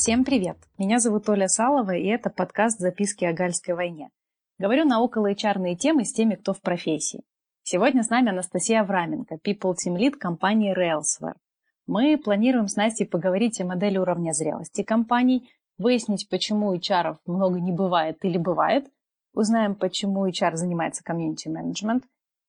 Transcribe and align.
Всем 0.00 0.24
привет! 0.24 0.56
Меня 0.78 0.98
зовут 0.98 1.28
Оля 1.28 1.46
Салова, 1.46 1.94
и 1.94 2.06
это 2.06 2.30
подкаст 2.30 2.78
«Записки 2.78 3.26
о 3.26 3.34
Гальской 3.34 3.74
войне». 3.74 4.08
Говорю 4.58 4.86
на 4.86 5.02
около 5.02 5.30
HR 5.30 5.74
темы 5.74 6.06
с 6.06 6.12
теми, 6.14 6.36
кто 6.36 6.54
в 6.54 6.62
профессии. 6.62 7.22
Сегодня 7.64 8.02
с 8.02 8.08
нами 8.08 8.30
Анастасия 8.30 8.80
Авраменко, 8.80 9.34
People 9.46 9.74
Team 9.74 9.98
Lead 9.98 10.12
компании 10.12 10.74
Railsware. 10.74 11.34
Мы 11.86 12.16
планируем 12.16 12.68
с 12.68 12.76
Настей 12.76 13.06
поговорить 13.06 13.60
о 13.60 13.66
модели 13.66 13.98
уровня 13.98 14.32
зрелости 14.32 14.82
компаний, 14.82 15.50
выяснить, 15.76 16.30
почему 16.30 16.74
HR 16.74 17.18
много 17.26 17.60
не 17.60 17.70
бывает 17.70 18.24
или 18.24 18.38
бывает, 18.38 18.88
узнаем, 19.34 19.74
почему 19.74 20.26
HR 20.26 20.56
занимается 20.56 21.04
комьюнити-менеджмент, 21.04 22.04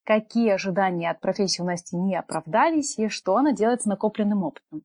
какие 0.05 0.51
ожидания 0.51 1.11
от 1.11 1.19
профессии 1.19 1.61
у 1.61 1.65
Насти 1.65 1.97
не 1.97 2.15
оправдались 2.15 2.97
и 2.97 3.09
что 3.09 3.35
она 3.35 3.51
делает 3.51 3.81
с 3.81 3.85
накопленным 3.85 4.43
опытом. 4.43 4.83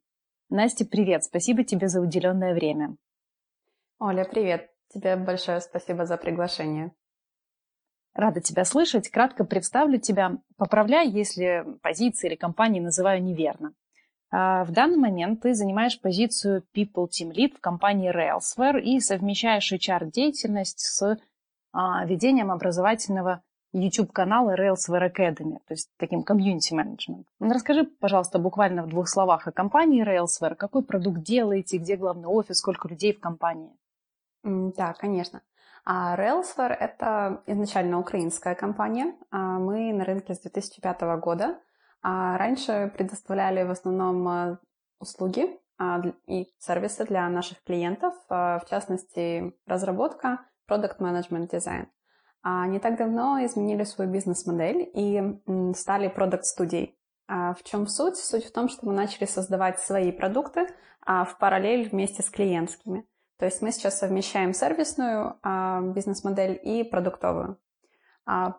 Настя, 0.48 0.86
привет! 0.86 1.24
Спасибо 1.24 1.64
тебе 1.64 1.88
за 1.88 2.00
уделенное 2.00 2.54
время. 2.54 2.96
Оля, 3.98 4.24
привет! 4.24 4.70
Тебе 4.88 5.16
большое 5.16 5.60
спасибо 5.60 6.06
за 6.06 6.16
приглашение. 6.16 6.92
Рада 8.14 8.41
тебя 8.41 8.64
слышать. 8.64 9.09
Кратко 9.09 9.45
представлю 9.45 9.98
тебя. 9.98 10.38
Поправляй, 10.56 11.09
если 11.09 11.66
позиции 11.82 12.28
или 12.28 12.37
компании 12.37 12.78
называю 12.78 13.23
неверно. 13.23 13.74
А, 14.30 14.64
в 14.64 14.70
данный 14.70 14.98
момент 14.98 15.42
ты 15.42 15.52
занимаешь 15.52 16.01
позицию 16.01 16.62
People 16.73 17.09
Team 17.09 17.32
Lead 17.32 17.56
в 17.56 17.60
компании 17.60 18.15
Railsware 18.15 18.80
и 18.80 19.01
совмещаешь 19.01 19.73
HR-деятельность 19.73 20.78
с 20.78 21.18
а, 21.73 22.06
ведением 22.06 22.52
образовательного 22.52 23.42
YouTube-канала 23.79 24.57
Railsware 24.57 25.12
Academy, 25.12 25.59
то 25.66 25.75
есть 25.75 25.91
таким 25.98 26.23
комьюнити-менеджмент. 26.23 27.27
Ну, 27.41 27.53
расскажи, 27.53 27.85
пожалуйста, 27.85 28.39
буквально 28.39 28.83
в 28.83 28.89
двух 28.89 29.09
словах 29.09 29.47
о 29.47 29.52
компании 29.52 30.05
Railsware, 30.05 30.55
какой 30.55 30.83
продукт 30.83 31.21
делаете, 31.23 31.79
где 31.79 31.96
главный 31.96 32.29
офис, 32.29 32.59
сколько 32.59 32.88
людей 32.88 33.13
в 33.13 33.21
компании? 33.21 33.71
Да, 34.43 34.95
конечно. 34.95 35.43
А 35.85 36.16
Railsware— 36.16 36.74
это 36.80 37.43
изначально 37.46 37.99
украинская 38.01 38.55
компания. 38.55 39.15
А 39.30 39.59
мы 39.59 39.93
на 39.93 40.05
рынке 40.05 40.35
с 40.35 40.40
2005 40.40 41.18
года. 41.21 41.59
А 42.02 42.37
раньше 42.38 42.93
предоставляли 42.96 43.63
в 43.65 43.71
основном 43.71 44.59
услуги 44.99 45.59
и 46.27 46.49
сервисы 46.59 47.05
для 47.05 47.29
наших 47.29 47.63
клиентов, 47.65 48.15
в 48.29 48.65
частности, 48.71 49.52
разработка, 49.66 50.40
продукт 50.66 51.01
менеджмент 51.01 51.51
дизайн. 51.51 51.87
А 52.49 52.69
не 52.69 52.79
так 52.79 52.97
давно 52.97 53.45
изменили 53.45 53.83
свою 53.83 54.09
бизнес-модель 54.09 54.89
и 54.95 55.21
стали 55.75 56.07
продукт-студией. 56.07 56.97
А 57.27 57.55
в 57.55 57.65
чем 57.65 57.89
суть? 57.89 58.16
Суть 58.16 58.45
в 58.45 58.52
том, 58.52 58.69
что 58.69 58.87
мы 58.87 58.93
начали 58.93 59.25
создавать 59.25 59.80
свои 59.80 60.13
продукты 60.13 60.69
а 61.05 61.24
в 61.24 61.39
параллель 61.39 61.89
вместе 61.89 62.23
с 62.23 62.30
клиентскими. 62.30 63.05
То 63.41 63.47
есть 63.47 63.63
мы 63.63 63.73
сейчас 63.73 63.99
совмещаем 63.99 64.55
сервисную 64.55 65.41
бизнес-модель 65.93 66.61
и 66.62 66.84
продуктовую. 66.84 67.59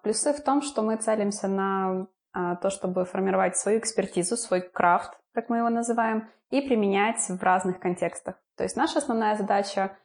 Плюсы 0.04 0.34
в 0.34 0.42
том, 0.44 0.62
что 0.62 0.82
мы 0.82 0.98
целимся 0.98 1.48
на 1.48 2.08
то, 2.34 2.70
чтобы 2.70 3.06
формировать 3.06 3.56
свою 3.56 3.80
экспертизу, 3.80 4.36
свой 4.36 4.60
крафт, 4.62 5.18
как 5.34 5.48
мы 5.48 5.60
его 5.60 5.70
называем, 5.70 6.28
и 6.50 6.60
применять 6.60 7.22
в 7.30 7.42
разных 7.42 7.80
контекстах. 7.80 8.36
То 8.58 8.64
есть 8.64 8.76
наша 8.76 9.00
основная 9.00 9.38
задача 9.38 9.98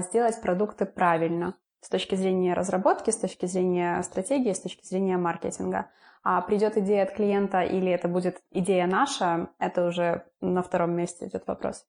сделать 0.00 0.42
продукты 0.42 0.84
правильно, 0.84 1.54
с 1.80 1.88
точки 1.88 2.14
зрения 2.14 2.54
разработки, 2.54 3.10
с 3.10 3.16
точки 3.16 3.46
зрения 3.46 4.02
стратегии, 4.02 4.52
с 4.52 4.60
точки 4.60 4.84
зрения 4.84 5.16
маркетинга. 5.16 5.90
А 6.22 6.40
придет 6.42 6.76
идея 6.76 7.04
от 7.04 7.12
клиента 7.12 7.62
или 7.62 7.90
это 7.90 8.06
будет 8.06 8.42
идея 8.50 8.86
наша, 8.86 9.50
это 9.58 9.86
уже 9.86 10.26
на 10.40 10.62
втором 10.62 10.92
месте 10.92 11.26
идет 11.26 11.46
вопрос. 11.46 11.86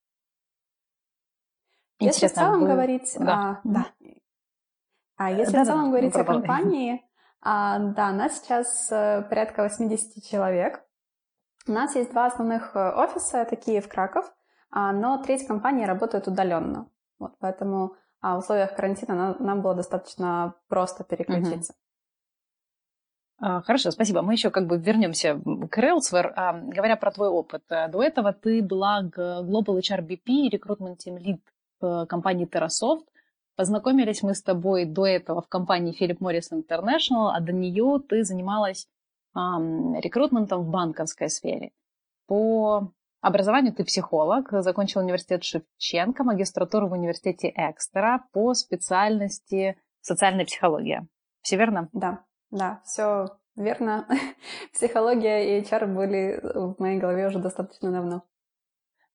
Интересно, 1.99 2.25
если 2.25 2.27
в 2.27 2.37
целом 2.37 2.59
вы... 2.61 2.67
говорить, 2.67 3.15
да, 3.19 3.33
а, 3.33 3.61
да. 3.63 3.85
А 5.17 5.31
если 5.31 5.53
да, 5.53 5.63
в 5.63 5.67
целом 5.67 5.83
да, 5.83 5.89
говорить 5.89 6.15
о 6.15 6.23
компании, 6.23 7.05
а, 7.41 7.79
да, 7.79 8.11
нас 8.11 8.39
сейчас 8.39 8.91
э, 8.91 9.23
порядка 9.23 9.63
80 9.63 10.23
человек. 10.23 10.83
У 11.67 11.71
нас 11.71 11.95
есть 11.95 12.11
два 12.11 12.27
основных 12.27 12.75
э, 12.75 12.91
офиса, 12.91 13.45
такие 13.45 13.81
в 13.81 13.89
Краков, 13.89 14.31
а, 14.71 14.93
но 14.93 15.21
треть 15.21 15.45
компании 15.45 15.85
работает 15.85 16.27
удаленно. 16.27 16.89
Вот, 17.19 17.35
поэтому 17.39 17.95
а 18.21 18.35
в 18.35 18.39
условиях 18.39 18.75
карантина 18.75 19.15
нам, 19.15 19.35
нам 19.39 19.61
было 19.61 19.75
достаточно 19.75 20.53
просто 20.67 21.03
переключиться. 21.03 21.73
Угу. 21.73 23.63
Хорошо, 23.63 23.89
спасибо. 23.89 24.21
Мы 24.21 24.33
еще 24.33 24.51
как 24.51 24.67
бы 24.67 24.77
вернемся 24.77 25.33
к 25.35 25.77
Railsware. 25.79 26.31
А, 26.35 26.53
говоря 26.53 26.95
про 26.95 27.11
твой 27.11 27.29
опыт, 27.29 27.63
э, 27.69 27.87
до 27.87 28.03
этого 28.03 28.33
ты 28.33 28.61
была 28.61 29.01
Global 29.01 29.79
HRBP, 29.79 30.51
Recruitment 30.51 30.97
Team 30.97 31.17
Lead 31.17 31.39
компании 32.05 32.47
TerraSoft. 32.47 33.05
Познакомились 33.55 34.21
мы 34.21 34.35
с 34.35 34.43
тобой 34.43 34.85
до 34.85 35.07
этого 35.07 35.41
в 35.41 35.47
компании 35.47 35.95
Philip 35.99 36.19
Morris 36.19 36.51
International, 36.51 37.31
а 37.33 37.39
до 37.39 37.51
нее 37.51 37.99
ты 38.07 38.23
занималась 38.23 38.87
рекрутментом 39.33 40.63
в 40.63 40.69
банковской 40.69 41.29
сфере. 41.29 41.71
По 42.27 42.91
Образованию 43.21 43.73
ты 43.73 43.83
психолог, 43.83 44.49
закончил 44.51 45.01
университет 45.01 45.43
Шевченко, 45.43 46.23
магистратуру 46.23 46.87
в 46.87 46.93
университете 46.93 47.53
Экстера 47.55 48.25
по 48.33 48.55
специальности 48.55 49.77
социальная 50.01 50.45
психология. 50.45 51.07
Все 51.41 51.55
верно? 51.57 51.89
Да, 51.93 52.25
да, 52.49 52.81
все 52.83 53.37
верно. 53.55 54.07
Психология 54.73 55.59
и 55.59 55.61
HR 55.61 55.85
были 55.93 56.39
в 56.41 56.79
моей 56.79 56.99
голове 56.99 57.27
уже 57.27 57.37
достаточно 57.37 57.91
давно. 57.91 58.23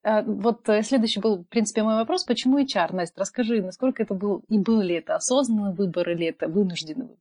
Э, 0.05 0.23
вот 0.23 0.69
э, 0.69 0.83
следующий 0.83 1.21
был, 1.21 1.39
в 1.43 1.49
принципе, 1.49 1.83
мой 1.83 1.97
вопрос. 1.97 2.25
Почему 2.25 2.61
HR, 2.61 2.95
Настя? 2.95 3.21
Расскажи, 3.21 3.61
насколько 3.61 4.05
это 4.05 4.15
был, 4.15 4.45
и 4.49 4.59
был 4.59 4.81
ли 4.81 4.95
это 4.95 5.17
осознанный 5.17 5.75
выбор 5.75 6.11
или 6.11 6.27
это 6.27 6.47
вынужденный 6.47 7.07
выбор? 7.07 7.19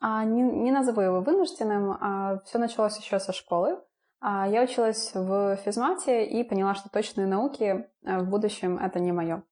А, 0.00 0.24
не, 0.24 0.42
не 0.42 0.72
назову 0.72 1.02
его 1.02 1.20
вынужденным. 1.20 1.90
А, 2.00 2.40
все 2.46 2.58
началось 2.58 2.98
еще 2.98 3.20
со 3.20 3.32
школы. 3.34 3.78
А, 4.24 4.46
я 4.46 4.62
училась 4.62 5.10
в 5.14 5.56
физмате 5.56 6.24
и 6.24 6.44
поняла, 6.44 6.74
что 6.74 6.88
точные 6.88 7.26
науки 7.26 7.88
э, 8.04 8.18
в 8.18 8.30
будущем 8.30 8.78
это 8.78 9.00
не 9.00 9.10
мое. 9.10 9.42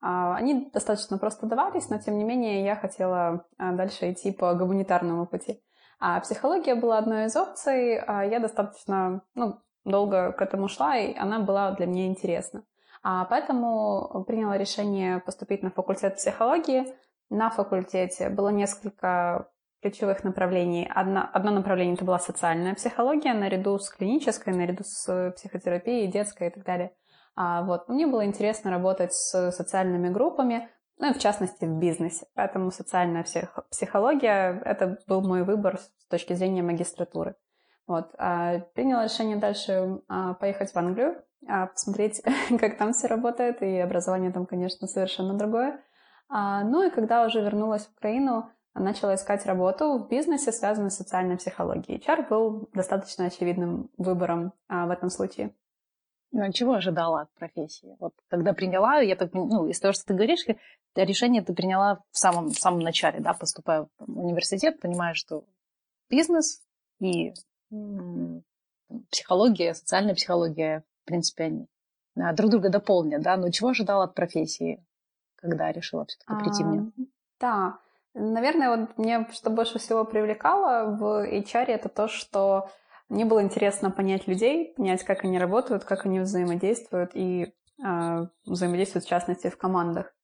А, 0.00 0.36
они 0.36 0.70
достаточно 0.72 1.18
просто 1.18 1.46
давались, 1.46 1.90
но 1.90 1.98
тем 1.98 2.16
не 2.16 2.24
менее 2.24 2.64
я 2.64 2.76
хотела 2.76 3.44
а, 3.58 3.72
дальше 3.72 4.12
идти 4.12 4.30
по 4.30 4.54
гуманитарному 4.54 5.26
пути. 5.26 5.60
А 5.98 6.20
психология 6.20 6.76
была 6.76 6.98
одной 6.98 7.26
из 7.26 7.36
опций. 7.36 7.94
Я 7.94 8.38
достаточно 8.40 9.22
ну, 9.34 9.60
долго 9.84 10.32
к 10.32 10.40
этому 10.40 10.68
шла, 10.68 10.96
и 10.96 11.16
она 11.16 11.40
была 11.40 11.72
для 11.72 11.86
меня 11.86 12.06
интересна. 12.06 12.64
А 13.04 13.24
поэтому 13.24 14.24
приняла 14.26 14.56
решение 14.58 15.20
поступить 15.20 15.62
на 15.62 15.70
факультет 15.70 16.16
психологии. 16.16 16.92
На 17.30 17.50
факультете 17.50 18.30
было 18.30 18.48
несколько 18.48 19.48
ключевых 19.82 20.22
направлений. 20.24 20.88
Одно, 20.94 21.28
одно 21.32 21.50
направление 21.50 21.94
это 21.94 22.04
была 22.04 22.18
социальная 22.18 22.74
психология, 22.74 23.34
наряду 23.34 23.78
с 23.78 23.90
клинической, 23.90 24.54
наряду 24.54 24.84
с 24.84 25.32
психотерапией, 25.36 26.10
детской 26.10 26.48
и 26.48 26.50
так 26.50 26.64
далее. 26.64 26.92
А, 27.34 27.62
вот. 27.62 27.88
Мне 27.88 28.06
было 28.06 28.24
интересно 28.24 28.70
работать 28.70 29.12
с 29.12 29.50
социальными 29.50 30.08
группами, 30.08 30.68
ну 30.98 31.10
и 31.10 31.14
в 31.14 31.18
частности 31.18 31.64
в 31.64 31.78
бизнесе. 31.78 32.26
Поэтому 32.34 32.70
социальная 32.70 33.24
психология— 33.70 34.62
это 34.64 34.98
был 35.08 35.20
мой 35.20 35.42
выбор 35.42 35.78
с 35.78 36.06
точки 36.08 36.34
зрения 36.34 36.62
магистратуры. 36.62 37.34
Вот. 37.88 38.14
А, 38.18 38.60
приняла 38.74 39.04
решение 39.04 39.36
дальше 39.36 40.00
а, 40.08 40.34
поехать 40.34 40.72
в 40.72 40.76
Англию, 40.76 41.24
а, 41.48 41.66
посмотреть, 41.66 42.22
как 42.60 42.78
там 42.78 42.92
все 42.92 43.08
работает, 43.08 43.62
и 43.62 43.78
образование 43.78 44.30
там, 44.30 44.46
конечно, 44.46 44.86
совершенно 44.86 45.34
другое. 45.34 45.80
А, 46.28 46.62
ну 46.62 46.86
и 46.86 46.90
когда 46.90 47.26
уже 47.26 47.40
вернулась 47.40 47.86
в 47.86 47.96
Украину, 47.96 48.50
начала 48.74 49.14
искать 49.14 49.46
работу 49.46 49.98
в 49.98 50.08
бизнесе, 50.08 50.52
связанной 50.52 50.90
с 50.90 50.96
социальной 50.96 51.36
психологией. 51.36 51.98
HR 51.98 52.28
был 52.28 52.68
достаточно 52.72 53.26
очевидным 53.26 53.90
выбором 53.96 54.52
а, 54.68 54.86
в 54.86 54.90
этом 54.90 55.10
случае. 55.10 55.54
Ну, 56.32 56.42
а 56.42 56.52
чего 56.52 56.72
ожидала 56.74 57.22
от 57.22 57.34
профессии? 57.34 57.94
Вот 58.00 58.14
когда 58.28 58.54
приняла, 58.54 59.00
я 59.00 59.16
так, 59.16 59.34
ну, 59.34 59.66
из 59.68 59.78
того, 59.78 59.92
что 59.92 60.06
ты 60.06 60.14
говоришь, 60.14 60.46
решение 60.94 61.42
ты 61.42 61.52
приняла 61.54 62.02
в 62.10 62.18
самом, 62.18 62.48
в 62.48 62.58
самом 62.58 62.80
начале, 62.80 63.20
да, 63.20 63.34
поступая 63.34 63.86
в 63.98 64.18
университет, 64.18 64.80
понимая, 64.80 65.12
что 65.12 65.44
бизнес 66.08 66.62
и 67.00 67.34
м- 67.70 68.44
психология, 69.10 69.74
социальная 69.74 70.14
психология, 70.14 70.84
в 71.02 71.06
принципе, 71.06 71.44
они 71.44 71.66
а, 72.16 72.32
друг 72.32 72.50
друга 72.50 72.70
дополнят, 72.70 73.22
да, 73.22 73.36
но 73.36 73.50
чего 73.50 73.68
ожидала 73.68 74.04
от 74.04 74.14
профессии, 74.14 74.82
когда 75.36 75.70
решила 75.70 76.06
все-таки 76.06 76.34
прийти 76.42 76.62
а, 76.62 76.66
мне? 76.66 76.92
Да, 77.38 77.78
Наверное, 78.14 78.76
вот 78.76 78.98
мне 78.98 79.26
что 79.32 79.50
больше 79.50 79.78
всего 79.78 80.04
привлекало 80.04 80.94
в 80.94 81.24
HR 81.26 81.66
это 81.66 81.88
то, 81.88 82.08
что 82.08 82.68
мне 83.08 83.24
было 83.24 83.42
интересно 83.42 83.90
понять 83.90 84.26
людей, 84.26 84.74
понять, 84.76 85.04
как 85.04 85.24
они 85.24 85.38
работают, 85.38 85.84
как 85.84 86.06
они 86.06 86.20
взаимодействуют 86.20 87.12
и 87.14 87.54
э, 87.84 88.26
взаимодействуют 88.46 89.04
в 89.04 89.08
частности 89.08 89.48
в 89.48 89.56
командах. 89.56 90.14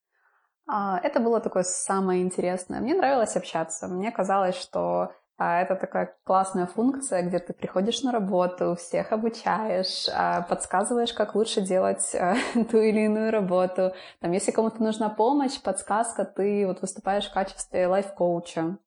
Э, 0.71 0.97
это 1.03 1.21
было 1.21 1.41
такое 1.41 1.63
самое 1.63 2.23
интересное. 2.23 2.81
Мне 2.81 2.95
нравилось 2.95 3.37
общаться. 3.37 3.89
Мне 3.89 4.11
казалось, 4.11 4.57
что 4.57 5.13
А 5.39 5.61
это 5.63 5.77
такая 5.77 6.17
классная 6.25 6.67
функция, 6.67 7.23
где 7.23 7.39
ты 7.39 7.53
приходишь 7.53 8.03
на 8.03 8.11
работу, 8.11 8.75
всех 8.75 9.13
обучаешь, 9.13 10.09
а, 10.13 10.43
подсказываешь, 10.43 11.13
как 11.13 11.37
лучше 11.37 11.61
делать 11.61 12.13
а, 12.17 12.35
ту 12.71 12.79
или 12.79 13.05
иную 13.05 13.31
работу. 13.31 13.93
Там, 14.21 14.33
если 14.33 14.51
кому-то 14.51 14.83
нужна 14.83 15.09
помощь, 15.09 15.61
подсказка, 15.63 16.25
ты 16.25 16.67
вот 16.67 16.83
выступаешь 16.83 17.29
в 17.31 17.33
качестве 17.33 17.87
лайф-коуча. 17.87 18.79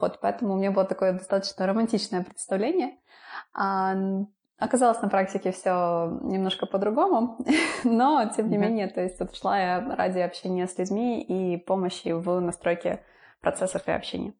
Вот, 0.00 0.18
поэтому 0.20 0.54
у 0.54 0.56
меня 0.56 0.72
было 0.72 0.84
такое 0.84 1.12
достаточно 1.12 1.68
романтичное 1.68 2.24
представление. 2.24 2.98
А, 3.54 3.94
оказалось 4.58 5.00
на 5.02 5.08
практике 5.08 5.52
все 5.52 6.18
немножко 6.22 6.66
по-другому, 6.66 7.38
но 7.84 8.28
тем 8.36 8.50
не 8.50 8.56
менее, 8.56 8.88
то 8.88 9.00
есть 9.00 9.20
вот 9.20 9.36
шла 9.36 9.56
я 9.56 9.94
ради 9.94 10.18
общения 10.18 10.66
с 10.66 10.76
людьми 10.78 11.22
и 11.22 11.58
помощи 11.58 12.08
в 12.08 12.40
настройке 12.40 13.04
процессов 13.40 13.86
и 13.86 13.92
общения. 13.92 14.34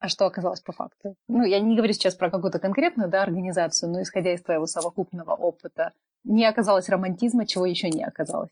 А 0.00 0.08
что 0.08 0.26
оказалось 0.26 0.60
по 0.60 0.72
факту? 0.72 1.16
Ну, 1.28 1.42
я 1.44 1.58
не 1.60 1.74
говорю 1.76 1.92
сейчас 1.92 2.14
про 2.14 2.30
какую-то 2.30 2.60
конкретную 2.60 3.08
да, 3.08 3.22
организацию, 3.22 3.90
но 3.90 4.00
исходя 4.02 4.32
из 4.32 4.42
твоего 4.42 4.66
совокупного 4.66 5.32
опыта, 5.32 5.92
не 6.24 6.46
оказалось 6.46 6.88
романтизма, 6.88 7.46
чего 7.46 7.66
еще 7.66 7.90
не 7.90 8.04
оказалось? 8.04 8.50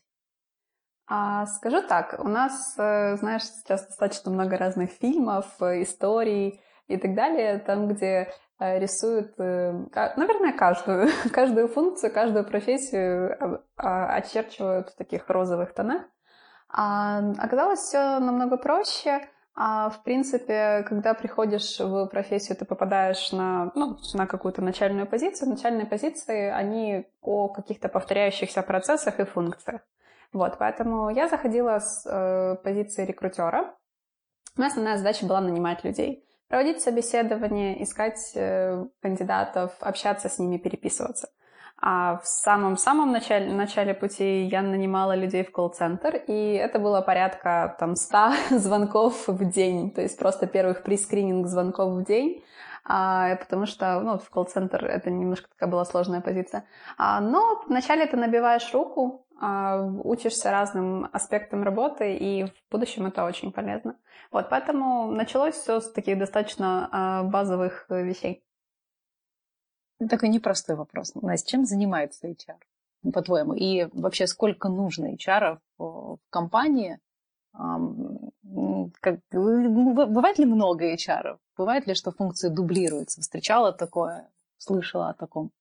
А, 1.09 1.45
скажу 1.45 1.81
так, 1.81 2.19
у 2.19 2.27
нас, 2.27 2.75
э, 2.77 3.15
знаешь, 3.15 3.43
сейчас 3.43 3.87
достаточно 3.87 4.29
много 4.29 4.57
разных 4.57 4.91
фильмов, 4.91 5.45
э, 5.61 5.83
историй 5.83 6.61
и 6.87 6.97
так 6.97 7.15
далее, 7.15 7.59
там, 7.59 7.87
где 7.87 8.33
э, 8.59 8.79
рисуют, 8.79 9.37
наверное, 9.37 10.51
каждую, 10.51 11.07
каждую 11.31 11.69
функцию, 11.69 12.11
каждую 12.11 12.43
профессию 12.43 13.61
а, 13.77 14.15
очерчивают 14.15 14.89
в 14.89 14.95
таких 14.97 15.29
розовых 15.29 15.73
тонах. 15.73 16.01
А 16.69 17.19
оказалось 17.37 17.79
все 17.79 18.19
намного 18.19 18.57
проще. 18.57 19.21
А 19.59 19.89
в 19.89 20.03
принципе, 20.03 20.85
когда 20.87 21.15
приходишь 21.15 21.79
в 21.79 22.05
профессию, 22.05 22.55
ты 22.55 22.63
попадаешь 22.63 23.31
на, 23.31 23.71
ну, 23.73 23.97
на 24.13 24.27
какую-то 24.27 24.61
начальную 24.61 25.07
позицию. 25.07 25.49
Начальные 25.49 25.87
позиции, 25.87 26.51
они 26.51 27.07
о 27.21 27.47
каких-то 27.47 27.89
повторяющихся 27.89 28.61
процессах 28.61 29.19
и 29.19 29.25
функциях. 29.25 29.81
Вот, 30.31 30.59
поэтому 30.59 31.09
я 31.09 31.27
заходила 31.27 31.79
с 31.79 32.05
э, 32.05 32.57
позиции 32.63 33.03
рекрутера. 33.03 33.73
Моя 34.57 34.69
основная 34.69 34.97
задача 34.97 35.25
была 35.25 35.41
нанимать 35.41 35.83
людей, 35.83 36.23
проводить 36.47 36.81
собеседование, 36.81 37.81
искать 37.81 38.33
э, 38.35 38.85
кандидатов, 39.01 39.71
общаться 39.79 40.29
с 40.29 40.37
ними, 40.37 40.57
переписываться. 40.57 41.29
А 41.79 42.17
в 42.17 42.27
самом-самом 42.27 43.11
начале, 43.11 43.53
начале 43.53 43.93
пути 43.93 44.43
я 44.45 44.63
нанимала 44.63 45.15
людей 45.15 45.43
в 45.43 45.51
колл-центр, 45.51 46.15
и 46.27 46.53
это 46.53 46.79
было 46.79 47.01
порядка 47.01 47.75
там 47.79 47.95
100 47.95 48.31
звонков 48.57 49.27
в 49.27 49.45
день, 49.51 49.91
то 49.91 50.01
есть 50.01 50.17
просто 50.17 50.47
первых 50.47 50.81
прескрининг 50.81 51.45
звонков 51.45 51.93
в 51.93 52.03
день, 52.03 52.43
а, 52.83 53.35
потому 53.35 53.67
что 53.67 53.99
ну, 53.99 54.17
в 54.17 54.27
колл-центр 54.29 54.85
это 54.85 55.11
немножко 55.11 55.49
такая 55.49 55.69
была 55.69 55.85
сложная 55.85 56.21
позиция. 56.21 56.65
А, 56.97 57.21
но 57.21 57.61
вначале 57.67 58.07
ты 58.07 58.17
набиваешь 58.17 58.73
руку, 58.73 59.27
а, 59.39 59.83
учишься 60.03 60.49
разным 60.49 61.07
аспектам 61.11 61.63
работы, 61.63 62.15
и 62.15 62.45
в 62.45 62.71
будущем 62.71 63.05
это 63.05 63.23
очень 63.23 63.51
полезно. 63.51 63.97
Вот, 64.31 64.49
поэтому 64.49 65.11
началось 65.11 65.53
все 65.53 65.79
с 65.79 65.91
таких 65.91 66.17
достаточно 66.17 66.89
а, 66.91 67.23
базовых 67.23 67.85
вещей. 67.89 68.43
Такой 70.09 70.29
непростой 70.29 70.75
вопрос. 70.75 71.15
Настя, 71.15 71.49
чем 71.49 71.65
занимается 71.65 72.27
HR, 72.27 72.57
по-твоему? 73.13 73.53
И 73.53 73.87
вообще, 73.93 74.27
сколько 74.27 74.69
нужно 74.69 75.13
HR 75.13 75.59
в 75.77 76.19
компании? 76.29 76.99
Как, 77.53 79.19
бывает 79.31 80.37
ли 80.37 80.45
много 80.45 80.93
HR? 80.93 81.39
Бывает 81.57 81.87
ли, 81.87 81.95
что 81.95 82.11
функции 82.11 82.49
дублируются? 82.49 83.21
Встречала 83.21 83.73
такое? 83.73 84.29
Слышала 84.57 85.09
о 85.09 85.13
таком? 85.13 85.51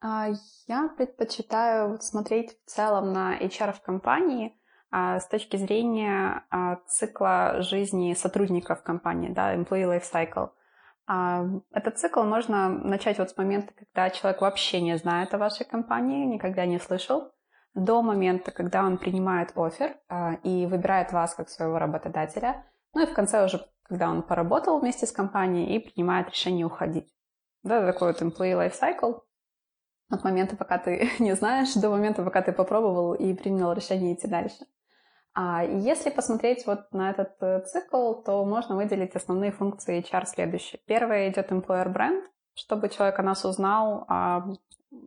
А, 0.00 0.28
я 0.66 0.88
предпочитаю 0.96 2.00
смотреть 2.00 2.56
в 2.64 2.70
целом 2.70 3.12
на 3.12 3.36
HR 3.38 3.72
в 3.72 3.82
компании 3.82 4.54
а, 4.90 5.20
с 5.20 5.26
точки 5.26 5.56
зрения 5.56 6.44
а, 6.50 6.76
цикла 6.86 7.62
жизни 7.62 8.14
сотрудников 8.14 8.82
компании, 8.82 9.28
да, 9.28 9.54
employee 9.54 10.00
life 10.00 10.04
cycle. 10.10 10.50
А, 11.12 11.44
этот 11.72 11.98
цикл 11.98 12.22
можно 12.22 12.68
начать 12.68 13.18
вот 13.18 13.30
с 13.30 13.36
момента, 13.36 13.74
когда 13.74 14.10
человек 14.10 14.42
вообще 14.42 14.80
не 14.80 14.96
знает 14.96 15.34
о 15.34 15.38
вашей 15.38 15.66
компании, 15.66 16.24
никогда 16.24 16.66
не 16.66 16.78
слышал, 16.78 17.32
до 17.74 18.00
момента, 18.00 18.52
когда 18.52 18.84
он 18.84 18.96
принимает 18.96 19.50
офер 19.56 19.96
а, 20.08 20.34
и 20.44 20.66
выбирает 20.66 21.10
вас 21.10 21.34
как 21.34 21.48
своего 21.48 21.80
работодателя, 21.80 22.64
ну 22.94 23.02
и 23.02 23.06
в 23.06 23.12
конце 23.12 23.44
уже, 23.44 23.60
когда 23.82 24.08
он 24.08 24.22
поработал 24.22 24.78
вместе 24.78 25.04
с 25.04 25.10
компанией 25.10 25.74
и 25.74 25.80
принимает 25.80 26.30
решение 26.30 26.64
уходить. 26.64 27.12
Да, 27.64 27.84
такой 27.84 28.12
вот 28.12 28.22
employee 28.22 28.54
life 28.54 28.74
cycle 28.80 29.22
от 30.10 30.22
момента, 30.22 30.54
пока 30.54 30.78
ты 30.78 31.10
не 31.18 31.34
знаешь, 31.34 31.74
до 31.74 31.90
момента, 31.90 32.22
пока 32.22 32.40
ты 32.40 32.52
попробовал 32.52 33.14
и 33.14 33.34
принял 33.34 33.72
решение 33.72 34.14
идти 34.14 34.28
дальше. 34.28 34.64
А 35.34 35.62
если 35.64 36.10
посмотреть 36.10 36.66
вот 36.66 36.92
на 36.92 37.10
этот 37.10 37.34
э, 37.40 37.60
цикл, 37.60 38.14
то 38.14 38.44
можно 38.44 38.76
выделить 38.76 39.14
основные 39.14 39.52
функции 39.52 40.02
HR 40.02 40.26
следующие. 40.26 40.80
Первое 40.86 41.28
идет 41.30 41.52
employer 41.52 41.92
brand, 41.92 42.22
чтобы 42.54 42.88
человек 42.88 43.18
о 43.18 43.22
нас 43.22 43.44
узнал, 43.44 44.04
а 44.08 44.44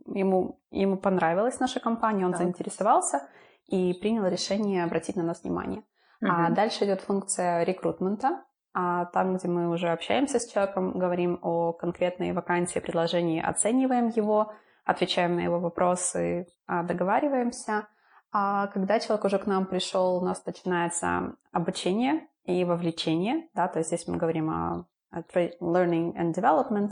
ему, 0.06 0.60
ему 0.70 0.96
понравилась 0.96 1.60
наша 1.60 1.80
компания, 1.80 2.24
он 2.24 2.32
да. 2.32 2.38
заинтересовался 2.38 3.28
и 3.66 3.92
принял 3.94 4.26
решение 4.26 4.84
обратить 4.84 5.16
на 5.16 5.22
нас 5.22 5.42
внимание. 5.42 5.82
Угу. 6.20 6.30
А 6.30 6.50
дальше 6.50 6.84
идет 6.84 7.02
функция 7.02 7.62
рекрутмента, 7.64 8.44
а 8.72 9.06
там, 9.06 9.36
где 9.36 9.48
мы 9.48 9.68
уже 9.68 9.88
общаемся 9.90 10.38
с 10.40 10.50
человеком, 10.50 10.98
говорим 10.98 11.38
о 11.42 11.72
конкретной 11.72 12.32
вакансии, 12.32 12.80
предложении, 12.80 13.42
оцениваем 13.42 14.08
его, 14.08 14.52
отвечаем 14.84 15.36
на 15.36 15.40
его 15.40 15.60
вопросы, 15.60 16.46
а 16.66 16.82
договариваемся. 16.82 17.88
А 18.36 18.66
когда 18.66 18.98
человек 18.98 19.24
уже 19.24 19.38
к 19.38 19.46
нам 19.46 19.64
пришел, 19.64 20.16
у 20.16 20.20
нас 20.20 20.44
начинается 20.44 21.36
обучение 21.52 22.26
и 22.44 22.64
вовлечение, 22.64 23.48
да, 23.54 23.68
то 23.68 23.78
есть 23.78 23.90
здесь 23.90 24.08
мы 24.08 24.16
говорим 24.16 24.50
о, 24.50 24.86
learning 25.12 26.14
and 26.16 26.34
development, 26.34 26.90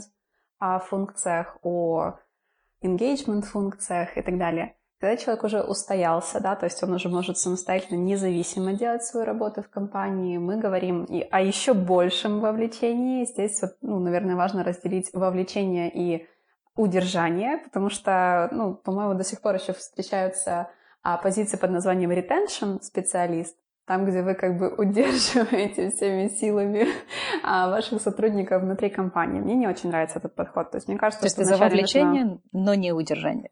о 0.59 0.79
функциях, 0.79 1.57
о 1.61 2.13
engagement 2.81 3.41
функциях 3.41 4.15
и 4.15 4.21
так 4.21 4.37
далее. 4.37 4.77
Когда 5.01 5.17
человек 5.17 5.43
уже 5.43 5.61
устоялся, 5.61 6.39
да, 6.39 6.55
то 6.55 6.63
есть 6.63 6.81
он 6.81 6.93
уже 6.93 7.09
может 7.09 7.37
самостоятельно, 7.37 7.97
независимо 7.97 8.71
делать 8.71 9.03
свою 9.03 9.25
работу 9.25 9.61
в 9.63 9.69
компании, 9.69 10.37
мы 10.37 10.55
говорим 10.55 11.03
и 11.03 11.27
о 11.29 11.41
еще 11.41 11.73
большем 11.73 12.39
вовлечении. 12.39 13.25
Здесь, 13.25 13.61
вот, 13.61 13.71
ну, 13.81 13.99
наверное, 13.99 14.37
важно 14.37 14.63
разделить 14.63 15.09
вовлечение 15.11 15.91
и 15.93 16.25
удержание, 16.77 17.57
потому 17.57 17.89
что, 17.89 18.47
ну, 18.53 18.75
по-моему, 18.75 19.15
до 19.15 19.25
сих 19.25 19.41
пор 19.41 19.55
еще 19.55 19.73
встречаются 19.73 20.69
а 21.03 21.17
позиции 21.17 21.57
под 21.57 21.71
названием 21.71 22.11
retention 22.11 22.81
специалист, 22.81 23.55
там, 23.85 24.05
где 24.05 24.21
вы 24.21 24.33
как 24.35 24.57
бы 24.57 24.73
удерживаете 24.77 25.91
всеми 25.91 26.29
силами 26.29 26.87
а, 27.43 27.69
ваших 27.69 28.01
сотрудников 28.01 28.63
внутри 28.63 28.89
компании. 28.89 29.41
Мне 29.41 29.55
не 29.55 29.67
очень 29.67 29.89
нравится 29.89 30.19
этот 30.19 30.33
подход. 30.35 30.71
То 30.71 30.77
есть 30.77 30.87
мне 30.87 30.97
кажется, 30.97 31.21
То 31.21 31.29
что 31.29 31.41
это 31.41 31.51
за 31.51 31.57
вовлечение, 31.57 32.23
нужно... 32.23 32.41
но 32.53 32.73
не 32.73 32.93
удержание. 32.93 33.51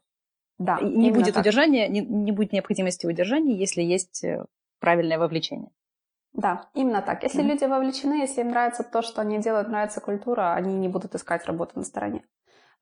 Да. 0.58 0.78
И 0.78 0.84
не 0.84 1.10
будет 1.10 1.34
так. 1.34 1.42
удержания, 1.42 1.88
не, 1.88 2.00
не 2.00 2.32
будет 2.32 2.52
необходимости 2.52 3.06
удержания, 3.06 3.56
если 3.56 3.82
есть 3.82 4.24
э, 4.24 4.44
правильное 4.80 5.18
вовлечение. 5.18 5.70
Да, 6.32 6.70
именно 6.74 7.02
так. 7.02 7.22
Если 7.24 7.42
mm-hmm. 7.42 7.46
люди 7.46 7.64
вовлечены, 7.64 8.14
если 8.14 8.40
им 8.40 8.48
нравится 8.48 8.84
то, 8.84 9.02
что 9.02 9.20
они 9.20 9.38
делают, 9.38 9.68
нравится 9.68 10.00
культура, 10.00 10.54
они 10.54 10.74
не 10.74 10.88
будут 10.88 11.14
искать 11.14 11.44
работу 11.44 11.72
на 11.74 11.84
стороне. 11.84 12.22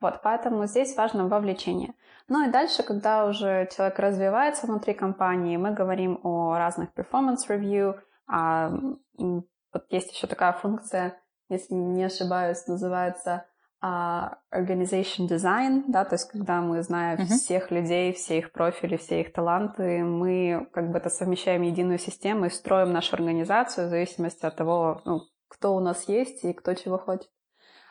Вот, 0.01 0.21
поэтому 0.23 0.67
здесь 0.67 0.97
важно 0.97 1.29
вовлечение. 1.29 1.95
Ну 2.29 2.49
и 2.49 2.51
дальше, 2.51 2.83
когда 2.83 3.27
уже 3.27 3.69
человек 3.75 3.99
развивается 3.99 4.67
внутри 4.67 4.95
компании, 4.95 5.57
мы 5.57 5.73
говорим 5.73 6.21
о 6.23 6.57
разных 6.57 6.91
performance 6.95 7.49
review. 7.49 7.99
А, 8.27 8.71
вот 9.19 9.85
есть 9.91 10.13
еще 10.13 10.27
такая 10.27 10.53
функция, 10.53 11.21
если 11.49 11.75
не 11.75 12.05
ошибаюсь, 12.05 12.67
называется 12.67 13.47
а, 13.83 14.39
organization 14.55 15.27
design, 15.27 15.85
да, 15.89 16.05
то 16.05 16.15
есть 16.15 16.31
когда 16.31 16.61
мы 16.61 16.83
знаем 16.83 17.21
uh-huh. 17.21 17.27
всех 17.27 17.71
людей, 17.71 18.13
все 18.13 18.39
их 18.39 18.53
профили, 18.53 18.97
все 18.97 19.23
их 19.23 19.33
таланты, 19.33 20.05
мы 20.05 20.69
как 20.73 20.91
бы 20.91 20.99
это 20.99 21.09
совмещаем 21.09 21.63
в 21.63 21.65
единую 21.65 21.99
систему 21.99 22.45
и 22.45 22.51
строим 22.51 22.93
нашу 22.93 23.17
организацию 23.17 23.87
в 23.87 23.91
зависимости 23.91 24.45
от 24.45 24.55
того, 24.55 25.01
ну, 25.05 25.23
кто 25.49 25.75
у 25.75 25.81
нас 25.81 26.09
есть 26.09 26.45
и 26.45 26.53
кто 26.53 26.75
чего 26.75 26.99
хочет. 26.99 27.31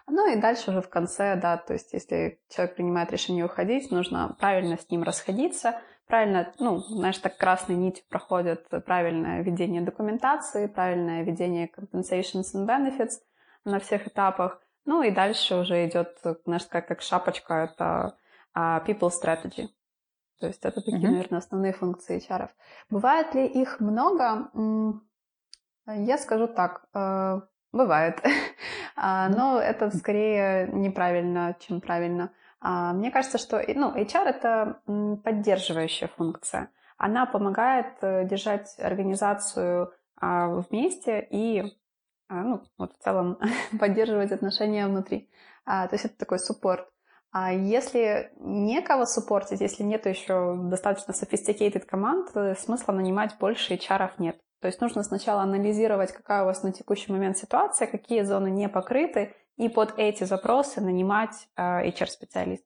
Ну 0.10 0.32
и 0.32 0.40
дальше 0.40 0.72
уже 0.72 0.82
в 0.82 0.90
конце, 0.90 1.36
да, 1.36 1.58
то 1.58 1.74
есть 1.74 1.94
если 1.94 2.40
человек 2.50 2.76
принимает 2.76 3.12
решение 3.12 3.46
уходить, 3.46 3.92
нужно 3.92 4.36
правильно 4.40 4.78
с 4.78 4.90
ним 4.90 5.04
расходиться, 5.04 5.82
правильно, 6.08 6.52
ну, 6.60 6.80
знаешь, 6.80 7.18
так 7.20 7.38
красной 7.38 7.76
нитью 7.76 8.04
проходит 8.10 8.68
правильное 8.86 9.42
ведение 9.42 9.82
документации, 9.82 10.68
правильное 10.68 11.24
ведение 11.24 11.70
compensations 11.70 12.54
and 12.56 12.66
benefits 12.68 13.20
на 13.64 13.80
всех 13.80 14.08
этапах. 14.08 14.62
Ну 14.86 15.04
и 15.04 15.12
дальше 15.12 15.56
уже 15.56 15.88
идет, 15.88 16.18
знаешь, 16.46 16.66
как, 16.66 16.88
как 16.88 17.02
шапочка, 17.02 17.54
это 17.54 18.18
uh, 18.58 18.84
people 18.86 19.12
strategy. 19.12 19.70
То 20.40 20.48
есть 20.48 20.64
это 20.64 20.82
такие, 20.82 20.98
mm-hmm. 20.98 21.12
наверное, 21.12 21.40
основные 21.40 21.74
функции 21.74 22.18
HR. 22.18 22.50
Бывает 22.90 23.36
ли 23.36 23.46
их 23.46 23.80
много? 23.80 24.50
Я 25.86 26.18
скажу 26.18 26.48
так. 26.48 26.86
Э, 27.72 27.78
Бывает. 27.78 28.22
А, 29.02 29.30
но 29.30 29.62
это 29.62 29.96
скорее 29.96 30.68
неправильно, 30.74 31.56
чем 31.62 31.80
правильно. 31.80 32.34
А, 32.60 32.92
мне 32.92 33.12
кажется, 33.12 33.38
что 33.38 33.64
ну, 33.74 33.96
HR— 33.96 34.24
это 34.26 34.82
поддерживающая 35.24 36.10
функция. 36.10 36.70
Она 36.98 37.26
помогает 37.26 37.94
э, 38.02 38.26
держать 38.28 38.78
организацию 38.78 39.94
а, 40.18 40.50
вместе 40.50 41.26
и 41.32 41.78
ну, 42.28 42.62
вот 42.78 42.94
в 43.00 43.02
целом 43.02 43.40
поддерживать 43.80 44.34
отношения 44.34 44.86
внутри. 44.86 45.30
То 45.66 45.90
есть 45.94 46.04
это 46.04 46.18
такой 46.18 46.40
суппорт. 46.40 46.90
А 47.32 47.54
если 47.54 48.34
некого 48.40 49.06
суппортить, 49.06 49.62
если 49.62 49.84
нет 49.84 50.06
еще 50.06 50.58
достаточно 50.58 51.14
sophisticated 51.14 51.86
команд, 51.86 52.32
смысла 52.60 52.92
нанимать 52.92 53.38
больше 53.40 53.76
HR 53.76 54.12
нет. 54.18 54.42
То 54.62 54.68
есть 54.68 54.82
нужно 54.82 55.04
сначала 55.04 55.42
анализировать, 55.42 56.12
какая 56.12 56.44
у 56.44 56.46
вас 56.46 56.64
на 56.64 56.72
текущий 56.72 57.12
момент 57.12 57.38
ситуация, 57.38 57.88
какие 57.88 58.24
зоны 58.24 58.50
не 58.50 58.68
покрыты, 58.68 59.34
и 59.58 59.70
под 59.70 59.94
эти 59.98 60.24
запросы 60.24 60.82
нанимать 60.82 61.48
э, 61.56 61.90
HR-специалист. 61.90 62.64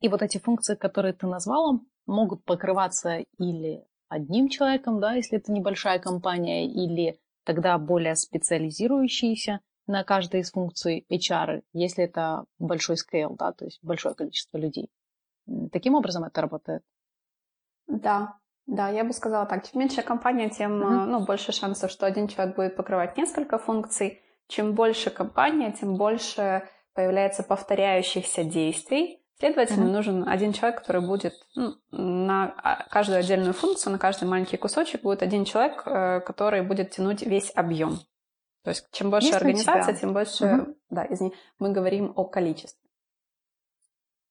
И 0.00 0.08
вот 0.08 0.22
эти 0.22 0.38
функции, 0.38 0.74
которые 0.74 1.12
ты 1.12 1.26
назвала, 1.26 1.80
могут 2.06 2.44
покрываться 2.44 3.24
или 3.38 3.84
одним 4.08 4.48
человеком, 4.48 5.00
да, 5.00 5.14
если 5.14 5.38
это 5.38 5.52
небольшая 5.52 5.98
компания, 5.98 6.66
или 6.66 7.20
тогда 7.44 7.78
более 7.78 8.16
специализирующиеся 8.16 9.60
на 9.86 10.04
каждой 10.04 10.40
из 10.40 10.52
функций 10.52 11.06
HR, 11.10 11.62
если 11.72 12.04
это 12.04 12.44
большой 12.58 12.96
scale, 12.96 13.36
да, 13.36 13.52
то 13.52 13.64
есть 13.64 13.78
большое 13.82 14.14
количество 14.14 14.58
людей. 14.58 14.88
Таким 15.72 15.94
образом 15.94 16.24
это 16.24 16.40
работает? 16.40 16.82
Да, 17.86 18.38
да, 18.70 18.88
я 18.88 19.02
бы 19.02 19.12
сказала 19.12 19.46
так. 19.46 19.68
Чем 19.68 19.80
меньше 19.80 20.02
компания, 20.02 20.48
тем 20.48 20.80
mm-hmm. 20.80 21.06
ну, 21.06 21.20
больше 21.24 21.50
шансов, 21.50 21.90
что 21.90 22.06
один 22.06 22.28
человек 22.28 22.54
будет 22.54 22.76
покрывать 22.76 23.16
несколько 23.16 23.58
функций. 23.58 24.22
Чем 24.46 24.74
больше 24.74 25.10
компания, 25.10 25.72
тем 25.72 25.96
больше 25.96 26.62
появляется 26.94 27.42
повторяющихся 27.42 28.44
действий. 28.44 29.24
Следовательно, 29.40 29.86
mm-hmm. 29.86 29.92
нужен 29.92 30.28
один 30.28 30.52
человек, 30.52 30.78
который 30.78 31.04
будет 31.04 31.34
ну, 31.56 31.74
на 31.90 32.54
а, 32.62 32.88
каждую 32.90 33.18
отдельную 33.18 33.54
функцию, 33.54 33.92
на 33.92 33.98
каждый 33.98 34.28
маленький 34.28 34.56
кусочек 34.56 35.02
будет 35.02 35.22
один 35.22 35.44
человек, 35.44 35.82
э, 35.86 36.20
который 36.20 36.62
будет 36.62 36.90
тянуть 36.90 37.22
весь 37.22 37.50
объем. 37.56 37.98
То 38.62 38.70
есть 38.70 38.86
чем 38.92 39.10
больше 39.10 39.28
Есть 39.28 39.38
организация, 39.38 39.96
тем 39.96 40.12
больше, 40.12 40.44
угу. 40.44 40.76
да, 40.90 41.06
извини, 41.10 41.34
мы 41.58 41.72
говорим 41.72 42.12
о 42.14 42.24
количестве. 42.24 42.89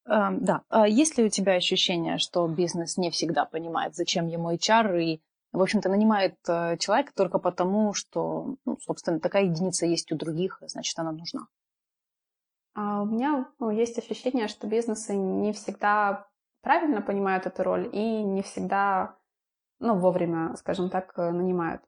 Uh, 0.09 0.37
да. 0.39 0.63
Uh, 0.71 0.89
есть 0.89 1.17
ли 1.17 1.23
у 1.23 1.29
тебя 1.29 1.53
ощущение, 1.53 2.17
что 2.17 2.47
бизнес 2.47 2.97
не 2.97 3.11
всегда 3.11 3.45
понимает, 3.45 3.95
зачем 3.95 4.27
ему 4.27 4.51
HR, 4.51 4.99
и, 5.01 5.21
в 5.51 5.61
общем-то, 5.61 5.87
нанимает 5.87 6.35
uh, 6.49 6.77
человека 6.77 7.11
только 7.15 7.37
потому, 7.37 7.93
что, 7.93 8.55
ну, 8.65 8.77
собственно, 8.81 9.19
такая 9.19 9.43
единица 9.43 9.85
есть 9.85 10.11
у 10.11 10.15
других, 10.15 10.61
значит, 10.65 10.97
она 10.97 11.11
нужна? 11.11 11.41
Uh, 12.75 13.03
у 13.03 13.05
меня 13.05 13.47
ну, 13.59 13.69
есть 13.69 13.99
ощущение, 13.99 14.47
что 14.47 14.65
бизнесы 14.65 15.15
не 15.15 15.53
всегда 15.53 16.27
правильно 16.63 17.01
понимают 17.01 17.45
эту 17.45 17.61
роль 17.61 17.87
и 17.93 18.23
не 18.23 18.41
всегда, 18.41 19.15
ну, 19.79 19.95
вовремя, 19.95 20.55
скажем 20.55 20.89
так, 20.89 21.15
нанимают. 21.17 21.83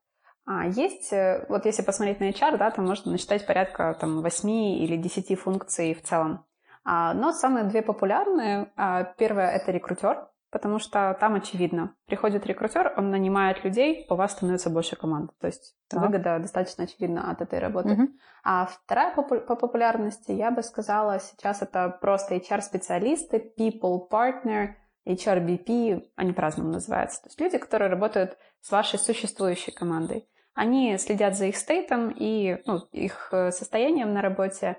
А 0.46 0.68
есть, 0.68 1.14
э, 1.14 1.46
вот 1.50 1.66
если 1.66 1.84
посмотреть 1.84 2.20
на 2.20 2.30
HR, 2.30 2.58
да, 2.58 2.72
там 2.72 2.86
можно 2.86 3.12
насчитать 3.12 3.46
порядка 3.46 3.96
там, 4.00 4.22
8 4.22 4.50
или 4.50 4.98
10 4.98 5.40
функций 5.40 5.94
в 5.94 6.02
целом. 6.02 6.46
А, 6.84 7.14
но 7.14 7.32
самые 7.32 7.66
две 7.66 7.82
популярные, 7.82 8.72
а, 8.76 9.04
первое— 9.04 9.50
это 9.52 9.72
рекрутер, 9.72 10.28
потому 10.52 10.80
что 10.80 11.16
там 11.20 11.36
очевидно. 11.36 11.96
Приходит 12.08 12.46
рекрутер, 12.46 12.94
он 12.98 13.10
нанимает 13.10 13.64
людей, 13.64 14.06
у 14.10 14.16
вас 14.16 14.34
становится 14.34 14.70
больше 14.70 14.96
команд. 14.96 15.32
То 15.40 15.48
есть 15.48 15.76
да. 15.90 16.00
выгода 16.02 16.40
достаточно 16.40 16.84
очевидна 16.84 17.32
от 17.32 17.42
этой 17.42 17.60
работы. 17.60 17.94
Угу. 17.94 18.10
А 18.44 18.66
вторая 18.66 19.16
по, 19.16 19.24
по 19.24 19.56
популярности, 19.56 20.32
я 20.32 20.52
бы 20.52 20.64
сказала, 20.64 21.20
сейчас 21.20 21.62
это 21.62 21.98
просто 22.02 22.36
HR-специалисты, 22.36 23.54
people 23.58 24.10
partner, 24.10 24.76
HRBP, 25.08 26.10
они 26.16 26.34
по-разному 26.34 26.72
называются. 26.72 27.22
То 27.24 27.30
есть 27.30 27.40
люди, 27.40 27.58
которые 27.58 27.90
работают 27.90 28.38
с 28.62 28.72
вашей 28.72 29.00
существующей 29.00 29.72
командой. 29.72 30.28
Они 30.54 30.98
следят 30.98 31.38
за 31.38 31.46
их 31.46 31.56
стейтом 31.56 32.10
и 32.10 32.62
ну, 32.66 32.80
их 32.92 33.30
э, 33.32 33.52
состоянием 33.52 34.14
на 34.14 34.22
работе 34.22 34.78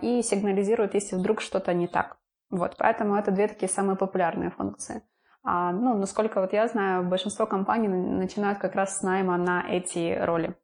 и 0.00 0.22
сигнализируют, 0.22 0.94
если 0.94 1.16
вдруг 1.16 1.40
что-то 1.40 1.74
не 1.74 1.88
так. 1.88 2.18
Вот, 2.50 2.76
поэтому 2.78 3.16
это 3.16 3.30
две 3.30 3.48
такие 3.48 3.68
самые 3.68 3.96
популярные 3.96 4.50
функции. 4.50 5.02
А, 5.42 5.72
ну, 5.72 5.96
насколько 5.96 6.40
вот 6.40 6.52
я 6.52 6.68
знаю, 6.68 7.08
большинство 7.08 7.46
компаний 7.46 7.88
начинают 7.88 8.58
как 8.58 8.74
раз 8.74 8.98
с 8.98 9.02
найма 9.02 9.36
на 9.36 9.64
эти 9.68 10.18
роли. 10.18 10.56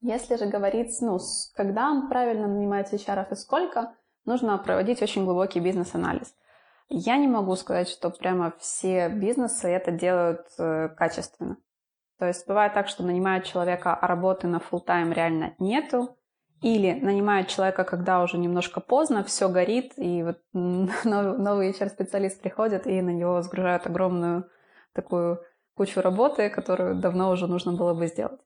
Если 0.00 0.36
же 0.36 0.46
говорить, 0.46 0.96
ну, 1.00 1.18
когда 1.54 2.02
правильно 2.08 2.46
нанимать 2.46 2.92
HR 2.92 3.26
и 3.30 3.34
сколько, 3.34 3.94
нужно 4.24 4.58
проводить 4.58 5.02
очень 5.02 5.24
глубокий 5.24 5.60
бизнес-анализ. 5.60 6.34
Я 6.88 7.16
не 7.16 7.26
могу 7.26 7.56
сказать, 7.56 7.88
что 7.88 8.10
прямо 8.10 8.52
все 8.58 9.08
бизнесы 9.08 9.68
это 9.68 9.90
делают 9.90 10.46
э, 10.58 10.88
качественно. 10.90 11.56
То 12.18 12.26
есть 12.26 12.46
бывает 12.46 12.74
так, 12.74 12.88
что 12.88 13.02
нанимают 13.02 13.44
человека, 13.44 13.94
а 13.94 14.06
работы 14.06 14.46
на 14.46 14.58
full 14.58 14.80
тайм 14.80 15.12
реально 15.12 15.54
нету, 15.58 16.16
или 16.62 16.92
нанимают 16.92 17.48
человека, 17.48 17.84
когда 17.84 18.22
уже 18.22 18.38
немножко 18.38 18.80
поздно, 18.80 19.24
все 19.24 19.48
горит, 19.48 19.92
и 19.96 20.22
вот 20.22 20.38
новый 20.52 21.70
HR-специалист 21.70 22.40
приходит, 22.40 22.86
и 22.86 23.00
на 23.02 23.10
него 23.10 23.42
сгружают 23.42 23.86
огромную 23.86 24.48
такую 24.92 25.40
кучу 25.74 26.00
работы, 26.00 26.48
которую 26.48 26.96
давно 26.96 27.30
уже 27.30 27.46
нужно 27.46 27.72
было 27.72 27.94
бы 27.94 28.06
сделать. 28.06 28.40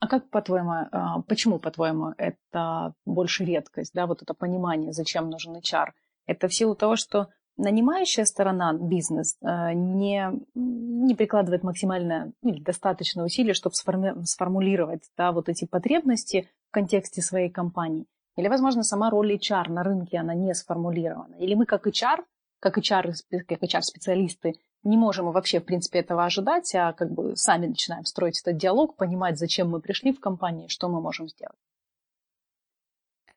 А 0.00 0.08
как 0.08 0.30
по-твоему, 0.30 0.70
а, 0.70 1.20
почему, 1.22 1.58
по-твоему, 1.58 2.14
это 2.16 2.94
больше 3.04 3.44
редкость, 3.44 3.92
да, 3.94 4.06
вот 4.06 4.22
это 4.22 4.34
понимание, 4.34 4.92
зачем 4.92 5.28
нужен 5.28 5.56
HR? 5.56 5.90
Это 6.26 6.48
в 6.48 6.54
силу 6.54 6.74
того, 6.74 6.96
что 6.96 7.28
нанимающая 7.58 8.24
сторона, 8.24 8.72
бизнес, 8.72 9.36
э, 9.42 9.72
не, 9.74 10.32
не 10.54 11.14
прикладывает 11.14 11.62
максимально 11.62 12.32
ну, 12.42 12.50
или 12.50 12.62
достаточно 12.62 13.24
усилий, 13.24 13.52
чтобы 13.52 13.74
сформи- 13.74 14.24
сформулировать 14.24 15.02
да, 15.16 15.32
вот 15.32 15.48
эти 15.48 15.66
потребности 15.66 16.48
в 16.70 16.72
контексте 16.72 17.20
своей 17.20 17.50
компании. 17.50 18.06
Или, 18.36 18.48
возможно, 18.48 18.84
сама 18.84 19.10
роль 19.10 19.34
HR 19.34 19.68
на 19.70 19.82
рынке, 19.82 20.18
она 20.18 20.34
не 20.34 20.54
сформулирована. 20.54 21.34
Или 21.34 21.54
мы 21.54 21.66
как 21.66 21.86
HR, 21.86 22.24
как 22.60 22.78
HR, 22.78 23.12
как 23.48 23.62
HR-специалисты, 23.62 24.54
не 24.84 24.96
можем 24.96 25.30
вообще, 25.32 25.58
в 25.60 25.64
принципе, 25.64 25.98
этого 25.98 26.24
ожидать, 26.24 26.72
а 26.74 26.92
как 26.92 27.10
бы 27.10 27.36
сами 27.36 27.66
начинаем 27.66 28.04
строить 28.04 28.40
этот 28.40 28.56
диалог, 28.56 28.96
понимать, 28.96 29.38
зачем 29.38 29.68
мы 29.68 29.80
пришли 29.80 30.12
в 30.12 30.20
компанию, 30.20 30.68
что 30.68 30.88
мы 30.88 31.00
можем 31.00 31.28
сделать. 31.28 31.58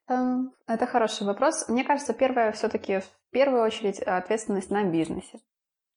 Это 0.07 0.85
хороший 0.85 1.25
вопрос. 1.25 1.67
Мне 1.69 1.83
кажется, 1.83 2.13
первое 2.13 2.51
все-таки 2.51 2.99
в 2.99 3.09
первую 3.31 3.63
очередь 3.63 3.99
ответственность 3.99 4.69
на 4.69 4.83
бизнесе. 4.83 5.39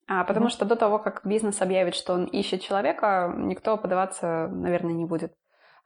А, 0.09 0.25
потому 0.25 0.47
mm-hmm. 0.47 0.50
что 0.50 0.64
до 0.64 0.76
того, 0.76 0.99
как 0.99 1.26
бизнес 1.26 1.61
объявит, 1.61 1.97
что 1.97 2.14
он 2.14 2.25
ищет 2.25 2.62
человека, 2.62 3.35
никто 3.37 3.76
подаваться, 3.76 4.49
наверное, 4.49 4.95
не 4.95 5.05
будет. 5.05 5.35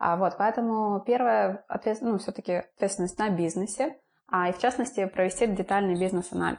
А, 0.00 0.16
вот, 0.16 0.36
поэтому 0.38 0.98
первое, 1.00 1.62
ответ, 1.68 1.98
ну, 2.00 2.16
все-таки 2.16 2.64
ответственность 2.74 3.18
на 3.18 3.28
бизнесе, 3.28 3.98
а, 4.28 4.48
и 4.48 4.52
в 4.52 4.58
частности 4.58 5.04
провести 5.04 5.46
детальный 5.46 5.94
бизнес-анализ. 5.94 6.58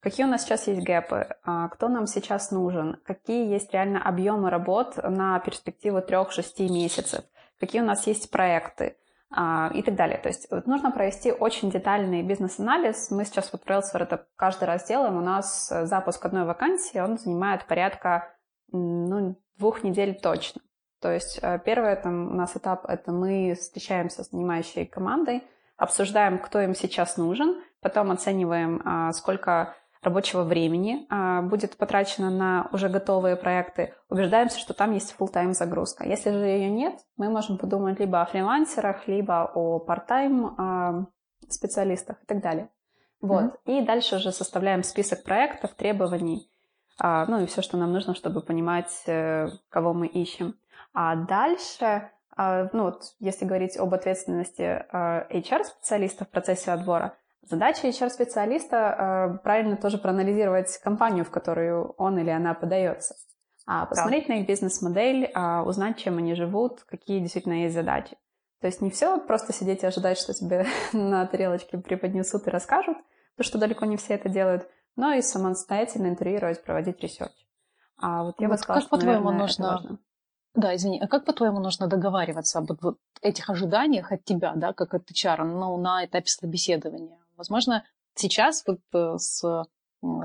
Какие 0.00 0.26
у 0.26 0.28
нас 0.28 0.42
сейчас 0.42 0.66
есть 0.66 0.82
гэпы? 0.82 1.28
А, 1.44 1.68
кто 1.68 1.88
нам 1.88 2.08
сейчас 2.08 2.50
нужен? 2.50 3.00
Какие 3.04 3.48
есть 3.48 3.72
реально 3.72 4.02
объемы 4.02 4.50
работ 4.50 4.96
на 4.96 5.38
перспективу 5.38 5.98
3-6 5.98 6.68
месяцев? 6.70 7.24
Какие 7.60 7.82
у 7.82 7.84
нас 7.84 8.04
есть 8.08 8.32
проекты? 8.32 8.96
А, 9.30 9.70
и 9.72 9.82
так 9.82 9.94
далее. 9.94 10.18
То 10.18 10.28
есть 10.28 10.50
вот 10.50 10.66
нужно 10.66 10.90
провести 10.90 11.30
очень 11.30 11.70
детальный 11.70 12.22
бизнес-анализ. 12.22 13.12
Мы 13.12 13.24
сейчас 13.24 13.50
вот 13.52 13.62
в 13.62 13.66
Railsware 13.66 14.02
это 14.02 14.26
каждый 14.36 14.64
раз 14.64 14.86
делаем. 14.88 15.16
У 15.16 15.22
нас 15.22 15.70
э, 15.70 15.86
запуск 15.86 16.22
одной 16.22 16.44
вакансии, 16.44 16.98
он 16.98 17.16
занимает 17.16 17.64
порядка 17.64 18.34
ну, 18.72 19.40
двух 19.56 19.84
недель 19.84 20.18
точно. 20.20 20.60
То 21.02 21.12
есть 21.12 21.40
э, 21.42 21.58
первый 21.64 21.96
там, 21.96 22.28
у 22.30 22.34
нас 22.34 22.56
этап— 22.56 22.86
это 22.88 23.10
мы 23.10 23.54
встречаемся 23.54 24.22
с 24.22 24.30
нанимающей 24.30 24.86
командой, 24.86 25.42
обсуждаем, 25.76 26.38
кто 26.38 26.60
им 26.60 26.74
сейчас 26.74 27.16
нужен, 27.16 27.60
потом 27.80 28.12
оцениваем, 28.12 28.80
а, 28.84 29.12
сколько 29.12 29.74
рабочего 30.00 30.44
времени 30.44 31.06
а, 31.10 31.42
будет 31.42 31.76
потрачено 31.76 32.30
на 32.30 32.68
уже 32.72 32.88
готовые 32.88 33.34
проекты, 33.34 33.92
убеждаемся, 34.08 34.60
что 34.60 34.74
там 34.74 34.92
есть 34.92 35.14
full-time 35.18 35.54
загрузка. 35.54 36.06
Если 36.06 36.30
же 36.30 36.46
ее 36.46 36.70
нет, 36.70 36.94
мы 37.16 37.30
можем 37.30 37.58
подумать 37.58 37.98
либо 37.98 38.22
о 38.22 38.26
фрилансерах, 38.26 39.08
либо 39.08 39.50
о 39.54 39.84
part-time 39.84 40.54
а, 40.56 41.06
специалистах 41.48 42.22
и 42.22 42.26
так 42.26 42.40
далее. 42.40 42.68
Вот. 43.20 43.44
Mm-hmm. 43.44 43.82
И 43.82 43.84
дальше 43.84 44.16
уже 44.16 44.30
составляем 44.30 44.84
список 44.84 45.24
проектов, 45.24 45.74
требований, 45.74 46.48
ну 47.00 47.42
и 47.42 47.46
все, 47.46 47.62
что 47.62 47.76
нам 47.76 47.92
нужно, 47.92 48.14
чтобы 48.14 48.42
понимать, 48.42 48.92
э, 49.06 49.48
кого 49.70 49.94
мы 49.94 50.06
ищем. 50.06 50.54
А 50.92 51.16
дальше, 51.16 52.10
ну 52.36 52.84
вот, 52.84 53.14
если 53.18 53.44
говорить 53.44 53.76
об 53.76 53.94
ответственности 53.94 54.84
HR-специалиста 54.92 56.24
в 56.24 56.28
процессе 56.28 56.70
отбора, 56.70 57.16
Задача 57.42 57.88
HR-специалиста 57.88 58.76
э, 58.76 59.38
правильно 59.42 59.76
тоже 59.76 59.98
проанализировать 59.98 60.78
компанию, 60.78 61.24
в 61.24 61.30
которую 61.30 61.90
он 61.98 62.18
или 62.18 62.30
она 62.30 62.54
подается. 62.54 63.16
А 63.66 63.86
посмотреть 63.86 64.28
да. 64.28 64.34
на 64.34 64.38
их 64.38 64.46
бизнес-модель, 64.46 65.30
а 65.34 65.62
узнать, 65.64 65.98
чем 65.98 66.18
они 66.18 66.34
живут, 66.34 66.84
какие 66.84 67.20
действительно 67.20 67.64
есть 67.64 67.74
задачи. 67.74 68.16
То 68.60 68.68
есть 68.68 68.80
не 68.80 68.90
все 68.90 69.18
просто 69.18 69.52
сидеть 69.52 69.82
и 69.82 69.86
ожидать, 69.86 70.18
что 70.18 70.32
тебе 70.34 70.66
на 70.92 71.26
тарелочке 71.26 71.78
преподнесут 71.78 72.46
и 72.46 72.50
расскажут, 72.50 72.96
потому 73.36 73.48
что 73.48 73.58
далеко 73.58 73.86
не 73.86 73.96
все 73.96 74.14
это 74.14 74.28
делают, 74.28 74.68
но 74.94 75.12
и 75.12 75.20
самостоятельно 75.20 76.06
интервьюировать, 76.06 76.62
проводить 76.62 77.00
research. 77.00 77.32
А 77.98 78.22
вот 78.22 78.36
я 78.40 78.46
вот 78.46 78.54
бы 78.54 78.58
сказала, 78.58 78.80
как 78.80 78.86
что, 78.86 78.96
по-твоему, 78.96 79.32
нужно... 79.32 79.98
Да, 80.54 80.74
извини, 80.74 81.00
а 81.00 81.08
как, 81.08 81.24
по-твоему, 81.24 81.60
нужно 81.60 81.86
договариваться 81.86 82.58
об 82.58 82.72
вот 82.82 82.98
этих 83.22 83.48
ожиданиях 83.48 84.12
от 84.12 84.24
тебя, 84.24 84.52
да, 84.54 84.72
как 84.72 84.94
от 84.94 85.10
HR, 85.10 85.44
ну, 85.44 85.76
на 85.78 86.04
этапе 86.04 86.26
собеседования? 86.26 87.18
Возможно, 87.36 87.84
сейчас 88.14 88.62
вот 88.66 88.80
э, 88.92 89.14
с, 89.16 89.42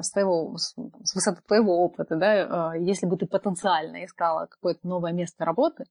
с, 0.01 0.11
твоего, 0.11 0.57
с 0.57 0.75
высоты 1.15 1.41
твоего 1.47 1.77
опыта, 1.77 2.15
да, 2.17 2.73
э, 2.75 2.81
если 2.81 3.05
бы 3.05 3.15
ты 3.15 3.25
потенциально 3.25 4.03
искала 4.03 4.47
какое-то 4.47 4.85
новое 4.85 5.13
место 5.13 5.45
работы, 5.45 5.85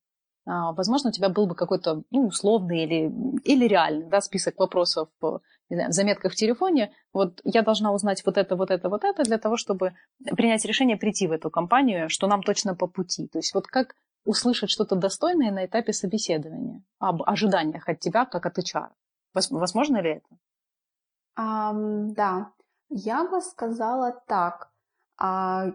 а, 0.49 0.73
возможно, 0.73 1.11
у 1.11 1.13
тебя 1.13 1.29
был 1.29 1.47
бы 1.47 1.57
какой-то 1.57 2.03
ну, 2.11 2.27
условный 2.27 2.85
или, 2.85 3.13
или 3.43 3.67
реальный 3.67 4.07
да, 4.07 4.21
список 4.21 4.59
вопросов 4.61 5.09
не 5.69 5.77
знаю, 5.77 5.91
в 5.91 5.95
заметках 5.95 6.33
в 6.33 6.37
телефоне. 6.37 6.93
Вот 7.13 7.41
я 7.43 7.63
должна 7.63 7.93
узнать 7.93 8.25
вот 8.25 8.39
это, 8.39 8.55
вот 8.55 8.71
это, 8.71 8.89
вот 8.89 9.03
это 9.03 9.25
для 9.25 9.39
того, 9.39 9.57
чтобы 9.57 9.95
принять 10.37 10.65
решение 10.65 10.97
прийти 10.97 11.27
в 11.27 11.33
эту 11.33 11.51
компанию, 11.51 12.09
что 12.09 12.29
нам 12.29 12.43
точно 12.43 12.77
по 12.77 12.87
пути. 12.87 13.27
То 13.27 13.39
есть 13.39 13.55
вот 13.55 13.67
как 13.67 13.97
услышать 14.27 14.71
что-то 14.71 14.97
достойное 14.97 15.51
на 15.51 15.65
этапе 15.65 15.93
собеседования 15.93 16.83
об 16.99 17.23
ожиданиях 17.23 17.89
от 17.89 18.01
тебя, 18.01 18.27
как 18.27 18.45
от 18.45 18.59
HR. 18.59 18.89
Возможно 19.33 19.99
ли 20.03 20.17
это? 20.17 20.29
Um, 21.39 22.15
да, 22.15 22.53
я 22.89 23.25
бы 23.29 23.41
сказала 23.41 24.23
так. 24.27 24.71
А, 25.19 25.67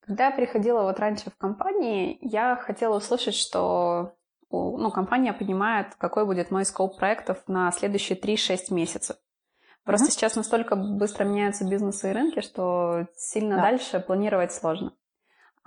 когда 0.00 0.26
я 0.26 0.30
приходила 0.30 0.82
вот 0.82 0.98
раньше 0.98 1.30
в 1.30 1.36
компании, 1.36 2.18
я 2.22 2.56
хотела 2.56 2.96
услышать, 2.96 3.34
что 3.34 4.14
ну, 4.50 4.90
компания 4.90 5.32
понимает, 5.32 5.94
какой 5.96 6.24
будет 6.24 6.50
мой 6.50 6.64
скоп 6.64 6.98
проектов 6.98 7.42
на 7.46 7.70
следующие 7.72 8.18
3-6 8.18 8.72
месяцев. 8.72 9.16
Просто 9.84 10.08
uh-huh. 10.08 10.10
сейчас 10.10 10.36
настолько 10.36 10.76
быстро 10.76 11.24
меняются 11.24 11.68
бизнесы 11.68 12.10
и 12.10 12.12
рынки, 12.12 12.40
что 12.40 13.06
сильно 13.16 13.56
да. 13.56 13.62
дальше 13.62 14.00
планировать 14.00 14.52
сложно. 14.52 14.94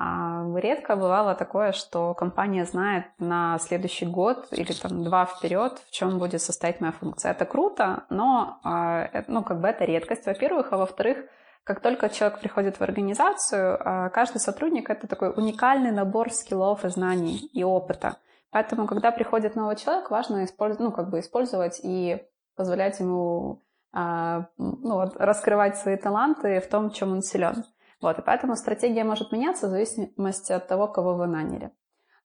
А 0.04 0.44
редко 0.56 0.96
бывало 0.96 1.36
такое, 1.36 1.74
что 1.74 2.16
компания 2.16 2.66
знает 2.66 3.06
на 3.20 3.60
следующий 3.60 4.08
год 4.08 4.48
или 4.50 4.74
там 4.74 5.04
два 5.04 5.26
вперед, 5.28 5.74
в 5.78 5.92
чем 5.92 6.18
будет 6.18 6.42
состоять 6.42 6.82
моя 6.82 6.92
функция. 6.92 7.34
Это 7.34 7.46
круто, 7.46 8.06
но 8.10 8.60
а, 8.64 9.24
ну, 9.28 9.44
как 9.44 9.62
бы 9.62 9.68
это 9.68 9.86
редкость, 9.86 10.26
во-первых, 10.26 10.74
а 10.74 10.78
во-вторых, 10.78 11.18
как 11.64 11.82
только 11.82 12.10
человек 12.10 12.40
приходит 12.40 12.78
в 12.78 12.82
организацию, 12.82 13.78
а, 13.80 14.10
каждый 14.10 14.40
сотрудник— 14.40 14.90
это 14.90 15.06
такой 15.06 15.30
уникальный 15.30 15.92
набор 15.92 16.32
скиллов 16.32 16.84
и 16.84 16.90
знаний 16.90 17.38
и 17.54 17.64
опыта. 17.64 18.18
Поэтому, 18.50 18.88
когда 18.88 19.12
приходит 19.12 19.56
новый 19.56 19.76
человек, 19.76 20.10
важно 20.10 20.46
использовать, 20.46 20.84
ну, 20.84 20.92
как 20.92 21.12
бы 21.12 21.20
использовать 21.20 21.80
и 21.84 22.26
позволять 22.56 23.00
ему 23.00 23.62
ну, 23.94 25.12
раскрывать 25.16 25.78
свои 25.78 25.98
таланты 25.98 26.62
в 26.62 26.70
том, 26.70 26.92
чем 26.92 27.12
он 27.12 27.22
силен. 27.22 27.66
Вот, 28.02 28.18
и 28.20 28.22
поэтому 28.22 28.56
стратегия 28.56 29.04
может 29.04 29.32
меняться 29.32 29.68
в 29.68 29.70
зависимости 29.70 30.52
от 30.52 30.68
того, 30.68 30.88
кого 30.88 31.14
вы 31.14 31.28
наняли. 31.28 31.72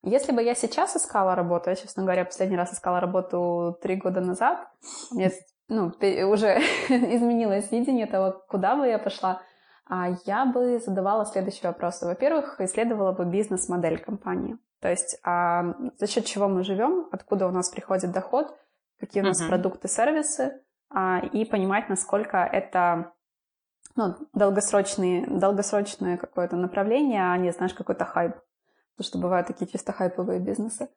Если 0.03 0.33
бы 0.33 0.43
я 0.43 0.55
сейчас 0.55 0.97
искала 0.97 1.35
работу, 1.35 1.71
я, 1.71 1.77
честно 1.77 2.03
говоря, 2.03 2.25
последний 2.25 2.57
раз 2.57 2.73
искала 2.73 3.01
работу 3.01 3.77
три 3.83 3.97
года 3.97 4.21
назад, 4.21 4.69
мне 5.11 5.33
ну, 5.69 5.87
уже 6.31 6.59
изменилось 6.89 7.71
видение 7.73 8.07
того, 8.07 8.43
куда 8.49 8.77
бы 8.77 8.87
я 8.87 8.99
пошла, 8.99 9.43
а 9.85 10.11
я 10.25 10.47
бы 10.47 10.79
задавала 10.79 11.27
следующие 11.27 11.71
вопросы. 11.71 12.07
Во-первых, 12.07 12.61
исследовала 12.61 13.13
бы 13.13 13.25
бизнес-модель 13.25 13.99
компании. 13.99 14.59
То 14.81 14.89
есть 14.89 15.19
а, 15.25 15.75
за 15.99 16.07
счет 16.07 16.25
чего 16.25 16.49
мы 16.49 16.63
живем, 16.63 17.09
откуда 17.13 17.47
у 17.49 17.51
нас 17.51 17.71
приходит 17.71 18.13
доход, 18.13 18.57
какие 19.01 19.23
у 19.23 19.27
нас 19.27 19.43
uh-huh. 19.43 19.49
продукты, 19.49 19.89
сервисы, 19.89 20.61
а, 20.91 21.21
и 21.33 21.45
понимать, 21.45 21.89
насколько 21.89 22.39
это 22.39 23.13
ну, 23.97 24.15
долгосрочные, 24.35 25.27
долгосрочное 25.27 26.17
какое-то 26.17 26.57
направление, 26.57 27.23
а 27.23 27.37
не, 27.37 27.51
знаешь, 27.51 27.75
какой-то 27.75 28.05
хайп. 28.05 28.35
Потому 28.97 29.09
что 29.09 29.19
бывают 29.19 29.47
такие 29.47 29.67
чисто 29.67 29.93
хайповые 29.93 30.39
бизнесы. 30.39 30.89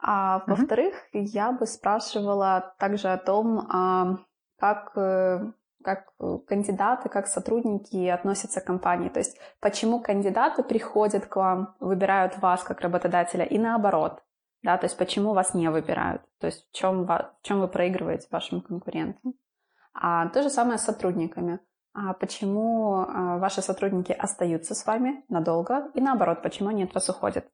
А 0.00 0.38
mm-hmm. 0.38 0.42
во-вторых, 0.46 0.94
я 1.12 1.52
бы 1.52 1.66
спрашивала 1.66 2.74
также 2.78 3.08
о 3.08 3.18
том, 3.18 3.60
а, 3.60 4.18
как, 4.58 4.92
э, 4.96 5.52
как 5.82 6.12
кандидаты, 6.46 7.08
как 7.08 7.26
сотрудники 7.26 8.06
относятся 8.06 8.60
к 8.60 8.64
компании. 8.64 9.08
То 9.08 9.20
есть 9.20 9.38
почему 9.60 10.00
кандидаты 10.00 10.62
приходят 10.62 11.26
к 11.26 11.36
вам, 11.36 11.74
выбирают 11.80 12.38
вас 12.38 12.62
как 12.62 12.80
работодателя 12.80 13.44
и 13.44 13.58
наоборот. 13.58 14.22
Да, 14.62 14.76
то 14.76 14.86
есть 14.86 14.98
почему 14.98 15.34
вас 15.34 15.54
не 15.54 15.70
выбирают, 15.70 16.22
то 16.40 16.48
есть 16.48 16.68
в 16.68 16.74
чем, 16.74 17.06
в 17.06 17.32
чем 17.42 17.60
вы 17.60 17.68
проигрываете 17.68 18.26
вашим 18.30 18.60
конкурентам. 18.60 19.34
А 19.94 20.28
то 20.30 20.42
же 20.42 20.50
самое 20.50 20.78
с 20.78 20.84
сотрудниками 20.84 21.60
а 21.92 22.12
почему 22.14 23.00
а, 23.00 23.38
ваши 23.38 23.62
сотрудники 23.62 24.12
остаются 24.12 24.74
с 24.74 24.86
вами 24.86 25.24
надолго, 25.28 25.90
и 25.94 26.00
наоборот, 26.00 26.42
почему 26.42 26.68
они 26.68 26.84
от 26.84 26.94
вас 26.94 27.08
уходят. 27.08 27.46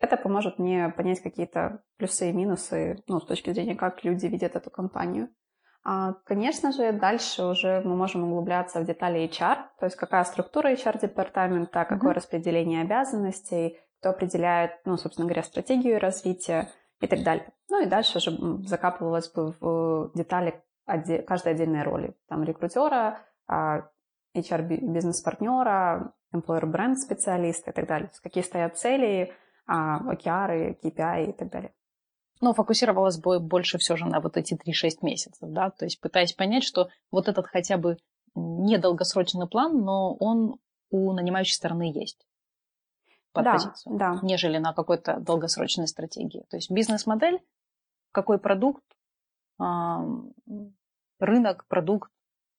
Это 0.00 0.16
поможет 0.16 0.58
мне 0.58 0.88
понять 0.88 1.20
какие-то 1.20 1.82
плюсы 1.98 2.30
и 2.30 2.32
минусы, 2.32 3.02
ну, 3.06 3.20
с 3.20 3.26
точки 3.26 3.52
зрения, 3.52 3.74
как 3.74 4.04
люди 4.04 4.26
видят 4.26 4.56
эту 4.56 4.70
компанию. 4.70 5.28
А, 5.84 6.14
конечно 6.24 6.72
же, 6.72 6.92
дальше 6.92 7.44
уже 7.44 7.80
мы 7.84 7.94
можем 7.94 8.24
углубляться 8.24 8.80
в 8.80 8.84
детали 8.84 9.28
HR, 9.28 9.56
то 9.78 9.86
есть 9.86 9.96
какая 9.96 10.24
структура 10.24 10.72
HR-департамента, 10.72 11.84
какое 11.84 12.10
mm-hmm. 12.10 12.14
распределение 12.14 12.82
обязанностей, 12.82 13.78
кто 14.00 14.10
определяет, 14.10 14.72
ну, 14.84 14.96
собственно 14.96 15.26
говоря, 15.26 15.44
стратегию 15.44 16.00
развития 16.00 16.70
и 17.00 17.06
так 17.06 17.22
далее. 17.22 17.52
Ну 17.68 17.82
и 17.82 17.86
дальше 17.86 18.18
уже 18.18 18.36
закапывалось 18.66 19.30
бы 19.30 19.54
в 19.60 20.10
детали 20.14 20.62
каждой 20.86 21.52
отдельной 21.52 21.82
роли. 21.82 22.16
Там 22.28 22.42
рекрутера, 22.42 23.20
HR-бизнес-партнера, 23.48 26.12
employer-бренд-специалиста 26.34 27.70
и 27.70 27.74
так 27.74 27.86
далее. 27.86 28.10
Какие 28.22 28.44
стоят 28.44 28.78
цели, 28.78 29.32
OKR, 29.68 30.76
KPI 30.82 31.30
и 31.30 31.32
так 31.32 31.50
далее. 31.50 31.72
Но 32.40 32.52
фокусировалась 32.52 33.18
бы 33.18 33.40
больше 33.40 33.78
все 33.78 33.96
же 33.96 34.04
на 34.04 34.20
вот 34.20 34.36
эти 34.36 34.54
3-6 34.54 34.98
месяцев, 35.02 35.48
да, 35.50 35.70
то 35.70 35.86
есть 35.86 35.98
пытаясь 36.00 36.34
понять, 36.34 36.64
что 36.64 36.90
вот 37.10 37.28
этот 37.28 37.46
хотя 37.46 37.78
бы 37.78 37.96
недолгосрочный 38.34 39.48
план, 39.48 39.82
но 39.82 40.14
он 40.16 40.58
у 40.90 41.14
нанимающей 41.14 41.54
стороны 41.54 41.90
есть 41.94 42.26
под 43.32 43.44
да, 43.44 43.52
позицию, 43.52 43.96
да. 43.96 44.20
нежели 44.22 44.58
на 44.58 44.74
какой-то 44.74 45.18
долгосрочной 45.18 45.88
стратегии. 45.88 46.44
То 46.50 46.58
есть 46.58 46.70
бизнес-модель, 46.70 47.40
какой 48.12 48.38
продукт, 48.38 48.84
рынок, 51.18 51.66
продукт, 51.68 52.10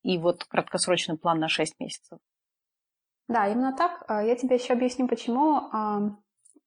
и 0.04 0.18
вот 0.18 0.46
краткосрочный 0.46 1.18
план 1.18 1.40
на 1.40 1.48
6 1.48 1.80
месяцев. 1.80 2.20
Да, 3.28 3.48
именно 3.48 3.76
так. 3.76 4.04
А, 4.08 4.24
я 4.24 4.36
тебе 4.36 4.56
еще 4.56 4.74
объясню, 4.74 5.08
почему. 5.08 5.70
А, 5.72 6.00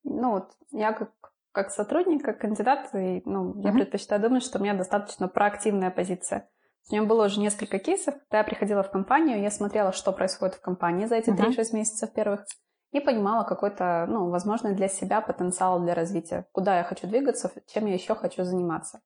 ну 0.05 0.31
вот 0.31 0.51
я 0.73 0.93
как, 0.93 1.12
как 1.53 1.71
сотрудник, 1.71 2.25
как 2.25 2.40
кандидат, 2.40 2.95
и, 2.95 3.23
ну, 3.25 3.53
mm-hmm. 3.53 3.62
я 3.62 3.73
предпочитаю 3.73 4.21
думать, 4.21 4.43
что 4.43 4.59
у 4.59 4.62
меня 4.62 4.75
достаточно 4.75 5.29
проактивная 5.29 5.90
позиция. 5.90 6.49
У 6.90 6.95
меня 6.95 7.05
было 7.05 7.27
уже 7.27 7.40
несколько 7.40 7.79
кейсов, 7.79 8.14
когда 8.14 8.38
я 8.38 8.45
приходила 8.45 8.83
в 8.83 8.90
компанию, 8.90 9.40
я 9.40 9.51
смотрела, 9.51 9.93
что 9.93 10.12
происходит 10.12 10.57
в 10.57 10.61
компании 10.61 11.07
за 11.07 11.16
эти 11.16 11.31
mm-hmm. 11.31 11.57
3-6 11.57 11.75
месяцев 11.75 12.12
первых, 12.12 12.45
и 12.90 13.01
понимала 13.01 13.45
какой-то, 13.45 14.07
ну, 14.09 14.31
возможный 14.31 14.75
для 14.75 14.88
себя 14.88 15.21
потенциал 15.21 15.81
для 15.81 15.95
развития, 15.95 16.47
куда 16.53 16.79
я 16.79 16.85
хочу 16.85 17.07
двигаться, 17.07 17.51
чем 17.69 17.87
я 17.87 17.95
еще 17.95 18.14
хочу 18.14 18.43
заниматься. 18.43 19.01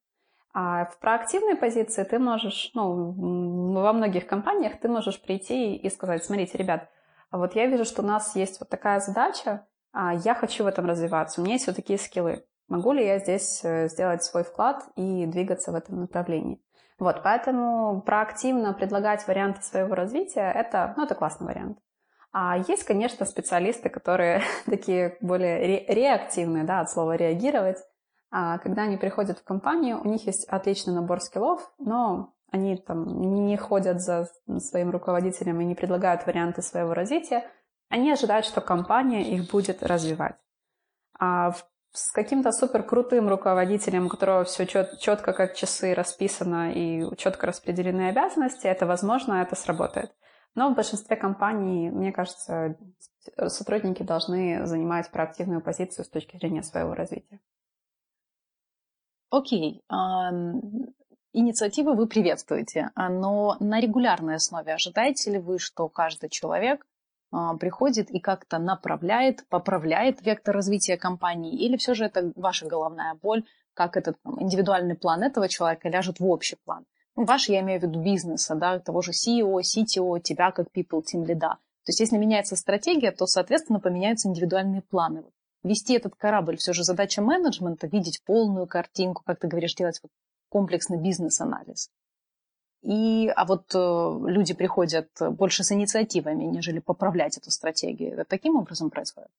А 0.56 0.84
в 0.84 0.98
проактивной 1.00 1.56
позиции 1.56 2.04
ты 2.04 2.20
можешь, 2.20 2.70
ну, 2.74 3.72
во 3.72 3.92
многих 3.92 4.26
компаниях 4.28 4.78
ты 4.78 4.88
можешь 4.88 5.20
прийти 5.20 5.74
и 5.74 5.90
сказать, 5.90 6.24
смотрите, 6.24 6.56
ребят, 6.56 6.88
вот 7.32 7.56
я 7.56 7.66
вижу, 7.66 7.84
что 7.84 8.02
у 8.02 8.06
нас 8.06 8.36
есть 8.36 8.60
вот 8.60 8.68
такая 8.68 9.00
задача, 9.00 9.66
а 9.92 10.14
я 10.14 10.34
хочу 10.34 10.62
в 10.62 10.68
этом 10.68 10.86
развиваться, 10.86 11.40
у 11.40 11.44
меня 11.44 11.54
есть 11.54 11.66
вот 11.66 11.74
такие 11.74 11.98
скиллы. 11.98 12.44
Могу 12.68 12.92
ли 12.92 13.04
я 13.04 13.18
здесь 13.18 13.60
э, 13.64 13.88
сделать 13.88 14.22
свой 14.22 14.44
вклад 14.44 14.84
и 14.96 15.26
двигаться 15.26 15.72
в 15.72 15.74
этом 15.74 16.00
направлении? 16.00 16.62
Вот, 16.98 17.22
поэтому 17.24 18.00
проактивно 18.02 18.72
предлагать 18.72 19.26
варианты 19.26 19.62
своего 19.62 19.94
развития 19.94 20.52
это, 20.52 20.94
ну, 20.96 21.04
это 21.04 21.16
классный 21.16 21.48
вариант. 21.48 21.78
А 22.32 22.58
есть, 22.68 22.84
конечно, 22.84 23.26
специалисты, 23.26 23.88
которые 23.88 24.42
такие 24.66 25.16
более 25.20 25.58
ре- 25.58 25.84
реактивные, 25.88 26.64
да, 26.64 26.80
от 26.80 26.90
слова 26.90 27.16
реагировать, 27.16 27.78
а 27.78 27.93
когда 28.62 28.82
они 28.82 28.96
приходят 28.96 29.38
в 29.38 29.44
компанию, 29.44 30.00
у 30.02 30.08
них 30.08 30.26
есть 30.26 30.48
отличный 30.48 30.92
набор 30.92 31.20
скиллов, 31.20 31.72
но 31.78 32.34
они 32.50 32.76
там 32.76 33.20
не 33.44 33.56
ходят 33.56 34.00
за 34.00 34.28
своим 34.58 34.90
руководителем 34.90 35.60
и 35.60 35.64
не 35.64 35.74
предлагают 35.74 36.26
варианты 36.26 36.62
своего 36.62 36.94
развития. 36.94 37.44
Они 37.88 38.10
ожидают, 38.10 38.44
что 38.44 38.60
компания 38.60 39.22
их 39.22 39.50
будет 39.50 39.82
развивать. 39.82 40.36
А 41.18 41.52
с 41.92 42.10
каким-то 42.10 42.50
супер 42.50 42.82
крутым 42.82 43.28
руководителем, 43.28 44.06
у 44.06 44.08
которого 44.08 44.42
все 44.42 44.66
чет, 44.66 44.98
четко 44.98 45.32
как 45.32 45.54
часы 45.54 45.94
расписано 45.94 46.72
и 46.72 47.04
четко 47.16 47.46
распределены 47.46 48.08
обязанности, 48.08 48.66
это 48.66 48.84
возможно, 48.84 49.34
это 49.34 49.54
сработает. 49.54 50.12
Но 50.56 50.70
в 50.70 50.74
большинстве 50.74 51.16
компаний, 51.16 51.90
мне 51.90 52.10
кажется, 52.10 52.76
сотрудники 53.46 54.02
должны 54.02 54.66
занимать 54.66 55.10
проактивную 55.12 55.60
позицию 55.60 56.04
с 56.04 56.08
точки 56.08 56.36
зрения 56.36 56.64
своего 56.64 56.94
развития. 56.94 57.40
Окей, 59.36 59.82
инициативы 61.32 61.96
вы 61.96 62.06
приветствуете, 62.06 62.90
но 62.94 63.56
на 63.58 63.80
регулярной 63.80 64.36
основе 64.36 64.72
ожидаете 64.72 65.32
ли 65.32 65.38
вы, 65.38 65.58
что 65.58 65.88
каждый 65.88 66.28
человек 66.28 66.86
а, 67.32 67.56
приходит 67.56 68.12
и 68.12 68.20
как-то 68.20 68.60
направляет, 68.60 69.44
поправляет 69.48 70.24
вектор 70.24 70.54
развития 70.54 70.96
компании, 70.96 71.52
или 71.52 71.76
все 71.76 71.94
же 71.94 72.04
это 72.04 72.32
ваша 72.36 72.66
головная 72.66 73.18
боль, 73.20 73.42
как 73.74 73.96
этот 73.96 74.22
там, 74.22 74.40
индивидуальный 74.40 74.94
план 74.94 75.24
этого 75.24 75.48
человека 75.48 75.88
ляжет 75.88 76.20
в 76.20 76.26
общий 76.26 76.56
план? 76.64 76.84
Ну, 77.16 77.24
ваш, 77.24 77.48
я 77.48 77.58
имею 77.58 77.80
в 77.80 77.82
виду 77.82 78.00
бизнеса, 78.00 78.54
да, 78.54 78.78
того 78.78 79.02
же 79.02 79.10
CEO, 79.10 79.60
CTO, 79.62 80.20
тебя 80.20 80.52
как 80.52 80.68
people 80.68 81.02
team 81.02 81.26
лида. 81.26 81.58
То 81.84 81.90
есть 81.90 81.98
если 81.98 82.18
меняется 82.18 82.54
стратегия, 82.54 83.10
то, 83.10 83.26
соответственно, 83.26 83.80
поменяются 83.80 84.28
индивидуальные 84.28 84.82
планы. 84.82 85.24
Вести 85.64 85.94
этот 85.94 86.14
корабль 86.14 86.57
все 86.57 86.72
же 86.72 86.85
задача 86.85 87.22
менеджмента, 87.22 87.87
видеть 87.87 88.22
полную 88.24 88.66
картинку, 88.66 89.22
как 89.24 89.40
ты 89.40 89.48
говоришь, 89.48 89.74
делать 89.74 89.98
вот 90.03 90.12
комплексный 90.50 91.00
бизнес-анализ. 91.00 91.90
И, 92.83 93.33
а 93.35 93.46
вот 93.46 93.74
э, 93.74 93.79
люди 94.27 94.53
приходят 94.53 95.09
больше 95.18 95.64
с 95.64 95.72
инициативами, 95.72 96.44
нежели 96.44 96.81
поправлять 96.81 97.38
эту 97.38 97.50
стратегию. 97.50 98.12
Это 98.12 98.24
таким 98.27 98.57
образом 98.57 98.90
происходит? 98.90 99.31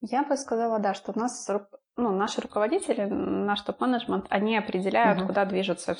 Я 0.00 0.24
бы 0.24 0.36
сказала, 0.36 0.80
да, 0.80 0.94
что 0.94 1.12
у 1.14 1.18
нас 1.18 1.48
ну, 1.96 2.10
наши 2.10 2.40
руководители, 2.40 3.04
наш 3.04 3.60
топ-менеджмент, 3.62 4.26
они 4.30 4.56
определяют, 4.58 5.20
угу. 5.20 5.28
куда 5.28 5.44
движется 5.44 5.96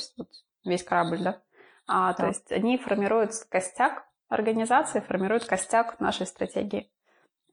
весь 0.64 0.82
корабль, 0.82 1.22
да. 1.22 1.40
А, 1.86 2.08
да. 2.08 2.14
То 2.14 2.26
есть 2.26 2.50
они 2.50 2.78
формируют 2.78 3.32
костяк 3.48 4.04
организации, 4.28 4.98
формируют 5.00 5.44
костяк 5.44 6.00
нашей 6.00 6.26
стратегии. 6.26 6.90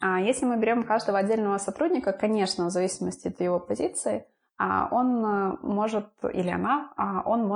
А 0.01 0.19
если 0.21 0.45
мы 0.45 0.57
берем 0.57 0.83
каждого 0.83 1.19
отдельного 1.19 1.57
сотрудника, 1.57 2.13
конечно, 2.13 2.65
в 2.65 2.69
зависимости 2.69 3.27
от 3.27 3.39
его 3.41 3.59
позиции, 3.59 4.25
а 4.57 4.89
он 4.91 5.25
э, 5.25 5.57
может, 5.61 6.07
или 6.33 6.49
она, 6.49 6.91
а 6.97 7.21
он, 7.25 7.49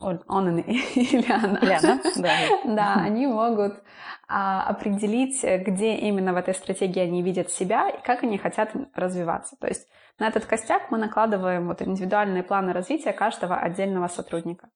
он, 0.00 0.22
он 0.26 0.58
или 0.58 1.32
она, 1.32 1.58
или 1.58 1.72
она 1.72 2.00
да. 2.16 2.32
да, 2.64 2.94
они 2.94 3.26
могут 3.28 3.80
а, 4.28 4.64
определить, 4.64 5.42
где 5.42 5.94
именно 5.94 6.32
в 6.32 6.36
этой 6.36 6.54
стратегии 6.54 7.00
они 7.00 7.22
видят 7.22 7.50
себя 7.50 7.88
и 7.88 8.02
как 8.02 8.24
они 8.24 8.38
хотят 8.38 8.72
развиваться. 8.94 9.56
То 9.60 9.68
есть 9.68 9.88
на 10.18 10.26
этот 10.26 10.46
костяк 10.46 10.90
мы 10.90 10.98
накладываем 10.98 11.68
вот 11.68 11.80
индивидуальные 11.80 12.42
планы 12.42 12.72
развития 12.72 13.12
каждого 13.12 13.56
отдельного 13.56 14.08
сотрудника. 14.08 14.68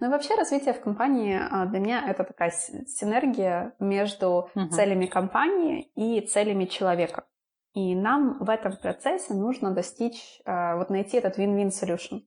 Ну 0.00 0.06
и 0.06 0.10
вообще 0.10 0.34
развитие 0.34 0.74
в 0.74 0.80
компании 0.80 1.38
а, 1.38 1.66
для 1.66 1.78
меня 1.78 2.04
это 2.08 2.24
такая 2.24 2.50
синергия 2.50 3.74
между 3.78 4.50
uh-huh. 4.54 4.68
целями 4.68 5.06
компании 5.06 5.90
и 5.94 6.20
целями 6.20 6.64
человека. 6.64 7.24
И 7.74 7.94
нам 7.94 8.38
в 8.38 8.48
этом 8.48 8.76
процессе 8.76 9.34
нужно 9.34 9.72
достичь, 9.72 10.40
э, 10.44 10.76
вот 10.76 10.90
найти 10.90 11.16
этот 11.16 11.38
win-win 11.38 11.70
solution. 11.70 12.22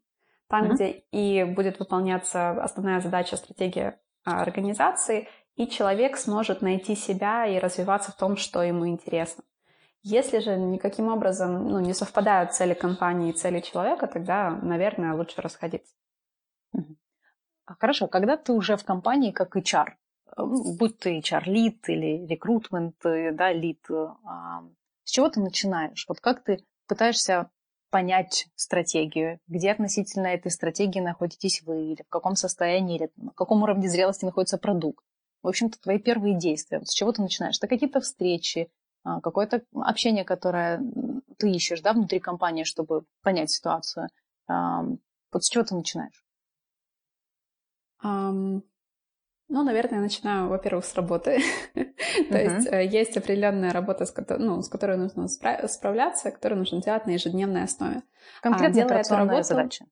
Там, 0.50 0.66
mm-hmm. 0.66 0.74
где 0.74 1.04
и 1.12 1.44
будет 1.44 1.80
выполняться 1.80 2.52
основная 2.52 3.00
задача, 3.02 3.38
стратегия 3.38 4.00
а, 4.26 4.42
организации, 4.42 5.28
и 5.56 5.68
человек 5.68 6.18
сможет 6.18 6.62
найти 6.62 6.96
себя 6.96 7.46
и 7.48 7.60
развиваться 7.60 8.12
в 8.12 8.18
том, 8.18 8.38
что 8.38 8.62
ему 8.62 8.88
интересно. 8.88 9.44
Если 10.04 10.40
же 10.40 10.56
никаким 10.56 11.10
образом 11.10 11.68
ну, 11.68 11.80
не 11.80 11.94
совпадают 11.94 12.54
цели 12.54 12.74
компании 12.74 13.32
и 13.32 13.34
цели 13.34 13.60
человека, 13.60 14.08
тогда, 14.08 14.52
наверное, 14.52 15.14
лучше 15.14 15.42
расходиться. 15.42 15.94
А 17.68 17.76
хорошо, 17.76 18.08
когда 18.08 18.38
ты 18.38 18.54
уже 18.54 18.78
в 18.78 18.86
компании 18.86 19.32
как 19.32 19.58
HR, 19.58 19.90
э, 19.90 20.42
будь 20.80 20.98
ты 21.00 21.20
HR-лид 21.20 21.90
или 21.90 22.26
рекрутмент, 22.26 23.06
э, 23.06 23.34
да, 23.34 23.52
лид, 23.52 23.86
с 25.04 25.12
чего 25.12 25.30
ты 25.30 25.42
начинаешь? 25.42 26.06
Вот 26.08 26.22
как 26.22 26.44
ты 26.44 26.64
пытаешься 26.88 27.50
понять 27.90 28.48
стратегию, 28.56 29.40
где 29.48 29.72
относительно 29.72 30.28
этой 30.28 30.50
стратегии 30.50 31.02
находитесь 31.02 31.62
вы, 31.64 31.92
или 31.92 32.04
в 32.04 32.10
каком 32.10 32.36
состоянии, 32.36 32.98
или 32.98 33.12
на 33.18 33.32
каком 33.32 33.64
уровне 33.64 33.90
зрелости 33.90 34.24
находится 34.26 34.58
продукт. 34.58 35.04
В 35.44 35.48
общем-то, 35.48 35.78
твои 35.80 36.00
первые 36.00 36.38
действия. 36.38 36.82
С 36.84 36.94
чего 36.94 37.12
ты 37.12 37.22
начинаешь? 37.22 37.58
Это 37.58 37.68
какие-то 37.68 38.00
встречи, 38.00 38.70
а, 39.04 39.20
какое-то 39.22 39.64
общение, 39.74 40.24
которое 40.26 40.82
ты 41.38 41.52
ищешь 41.52 41.82
да, 41.82 41.94
внутри 41.94 42.20
компании, 42.20 42.64
чтобы 42.64 43.04
понять 43.24 43.52
ситуацию. 43.52 44.08
Вот 44.48 45.44
с 45.44 45.50
чего 45.50 45.64
ты 45.64 45.76
начинаешь? 45.76 46.27
Um, 48.04 48.62
ну, 49.50 49.64
наверное, 49.64 49.96
я 49.96 50.02
начинаю, 50.02 50.50
во-первых, 50.50 50.84
с 50.84 50.94
работы. 50.96 51.40
То 51.76 52.38
есть 52.38 52.68
э, 52.70 52.86
есть 52.86 53.16
определенная 53.16 53.72
работа, 53.72 54.06
с 54.06 54.12
которой 54.12 54.98
нужно 54.98 55.28
справляться, 55.30 56.32
которую 56.32 56.60
нужно 56.60 56.82
делать 56.82 57.06
на 57.06 57.12
ежедневной 57.12 57.64
основе. 57.64 58.02
Конкретно 58.42 58.84
операционные 58.84 59.44
задачи. 59.44 59.86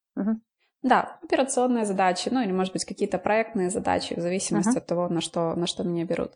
Да, 0.82 1.18
операционные 1.24 1.86
задачи, 1.86 2.30
ну 2.32 2.44
или, 2.44 2.52
может 2.52 2.74
быть, 2.74 2.86
какие-то 2.86 3.18
проектные 3.18 3.72
задачи, 3.72 4.14
в 4.14 4.22
зависимости 4.22 4.78
от 4.78 4.86
того, 4.86 5.10
на 5.10 5.20
что, 5.20 5.56
на 5.56 5.66
что 5.66 5.84
меня 5.84 6.06
берут. 6.06 6.34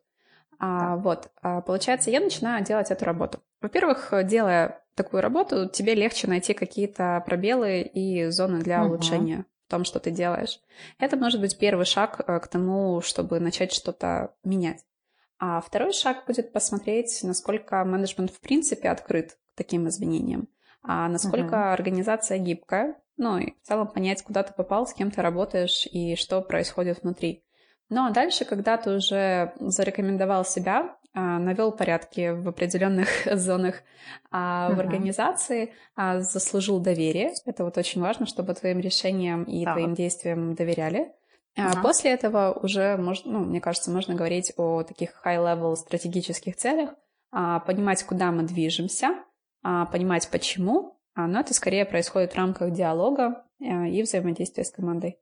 А, 0.58 0.96
вот, 0.96 1.30
а, 1.42 1.62
получается, 1.62 2.10
я 2.10 2.20
начинаю 2.20 2.64
делать 2.64 2.90
эту 2.90 3.06
работу. 3.06 3.40
Во-первых, 3.62 4.12
делая 4.24 4.82
такую 4.96 5.22
работу, 5.22 5.70
тебе 5.70 5.94
легче 5.94 6.28
найти 6.28 6.54
какие-то 6.54 7.22
пробелы 7.28 7.82
и 7.82 8.28
зоны 8.30 8.60
для 8.60 8.84
улучшения 8.84 9.46
том, 9.70 9.86
что 9.86 10.00
ты 10.00 10.12
делаешь. 10.12 10.60
Это 10.98 11.16
может 11.16 11.40
быть 11.40 11.58
первый 11.58 11.86
шаг 11.86 12.22
э, 12.28 12.40
к 12.40 12.48
тому, 12.48 13.02
чтобы 13.02 13.40
начать 13.40 13.72
что-то 13.72 14.34
менять. 14.44 14.84
А 15.40 15.62
второй 15.62 15.94
шаг 15.94 16.26
будет 16.28 16.52
посмотреть, 16.52 17.20
насколько 17.24 17.84
менеджмент 17.86 18.32
в 18.32 18.42
принципе 18.42 18.90
открыт 18.90 19.38
к 19.54 19.58
таким 19.58 19.88
изменениям, 19.88 20.50
а 20.82 21.08
насколько 21.08 21.56
uh-huh. 21.56 21.74
организация 21.74 22.38
гибкая, 22.38 23.02
ну 23.16 23.38
и 23.38 23.54
в 23.62 23.68
целом 23.68 23.88
понять, 23.88 24.22
куда 24.22 24.44
ты 24.44 24.54
попал, 24.54 24.86
с 24.86 24.94
кем 24.94 25.12
ты 25.12 25.22
работаешь 25.22 25.88
и 25.90 26.16
что 26.16 26.42
происходит 26.42 27.04
внутри. 27.04 27.46
Ну 27.90 28.06
а 28.06 28.12
дальше, 28.12 28.46
когда 28.46 28.78
ты 28.78 28.92
уже 28.92 29.54
зарекомендовал 29.60 30.46
себя, 30.46 30.98
навел 31.14 31.72
порядки 31.72 32.32
в 32.32 32.48
определенных 32.48 33.10
зонах 33.34 33.76
uh-huh. 34.32 34.76
в 34.76 34.80
организации, 34.80 35.74
а, 35.96 36.20
заслужил 36.20 36.80
доверие. 36.80 37.34
Это 37.46 37.64
вот 37.64 37.78
очень 37.78 38.02
важно, 38.02 38.26
чтобы 38.26 38.54
твоим 38.54 38.80
решениям 38.80 39.44
и 39.44 39.66
так. 39.66 39.76
твоим 39.76 39.94
действиям 39.94 40.56
доверяли. 40.56 41.12
Uh-huh. 41.58 41.82
После 41.82 42.12
этого 42.12 42.52
уже, 42.52 42.96
можно, 42.98 43.32
ну, 43.32 43.40
мне 43.40 43.60
кажется, 43.60 43.92
можно 43.92 44.16
говорить 44.16 44.54
о 44.58 44.84
таких 44.84 45.22
high-level 45.26 45.76
стратегических 45.76 46.56
целях, 46.56 46.92
понимать, 47.32 48.04
куда 48.04 48.32
мы 48.32 48.44
движемся, 48.44 49.10
понимать, 49.62 50.30
почему. 50.32 51.00
Но 51.16 51.40
это 51.40 51.54
скорее 51.54 51.86
происходит 51.86 52.34
в 52.34 52.38
рамках 52.38 52.72
диалога 52.72 53.46
и 53.60 54.02
взаимодействия 54.02 54.64
с 54.64 54.72
командой. 54.72 55.20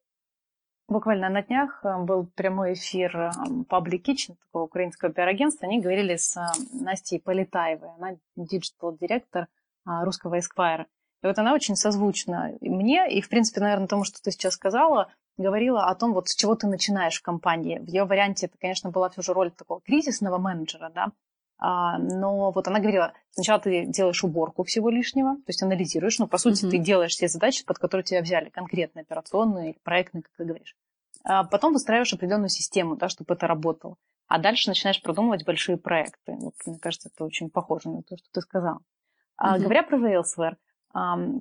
Буквально 0.89 1.27
на 1.27 1.41
днях 1.41 1.81
э, 1.83 1.97
был 1.97 2.27
прямой 2.35 2.73
эфир 2.73 3.17
э, 3.17 3.31
Public 3.69 4.03
Kitchen, 4.03 4.37
такого 4.39 4.63
украинского 4.63 5.11
пиар-агентства. 5.11 5.67
Они 5.67 5.81
говорили 5.81 6.15
с 6.15 6.37
э, 6.37 6.45
Настей 6.71 7.19
Полетаевой, 7.19 7.89
она 7.97 8.15
диджитал-директор 8.37 9.47
русского 9.85 10.37
Esquire. 10.37 10.85
И 11.23 11.27
вот 11.27 11.37
она 11.39 11.53
очень 11.53 11.75
созвучна 11.75 12.53
мне, 12.61 13.09
и, 13.09 13.21
в 13.21 13.29
принципе, 13.29 13.61
наверное, 13.61 13.87
тому, 13.87 14.03
что 14.03 14.21
ты 14.21 14.31
сейчас 14.31 14.53
сказала, 14.53 15.11
говорила 15.37 15.85
о 15.85 15.95
том, 15.95 16.13
вот 16.13 16.27
с 16.29 16.35
чего 16.35 16.55
ты 16.55 16.67
начинаешь 16.67 17.17
в 17.17 17.21
компании. 17.21 17.79
В 17.79 17.87
ее 17.87 18.03
варианте 18.03 18.47
это, 18.47 18.57
конечно, 18.57 18.89
была 18.89 19.09
все 19.09 19.21
же 19.21 19.33
роль 19.33 19.51
такого 19.51 19.81
кризисного 19.81 20.37
менеджера, 20.37 20.89
да, 20.93 21.11
но 21.59 22.51
вот 22.51 22.67
она 22.67 22.79
говорила, 22.79 23.13
сначала 23.31 23.59
ты 23.59 23.85
делаешь 23.85 24.23
уборку 24.23 24.63
всего 24.63 24.89
лишнего, 24.89 25.35
то 25.35 25.47
есть 25.47 25.63
анализируешь, 25.63 26.19
ну, 26.19 26.27
по 26.27 26.37
сути, 26.37 26.65
mm-hmm. 26.65 26.69
ты 26.69 26.77
делаешь 26.77 27.11
все 27.11 27.27
задачи, 27.27 27.65
под 27.65 27.79
которые 27.79 28.03
тебя 28.03 28.21
взяли, 28.21 28.49
конкретно 28.49 29.01
операционные 29.01 29.75
проектные, 29.83 30.21
как 30.21 30.31
ты 30.37 30.45
говоришь. 30.45 30.75
А 31.23 31.43
потом 31.43 31.73
выстраиваешь 31.73 32.13
определенную 32.13 32.49
систему, 32.49 32.95
да, 32.95 33.09
чтобы 33.09 33.33
это 33.33 33.47
работало. 33.47 33.95
А 34.27 34.39
дальше 34.39 34.69
начинаешь 34.69 35.01
продумывать 35.01 35.45
большие 35.45 35.77
проекты. 35.77 36.33
Вот, 36.33 36.53
мне 36.65 36.77
кажется, 36.79 37.09
это 37.13 37.23
очень 37.25 37.49
похоже 37.49 37.89
на 37.89 38.03
то, 38.03 38.17
что 38.17 38.27
ты 38.31 38.41
сказал. 38.41 38.75
Mm-hmm. 38.75 39.35
А, 39.37 39.57
говоря 39.57 39.83
про 39.83 39.97
Railsware, 39.97 40.57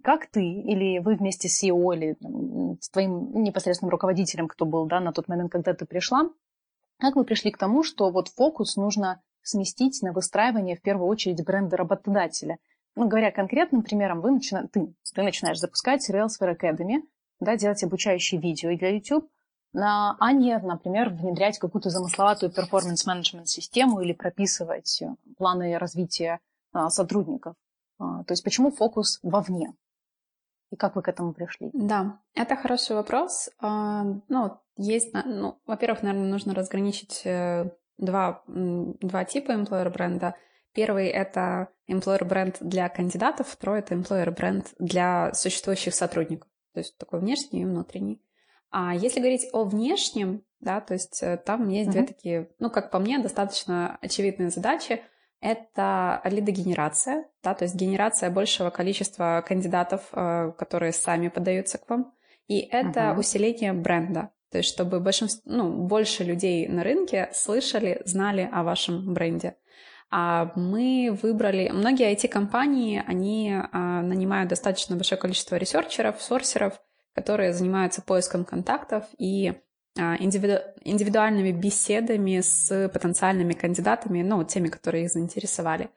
как 0.02 0.26
ты 0.30 0.42
или 0.42 0.98
вы 0.98 1.16
вместе 1.16 1.48
с 1.48 1.62
CEO 1.62 1.94
или 1.94 2.14
там, 2.14 2.78
с 2.80 2.90
твоим 2.90 3.42
непосредственным 3.42 3.90
руководителем, 3.90 4.48
кто 4.48 4.66
был 4.66 4.86
да, 4.86 5.00
на 5.00 5.12
тот 5.12 5.28
момент, 5.28 5.50
когда 5.50 5.72
ты 5.72 5.86
пришла, 5.86 6.28
как 6.98 7.16
вы 7.16 7.24
пришли 7.24 7.50
к 7.50 7.58
тому, 7.58 7.82
что 7.82 8.10
вот 8.10 8.28
фокус 8.28 8.76
нужно 8.76 9.22
сместить 9.46 10.02
на 10.02 10.12
выстраивание 10.12 10.76
в 10.76 10.82
первую 10.82 11.08
очередь 11.08 11.44
бренда 11.44 11.76
работодателя. 11.76 12.58
Ну, 12.94 13.08
говоря 13.08 13.30
конкретным 13.30 13.82
примером, 13.82 14.20
вы 14.20 14.32
начина... 14.32 14.68
ты, 14.68 14.94
ты 15.14 15.22
начинаешь 15.22 15.58
запускать 15.58 16.08
Railsware 16.10 16.56
Academy, 16.56 17.02
да, 17.40 17.56
делать 17.56 17.82
обучающие 17.84 18.40
видео 18.40 18.76
для 18.76 18.90
YouTube, 18.90 19.28
на, 19.72 20.16
а 20.20 20.32
не, 20.32 20.56
например, 20.58 21.10
внедрять 21.10 21.58
какую-то 21.58 21.90
замысловатую 21.90 22.50
перформанс-менеджмент-систему 22.50 24.00
или 24.00 24.14
прописывать 24.14 25.02
планы 25.36 25.76
развития 25.76 26.40
а, 26.72 26.88
сотрудников. 26.88 27.54
А, 27.98 28.24
то 28.24 28.32
есть 28.32 28.42
почему 28.42 28.70
фокус 28.70 29.18
вовне? 29.22 29.74
И 30.70 30.76
как 30.76 30.96
вы 30.96 31.02
к 31.02 31.08
этому 31.08 31.32
пришли? 31.32 31.70
Да, 31.72 32.20
это 32.34 32.56
хороший 32.56 32.96
вопрос. 32.96 33.50
А, 33.58 34.04
ну, 34.28 34.58
есть, 34.76 35.12
ну, 35.12 35.58
во-первых, 35.66 36.02
наверное, 36.02 36.30
нужно 36.30 36.54
разграничить 36.54 37.22
э, 37.24 37.70
два, 37.98 38.42
два 38.46 39.24
типа 39.24 39.52
employer 39.52 39.90
бренда. 39.90 40.34
Первый— 40.72 41.06
это 41.08 41.68
employer 41.88 42.24
бренд 42.24 42.56
для 42.60 42.88
кандидатов, 42.88 43.48
второй— 43.48 43.78
это 43.80 43.94
employer 43.94 44.30
бренд 44.30 44.74
для 44.78 45.32
существующих 45.32 45.94
сотрудников, 45.94 46.48
то 46.74 46.80
есть 46.80 46.98
такой 46.98 47.20
внешний 47.20 47.62
и 47.62 47.64
внутренний. 47.64 48.20
А 48.70 48.94
если 48.94 49.20
говорить 49.20 49.48
о 49.52 49.64
внешнем, 49.64 50.42
да, 50.60 50.80
то 50.80 50.94
есть 50.94 51.22
э, 51.22 51.38
там 51.38 51.68
есть 51.68 51.88
mm-hmm. 51.88 51.92
две 51.92 52.02
такие, 52.02 52.50
ну, 52.58 52.70
как 52.70 52.90
по 52.90 52.98
мне, 52.98 53.18
достаточно 53.18 53.98
очевидные 54.00 54.50
задачи. 54.50 55.02
Это 55.40 56.20
лидогенерация, 56.24 57.26
да, 57.42 57.54
то 57.54 57.64
есть 57.64 57.74
генерация 57.74 58.30
большего 58.30 58.70
количества 58.70 59.44
кандидатов, 59.46 60.08
э, 60.12 60.52
которые 60.58 60.92
сами 60.92 61.28
подаются 61.28 61.78
к 61.78 61.88
вам. 61.88 62.12
И 62.48 62.60
это 62.60 63.00
uh-huh. 63.00 63.18
усиление 63.18 63.72
бренда, 63.72 64.30
то 64.56 64.60
есть 64.60 64.70
чтобы 64.70 65.00
большинство, 65.00 65.42
ну, 65.44 65.70
больше 65.70 66.24
людей 66.24 66.66
на 66.66 66.82
рынке 66.82 67.28
слышали, 67.34 68.00
знали 68.06 68.48
о 68.50 68.62
вашем 68.62 69.12
бренде. 69.12 69.54
А 70.10 70.50
мы 70.56 71.10
выбрали... 71.22 71.68
Многие 71.68 72.10
IT-компании, 72.14 73.04
они 73.06 73.54
а, 73.54 74.00
нанимают 74.00 74.48
достаточно 74.48 74.96
большое 74.96 75.20
количество 75.20 75.56
ресерчеров, 75.56 76.22
сорсеров, 76.22 76.80
которые 77.14 77.52
занимаются 77.52 78.00
поиском 78.00 78.46
контактов 78.46 79.04
и 79.18 79.52
а, 79.98 80.16
индивиду... 80.18 80.60
индивидуальными 80.84 81.52
беседами 81.52 82.40
с 82.40 82.88
потенциальными 82.88 83.52
кандидатами, 83.52 84.22
ну, 84.22 84.42
теми, 84.42 84.68
которые 84.68 85.04
их 85.04 85.10
заинтересовали. 85.10 85.90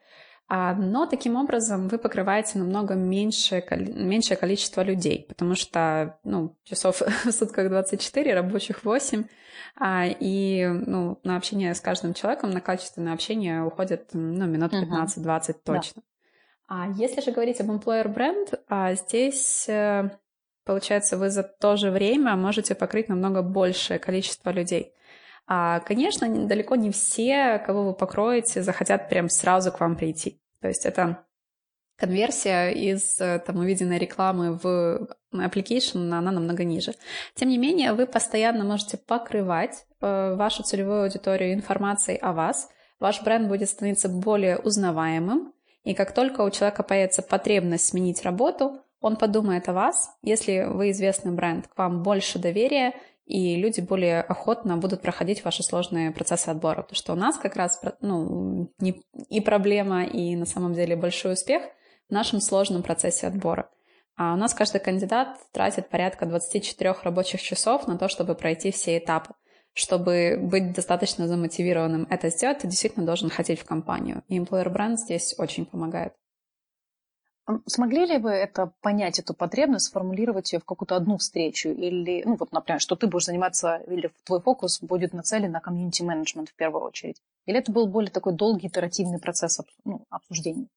А, 0.52 0.74
но 0.74 1.06
таким 1.06 1.36
образом 1.36 1.86
вы 1.86 1.96
покрываете 1.96 2.58
намного 2.58 2.94
меньшее, 2.94 3.64
меньшее 3.70 4.36
количество 4.36 4.82
людей, 4.82 5.24
потому 5.28 5.54
что 5.54 6.18
ну, 6.24 6.56
часов 6.64 7.00
в 7.24 7.30
сутках 7.30 7.68
24, 7.68 8.34
рабочих 8.34 8.84
8, 8.84 9.24
а, 9.78 10.06
и 10.08 10.66
ну, 10.66 11.20
на 11.22 11.36
общение 11.36 11.72
с 11.72 11.80
каждым 11.80 12.14
человеком, 12.14 12.50
на 12.50 12.60
качественное 12.60 13.14
общение 13.14 13.62
уходит 13.62 14.10
ну, 14.12 14.46
минут 14.46 14.72
15-20 14.72 15.54
точно. 15.64 16.02
Да. 16.02 16.02
А 16.66 16.88
если 16.96 17.20
же 17.20 17.30
говорить 17.30 17.60
об 17.60 17.70
employer 17.70 18.08
бренд, 18.08 18.54
а 18.68 18.94
здесь 18.94 19.68
э, 19.68 20.10
получается 20.64 21.16
вы 21.16 21.30
за 21.30 21.44
то 21.44 21.76
же 21.76 21.92
время 21.92 22.34
можете 22.34 22.74
покрыть 22.74 23.08
намного 23.08 23.42
большее 23.42 24.00
количество 24.00 24.50
людей. 24.50 24.94
А, 25.52 25.80
конечно, 25.80 26.28
далеко 26.46 26.76
не 26.76 26.92
все, 26.92 27.58
кого 27.66 27.86
вы 27.86 27.92
покроете, 27.92 28.62
захотят 28.62 29.08
прям 29.08 29.28
сразу 29.28 29.72
к 29.72 29.80
вам 29.80 29.96
прийти. 29.96 30.40
То 30.60 30.68
есть 30.68 30.86
это 30.86 31.24
конверсия 31.96 32.70
из 32.70 33.20
э, 33.20 33.40
там, 33.44 33.56
увиденной 33.56 33.98
рекламы 33.98 34.52
в 34.52 35.08
application, 35.34 36.12
она 36.12 36.30
намного 36.30 36.62
ниже. 36.62 36.94
Тем 37.34 37.48
не 37.48 37.58
менее, 37.58 37.94
вы 37.94 38.06
постоянно 38.06 38.62
можете 38.62 38.96
покрывать 38.96 39.86
э, 40.00 40.34
вашу 40.36 40.62
целевую 40.62 41.02
аудиторию 41.02 41.52
информацией 41.52 42.18
о 42.18 42.32
вас. 42.32 42.68
Ваш 43.00 43.20
бренд 43.22 43.48
будет 43.48 43.68
становиться 43.68 44.08
более 44.08 44.56
узнаваемым, 44.56 45.52
и 45.82 45.94
как 45.94 46.14
только 46.14 46.42
у 46.42 46.50
человека 46.50 46.84
появится 46.84 47.22
потребность 47.22 47.88
сменить 47.88 48.22
работу, 48.22 48.84
он 49.00 49.16
подумает 49.16 49.68
о 49.68 49.72
вас. 49.72 50.10
Если 50.22 50.64
вы 50.68 50.90
известный 50.90 51.32
бренд, 51.32 51.66
к 51.66 51.76
вам 51.76 52.04
больше 52.04 52.38
доверия, 52.38 52.94
и 53.30 53.54
люди 53.54 53.80
более 53.80 54.22
охотно 54.22 54.76
будут 54.76 55.02
проходить 55.02 55.44
ваши 55.44 55.62
сложные 55.62 56.10
процессы 56.10 56.48
отбора. 56.48 56.82
Потому 56.82 56.96
что 56.96 57.12
у 57.12 57.16
нас 57.16 57.38
как 57.38 57.54
раз 57.54 57.80
ну, 58.00 58.72
не, 58.80 59.02
и 59.28 59.40
проблема, 59.40 60.02
и 60.02 60.34
на 60.34 60.46
самом 60.46 60.74
деле 60.74 60.96
большой 60.96 61.34
успех 61.34 61.62
в 62.08 62.12
нашем 62.12 62.40
сложном 62.40 62.82
процессе 62.82 63.28
отбора. 63.28 63.70
А 64.16 64.34
у 64.34 64.36
нас 64.36 64.52
каждый 64.52 64.80
кандидат 64.80 65.38
тратит 65.52 65.88
порядка 65.88 66.26
24 66.26 66.96
рабочих 67.04 67.40
часов 67.40 67.86
на 67.86 67.96
то, 67.98 68.08
чтобы 68.08 68.34
пройти 68.34 68.72
все 68.72 68.98
этапы. 68.98 69.34
Чтобы 69.74 70.36
быть 70.36 70.72
достаточно 70.72 71.28
замотивированным 71.28 72.08
это 72.10 72.30
сделать, 72.30 72.58
ты 72.58 72.66
действительно 72.66 73.06
должен 73.06 73.30
хотеть 73.30 73.60
в 73.60 73.64
компанию. 73.64 74.24
И 74.26 74.40
employer 74.40 74.74
brand 74.74 74.96
здесь 74.96 75.36
очень 75.38 75.66
помогает. 75.66 76.14
Смогли 77.66 78.06
ли 78.06 78.18
вы 78.18 78.30
это 78.30 78.72
понять, 78.80 79.18
эту 79.18 79.34
потребность, 79.34 79.86
сформулировать 79.86 80.52
ее 80.52 80.58
в 80.58 80.64
какую-то 80.64 80.96
одну 80.96 81.16
встречу? 81.16 81.68
Или, 81.68 82.22
ну 82.24 82.36
вот, 82.36 82.52
например, 82.52 82.80
что 82.80 82.96
ты 82.96 83.06
будешь 83.06 83.26
заниматься, 83.26 83.76
или 83.86 84.10
твой 84.24 84.40
фокус 84.40 84.82
будет 84.82 85.12
нацелен 85.12 85.52
на 85.52 85.60
комьюнити-менеджмент 85.60 86.50
в 86.50 86.54
первую 86.54 86.84
очередь? 86.84 87.20
Или 87.46 87.58
это 87.58 87.72
был 87.72 87.86
более 87.86 88.10
такой 88.10 88.34
долгий 88.34 88.68
итеративный 88.68 89.18
процесс 89.18 89.60
ну, 89.84 90.04
обсуждений? 90.10 90.68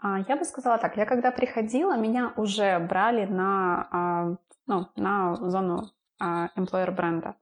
А, 0.00 0.20
я 0.28 0.36
бы 0.36 0.44
сказала 0.44 0.78
так, 0.78 0.96
я 0.96 1.06
когда 1.06 1.30
приходила, 1.30 1.96
меня 1.96 2.32
уже 2.36 2.78
брали 2.78 3.26
на, 3.26 3.88
а, 3.90 4.36
ну, 4.66 4.86
на 4.96 5.36
зону 5.36 5.90
а, 6.20 6.48
employer 6.56 6.90
бренда. 6.92 7.34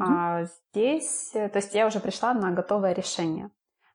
Mm-hmm. 0.00 0.48
Здесь, 0.70 1.30
то 1.32 1.56
есть 1.56 1.74
я 1.74 1.86
уже 1.86 1.98
пришла 1.98 2.32
на 2.32 2.52
готовое 2.52 2.92
решение. 2.92 3.50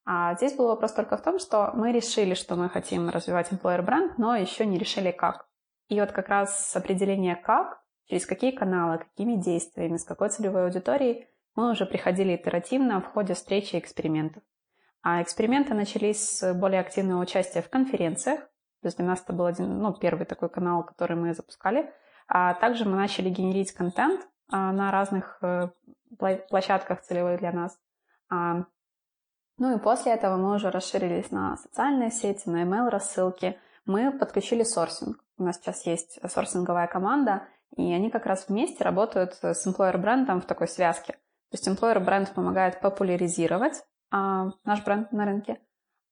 А 0.06 0.36
здесь 0.36 0.56
был 0.56 0.68
вопрос 0.68 0.92
только 0.94 1.16
в 1.18 1.22
том, 1.22 1.39
что 1.39 1.72
мы 1.74 1.92
решили, 1.92 2.34
что 2.34 2.56
мы 2.56 2.70
хотим 2.70 3.10
развивать 3.10 3.52
employer 3.52 3.82
бренд, 3.82 4.18
но 4.18 4.36
еще 4.36 4.66
не 4.66 4.78
решили 4.78 5.12
как. 5.12 5.48
И 5.88 6.00
вот 6.00 6.12
как 6.12 6.28
раз 6.28 6.76
определение 6.76 7.36
как, 7.36 7.82
через 8.06 8.26
какие 8.26 8.52
каналы, 8.52 8.98
какими 9.00 9.36
действиями, 9.36 9.98
с 9.98 10.04
какой 10.04 10.30
целевой 10.30 10.66
аудиторией 10.66 11.28
мы 11.56 11.72
уже 11.72 11.86
приходили 11.86 12.36
итеративно 12.36 13.00
в 13.00 13.06
ходе 13.06 13.34
встречи 13.34 13.76
и 13.76 13.80
экспериментов. 13.80 14.44
А 15.02 15.22
эксперименты 15.22 15.74
начались 15.74 16.38
с 16.38 16.54
более 16.54 16.82
активного 16.82 17.22
участия 17.22 17.62
в 17.62 17.70
конференциях. 17.70 18.39
То 18.82 18.88
есть 18.88 18.98
для 18.98 19.06
нас 19.06 19.22
это 19.22 19.34
был 19.34 19.46
один, 19.46 19.80
ну, 19.80 19.94
первый 19.94 20.26
такой 20.26 20.50
канал, 20.50 20.84
который 20.84 21.16
мы 21.16 21.34
запускали. 21.34 21.94
А 22.28 22.54
также 22.56 22.86
мы 22.86 22.96
начали 22.96 23.30
генерить 23.30 23.72
контент 23.74 24.22
а, 24.50 24.72
на 24.72 24.92
разных 24.92 25.38
э, 25.42 25.70
площадках 26.50 27.02
целевых 27.02 27.39
для 27.39 27.52
нас. 27.52 27.78
Ну 29.58 29.76
и 29.76 29.80
после 29.80 30.13
этого 30.13 30.38
мы 30.38 30.56
уже 30.56 30.72
расширились 30.72 31.32
на 31.32 31.58
социальные 31.58 32.12
сети, 32.12 32.50
на 32.50 32.63
email 32.63 32.89
рассылки. 32.89 33.58
Мы 33.86 34.12
подключили 34.12 34.63
сорсинг. 34.63 35.24
У 35.38 35.44
нас 35.44 35.58
сейчас 35.58 35.86
есть 35.86 36.20
сорсинговая 36.30 36.88
команда, 36.88 37.44
и 37.76 37.94
они 37.94 38.10
как 38.10 38.26
раз 38.26 38.48
вместе 38.48 38.84
работают 38.84 39.34
с 39.42 39.68
employer 39.68 39.98
брендом 39.98 40.42
в 40.42 40.46
такой 40.46 40.68
связке. 40.68 41.13
То 41.13 41.58
есть 41.58 41.68
employer 41.68 42.00
бренд 42.00 42.34
помогает 42.34 42.80
популяризировать 42.82 43.84
а, 44.12 44.52
наш 44.66 44.84
бренд 44.84 45.12
на 45.12 45.26
рынке, 45.26 45.60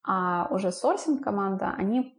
а 0.04 0.48
уже 0.52 0.72
сорсинг 0.72 1.24
команда, 1.24 1.74
они 1.78 2.16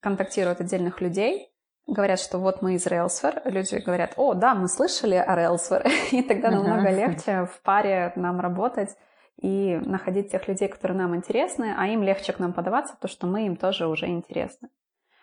контактируют 0.00 0.60
отдельных 0.60 1.00
людей, 1.00 1.54
говорят, 1.86 2.20
что 2.20 2.38
вот 2.38 2.62
мы 2.62 2.74
из 2.74 2.86
Railsware, 2.86 3.50
люди 3.50 3.76
говорят, 3.76 4.14
о, 4.16 4.34
да, 4.34 4.54
мы 4.54 4.68
слышали 4.68 5.16
о 5.16 5.36
Railsware, 5.36 5.90
и 6.12 6.22
тогда 6.22 6.50
намного 6.50 6.90
легче 6.90 7.46
в 7.46 7.60
паре 7.62 8.12
нам 8.16 8.40
работать 8.40 8.96
и 9.40 9.76
находить 9.76 10.30
тех 10.30 10.46
людей, 10.48 10.68
которые 10.68 10.98
нам 10.98 11.16
интересны, 11.16 11.74
а 11.76 11.86
им 11.86 12.02
легче 12.02 12.32
к 12.32 12.38
нам 12.38 12.52
подаваться, 12.52 12.94
потому 12.94 13.10
что 13.10 13.26
мы 13.26 13.46
им 13.46 13.56
тоже 13.56 13.86
уже 13.86 14.06
интересны. 14.06 14.68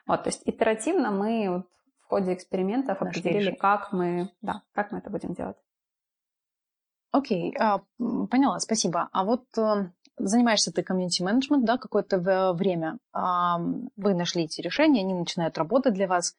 Вот, 0.07 0.23
то 0.23 0.29
есть 0.29 0.41
итеративно 0.45 1.11
мы 1.11 1.49
вот 1.49 1.67
в 1.99 2.07
ходе 2.07 2.33
экспериментов 2.33 3.01
Нашли 3.01 3.19
определили, 3.19 3.39
решение. 3.39 3.59
как 3.59 3.91
мы, 3.91 4.29
да, 4.41 4.63
как 4.73 4.91
мы 4.91 4.99
это 4.99 5.09
будем 5.09 5.33
делать. 5.33 5.57
Окей, 7.11 7.53
okay, 7.53 7.57
а, 7.59 7.81
поняла, 8.27 8.59
спасибо. 8.59 9.09
А 9.11 9.23
вот 9.23 9.45
э, 9.57 9.89
занимаешься 10.17 10.71
ты 10.71 10.83
комьюнити-менеджмент, 10.83 11.65
да, 11.65 11.77
какое-то 11.77 12.53
время. 12.53 12.97
Вы 13.13 14.13
нашли 14.13 14.43
эти 14.45 14.61
решения, 14.61 15.01
они 15.01 15.13
начинают 15.13 15.57
работать 15.57 15.93
для 15.93 16.07
вас. 16.07 16.35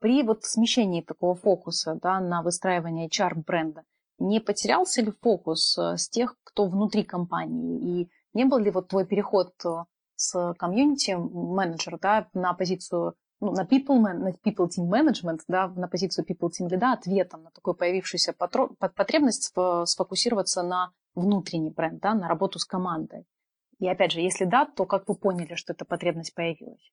При 0.00 0.22
вот 0.22 0.44
смещении 0.44 1.02
такого 1.02 1.34
фокуса 1.34 1.98
да, 2.00 2.20
на 2.20 2.42
выстраивание 2.42 3.08
HR-бренда, 3.08 3.82
не 4.18 4.40
потерялся 4.40 5.02
ли 5.02 5.12
фокус 5.22 5.76
э, 5.78 5.96
с 5.96 6.08
тех, 6.08 6.36
кто 6.44 6.66
внутри 6.66 7.04
компании? 7.04 8.02
И 8.02 8.10
не 8.32 8.44
был 8.44 8.58
ли 8.58 8.70
вот 8.70 8.88
твой 8.88 9.06
переход 9.06 9.52
э, 9.64 9.84
с 10.16 10.54
комьюнити 10.58 11.16
менеджера 11.18 11.98
да, 12.00 12.28
на 12.32 12.52
позицию 12.54 13.14
ну, 13.40 13.52
на 13.52 13.64
people, 13.64 13.98
на 13.98 14.30
people 14.30 14.68
team 14.68 14.88
management, 14.88 15.40
да, 15.48 15.68
на 15.68 15.88
позицию 15.88 16.24
people 16.24 16.48
team 16.48 16.68
lead 16.68 16.92
ответом 16.92 17.42
на 17.42 17.50
такую 17.50 17.74
появившуюся 17.74 18.32
потребность 18.32 19.52
сфокусироваться 19.84 20.62
на 20.62 20.92
внутренний 21.14 21.70
бренд, 21.70 22.00
да, 22.00 22.14
на 22.14 22.28
работу 22.28 22.58
с 22.58 22.64
командой. 22.64 23.26
И 23.80 23.88
опять 23.88 24.12
же, 24.12 24.20
если 24.20 24.44
да, 24.44 24.66
то 24.66 24.86
как 24.86 25.08
вы 25.08 25.16
поняли, 25.16 25.56
что 25.56 25.72
эта 25.72 25.84
потребность 25.84 26.34
появилась? 26.34 26.92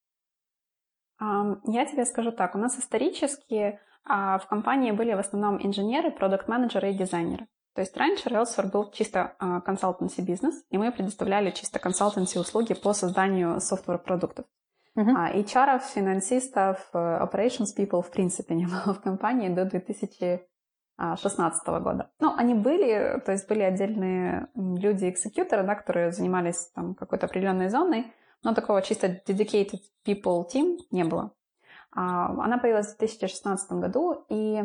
Я 1.21 1.85
тебе 1.85 2.05
скажу 2.05 2.31
так, 2.31 2.55
у 2.55 2.57
нас 2.57 2.79
исторически 2.79 3.79
а 4.05 4.39
в 4.39 4.47
компании 4.47 4.91
были 4.91 5.13
в 5.13 5.19
основном 5.19 5.63
инженеры, 5.65 6.11
продукт-менеджеры 6.11 6.91
и 6.91 6.93
дизайнеры. 6.93 7.47
То 7.75 7.81
есть 7.81 7.95
раньше 7.95 8.29
Railsware 8.29 8.69
был 8.69 8.91
чисто 8.91 9.35
консалтенси 9.65 10.21
бизнес, 10.21 10.65
и 10.69 10.77
мы 10.77 10.91
предоставляли 10.91 11.51
чисто 11.51 11.79
консалтенси 11.79 12.37
услуги 12.37 12.73
по 12.73 12.93
созданию 12.93 13.61
софтвер-продуктов. 13.61 14.45
Uh-huh. 14.97 15.13
А 15.15 15.33
HR, 15.33 15.79
финансистов, 15.79 16.89
э, 16.93 16.97
operations 16.97 17.73
people 17.77 18.01
в 18.01 18.11
принципе 18.11 18.55
не 18.59 18.65
было 18.65 18.93
в 18.93 19.01
компании 19.01 19.47
до 19.47 19.63
2016 19.63 21.67
года. 21.67 22.11
Ну, 22.19 22.33
они 22.35 22.55
были, 22.55 23.21
то 23.25 23.31
есть 23.31 23.47
были 23.47 23.61
отдельные 23.61 24.49
люди-экзекьюторы, 24.53 25.63
да, 25.63 25.75
которые 25.75 26.11
занимались 26.11 26.71
там 26.75 26.93
какой-то 26.93 27.27
определенной 27.27 27.69
зоной, 27.69 28.11
но 28.43 28.53
такого 28.53 28.81
чисто 28.81 29.07
dedicated 29.27 29.79
people 30.05 30.45
team 30.53 30.77
не 30.91 31.03
было. 31.03 31.31
А, 31.93 32.27
она 32.43 32.57
появилась 32.57 32.93
в 32.93 32.97
2016 32.97 33.71
году, 33.73 34.25
и 34.29 34.63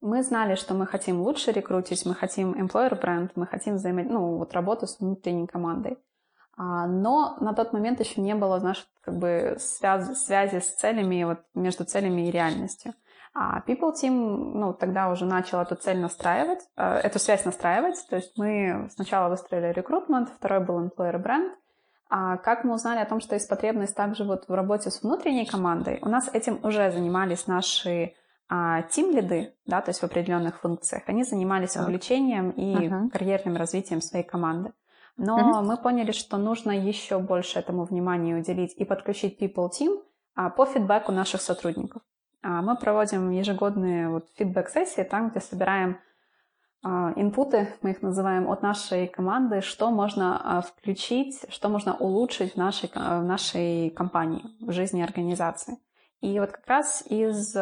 мы 0.00 0.22
знали, 0.22 0.54
что 0.54 0.74
мы 0.74 0.86
хотим 0.86 1.20
лучше 1.20 1.50
рекрутить, 1.52 2.06
мы 2.06 2.14
хотим 2.14 2.52
employer 2.52 3.00
бренд, 3.00 3.32
мы 3.34 3.46
хотим 3.46 3.74
взаимо... 3.74 4.04
ну, 4.04 4.36
вот 4.36 4.52
работу 4.52 4.86
с 4.86 5.00
внутренней 5.00 5.46
командой. 5.46 5.98
Но 6.56 7.36
на 7.40 7.52
тот 7.54 7.72
момент 7.72 8.00
еще 8.00 8.20
не 8.20 8.34
было, 8.34 8.58
знаешь, 8.58 8.84
как 9.02 9.16
бы 9.16 9.56
связи, 9.60 10.14
связи 10.14 10.58
с 10.58 10.74
целями, 10.74 11.22
вот 11.22 11.38
между 11.54 11.84
целями 11.84 12.28
и 12.28 12.30
реальностью. 12.32 12.94
А 13.32 13.60
People 13.60 13.92
Team, 13.92 14.10
ну, 14.54 14.72
тогда 14.72 15.10
уже 15.10 15.24
начал 15.24 15.60
эту 15.60 15.76
цель 15.76 16.00
настраивать, 16.00 16.60
эту 16.76 17.20
связь 17.20 17.44
настраивать. 17.44 18.04
То 18.10 18.16
есть 18.16 18.36
мы 18.36 18.88
сначала 18.92 19.28
выстроили 19.28 19.72
рекрутмент, 19.72 20.30
второй 20.30 20.64
был 20.64 20.80
employer 20.84 21.22
brand. 21.22 21.52
А 22.10 22.36
как 22.38 22.64
мы 22.64 22.74
узнали 22.74 23.00
о 23.00 23.06
том, 23.06 23.20
что 23.20 23.34
есть 23.34 23.48
потребность 23.48 23.94
также 23.94 24.24
вот 24.24 24.48
в 24.48 24.54
работе 24.54 24.90
с 24.90 25.02
внутренней 25.02 25.44
командой? 25.44 25.98
У 26.02 26.08
нас 26.08 26.28
этим 26.32 26.58
уже 26.64 26.90
занимались 26.90 27.46
наши 27.46 28.14
а 28.50 28.82
тим-лиды, 28.82 29.54
да, 29.66 29.82
то 29.82 29.90
есть 29.90 30.00
в 30.00 30.04
определенных 30.04 30.60
функциях, 30.60 31.02
они 31.06 31.22
занимались 31.22 31.76
увлечением 31.76 32.50
и 32.52 32.88
uh-huh. 32.88 33.10
карьерным 33.10 33.56
развитием 33.56 34.00
своей 34.00 34.24
команды. 34.24 34.72
Но 35.18 35.38
uh-huh. 35.38 35.62
мы 35.62 35.76
поняли, 35.76 36.12
что 36.12 36.38
нужно 36.38 36.70
еще 36.70 37.18
больше 37.18 37.58
этому 37.58 37.84
внимания 37.84 38.36
уделить 38.36 38.72
и 38.74 38.86
подключить 38.86 39.38
People 39.38 39.68
Team 39.68 40.00
а, 40.34 40.48
по 40.48 40.64
фидбэку 40.64 41.12
наших 41.12 41.42
сотрудников. 41.42 42.00
А, 42.42 42.62
мы 42.62 42.76
проводим 42.76 43.30
ежегодные 43.30 44.08
вот 44.08 44.28
фидбэк-сессии, 44.36 45.02
там, 45.02 45.28
где 45.28 45.40
собираем 45.40 46.00
инпуты, 46.84 47.74
мы 47.82 47.90
их 47.90 48.02
называем, 48.02 48.48
от 48.48 48.62
нашей 48.62 49.08
команды, 49.08 49.60
что 49.60 49.90
можно 49.90 50.40
а, 50.58 50.60
включить, 50.60 51.44
что 51.48 51.68
можно 51.68 51.94
улучшить 51.96 52.54
в 52.54 52.56
нашей, 52.56 52.88
в 52.94 53.24
нашей 53.24 53.90
компании, 53.90 54.44
в 54.60 54.70
жизни 54.72 55.02
организации. 55.02 55.78
И 56.20 56.38
вот 56.38 56.52
как 56.52 56.66
раз 56.66 57.04
из 57.06 57.56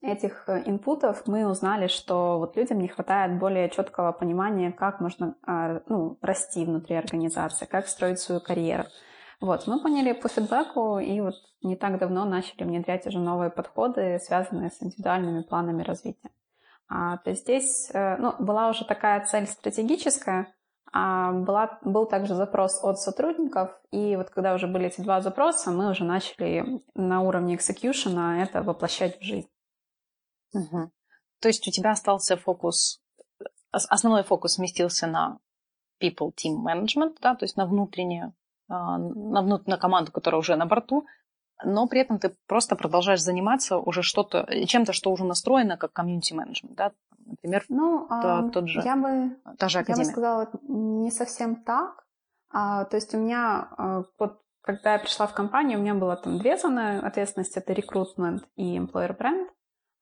этих 0.00 0.48
э, 0.48 0.62
инпутов 0.66 1.22
мы 1.26 1.46
узнали, 1.46 1.86
что 1.86 2.38
вот 2.38 2.56
людям 2.56 2.78
не 2.78 2.88
хватает 2.88 3.38
более 3.38 3.70
четкого 3.70 4.12
понимания, 4.12 4.72
как 4.72 5.00
можно 5.00 5.36
а, 5.46 5.80
ну, 5.88 6.18
расти 6.20 6.64
внутри 6.64 6.96
организации, 6.96 7.66
как 7.66 7.88
строить 7.88 8.20
свою 8.20 8.40
карьеру. 8.40 8.84
Вот, 9.40 9.66
мы 9.66 9.80
поняли 9.80 10.12
по 10.12 10.28
фидбэку 10.28 10.98
и 10.98 11.20
вот 11.20 11.34
не 11.62 11.76
так 11.76 11.98
давно 11.98 12.24
начали 12.24 12.64
внедрять 12.64 13.06
уже 13.06 13.18
новые 13.18 13.50
подходы, 13.50 14.18
связанные 14.22 14.70
с 14.70 14.82
индивидуальными 14.82 15.42
планами 15.42 15.82
развития. 15.82 16.30
А, 16.88 17.18
то 17.18 17.32
здесь 17.34 17.90
э, 17.92 18.16
ну, 18.18 18.34
была 18.38 18.68
уже 18.68 18.84
такая 18.84 19.24
цель 19.24 19.46
стратегическая, 19.46 20.54
а 20.92 21.32
была, 21.32 21.78
был 21.82 22.06
также 22.06 22.34
запрос 22.34 22.78
от 22.84 23.00
сотрудников, 23.00 23.70
и 23.90 24.14
вот 24.16 24.30
когда 24.30 24.54
уже 24.54 24.66
были 24.68 24.86
эти 24.86 25.00
два 25.00 25.20
запроса, 25.20 25.70
мы 25.72 25.90
уже 25.90 26.04
начали 26.04 26.82
на 26.94 27.22
уровне 27.22 27.56
execution 27.56 28.40
это 28.40 28.62
воплощать 28.62 29.18
в 29.18 29.22
жизнь. 29.22 29.48
Угу. 30.52 30.90
То 31.40 31.48
есть 31.48 31.66
у 31.66 31.70
тебя 31.70 31.90
остался 31.90 32.36
фокус, 32.36 33.02
основной 33.72 34.22
фокус 34.22 34.54
сместился 34.54 35.06
на 35.06 35.38
people 36.00 36.32
team 36.32 36.62
management, 36.64 37.16
да, 37.20 37.34
то 37.34 37.44
есть 37.44 37.56
на 37.56 37.66
внутреннюю, 37.66 38.34
а, 38.68 38.98
на, 38.98 39.42
внут, 39.42 39.66
на 39.66 39.78
команду, 39.78 40.12
которая 40.12 40.38
уже 40.38 40.54
на 40.54 40.66
борту, 40.66 41.06
но 41.62 41.86
при 41.86 42.00
этом 42.00 42.18
ты 42.18 42.34
просто 42.46 42.76
продолжаешь 42.76 43.22
заниматься 43.22 43.78
уже 43.78 44.02
что-то, 44.02 44.46
чем-то, 44.66 44.92
что 44.92 45.12
уже 45.12 45.24
настроено 45.24 45.76
как 45.76 45.92
комьюнити 45.92 46.32
менеджмент, 46.32 46.76
да, 46.76 46.92
например, 47.26 47.64
ну, 47.68 48.06
то, 48.08 48.50
тот 48.52 48.68
же, 48.68 48.82
я 48.84 48.96
бы, 48.96 49.36
та 49.58 49.68
же 49.68 49.78
академия. 49.78 50.02
Я 50.02 50.06
бы 50.06 50.12
сказала, 50.12 50.50
не 50.68 51.10
совсем 51.10 51.56
так. 51.56 52.04
А, 52.50 52.84
то 52.84 52.96
есть 52.96 53.14
у 53.14 53.18
меня 53.18 53.68
а, 53.76 54.04
вот 54.18 54.40
когда 54.64 54.94
я 54.94 54.98
пришла 54.98 55.26
в 55.26 55.34
компанию, 55.34 55.78
у 55.78 55.82
меня 55.82 55.94
было 55.94 56.16
там 56.16 56.38
две 56.38 56.56
зоны 56.56 56.98
ответственности, 56.98 57.58
это 57.58 57.74
рекрутмент 57.74 58.44
и 58.56 58.78
employer 58.78 59.16
brand. 59.16 59.48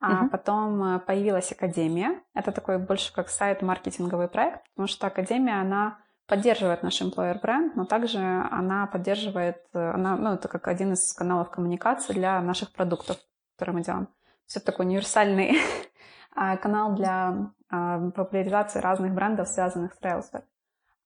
А 0.00 0.24
uh 0.24 0.28
потом 0.28 0.82
э, 0.82 0.98
появилась 0.98 1.52
Академия. 1.52 2.20
Это 2.34 2.50
такой 2.50 2.78
больше 2.78 3.12
как 3.12 3.28
сайт-маркетинговый 3.28 4.26
проект, 4.26 4.64
потому 4.70 4.88
что 4.88 5.06
Академия, 5.06 5.60
она 5.60 5.98
поддерживает 6.26 6.82
наш 6.82 7.00
employer 7.02 7.40
бренд, 7.40 7.76
но 7.76 7.84
также 7.84 8.18
она 8.18 8.86
поддерживает, 8.86 9.62
э, 9.74 9.90
она, 9.90 10.16
ну, 10.16 10.34
это 10.34 10.48
как 10.48 10.68
один 10.68 10.92
из 10.92 11.12
каналов 11.12 11.50
коммуникации 11.50 12.12
для 12.12 12.40
наших 12.40 12.72
продуктов, 12.72 13.18
которые 13.56 13.76
мы 13.76 13.82
делаем. 13.82 14.08
Все 14.46 14.60
такой 14.60 14.86
универсальный 14.86 15.58
а, 16.34 16.56
канал 16.56 16.94
для 16.94 17.52
а, 17.70 18.10
популяризации 18.10 18.80
разных 18.80 19.14
брендов, 19.14 19.48
связанных 19.48 19.94
с 19.94 20.00
Railsweb. 20.00 20.44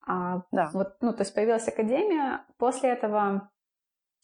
А, 0.05 0.41
да. 0.51 0.69
Вот, 0.73 0.95
ну, 1.01 1.13
то 1.13 1.21
есть 1.21 1.33
появилась 1.33 1.67
Академия, 1.67 2.45
после 2.57 2.89
этого 2.91 3.49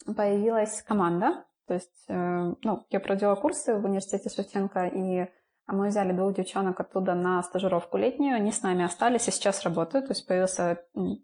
появилась 0.06 0.82
команда, 0.82 1.46
то 1.68 1.74
есть, 1.74 2.06
э, 2.10 2.54
ну, 2.62 2.86
я 2.90 3.00
проделала 3.00 3.36
курсы 3.36 3.76
в 3.76 3.86
университете 3.86 4.30
Шевченко, 4.30 4.88
и 4.88 5.28
мы 5.68 5.88
взяли 5.88 6.12
двух 6.12 6.34
девчонок 6.34 6.80
оттуда 6.80 7.14
на 7.14 7.42
стажировку 7.42 7.98
летнюю, 7.98 8.36
они 8.36 8.52
с 8.52 8.64
нами 8.64 8.84
остались 8.84 9.28
и 9.28 9.32
сейчас 9.32 9.64
работают, 9.64 10.08
то 10.08 10.12
есть 10.12 10.28
появился 10.28 10.84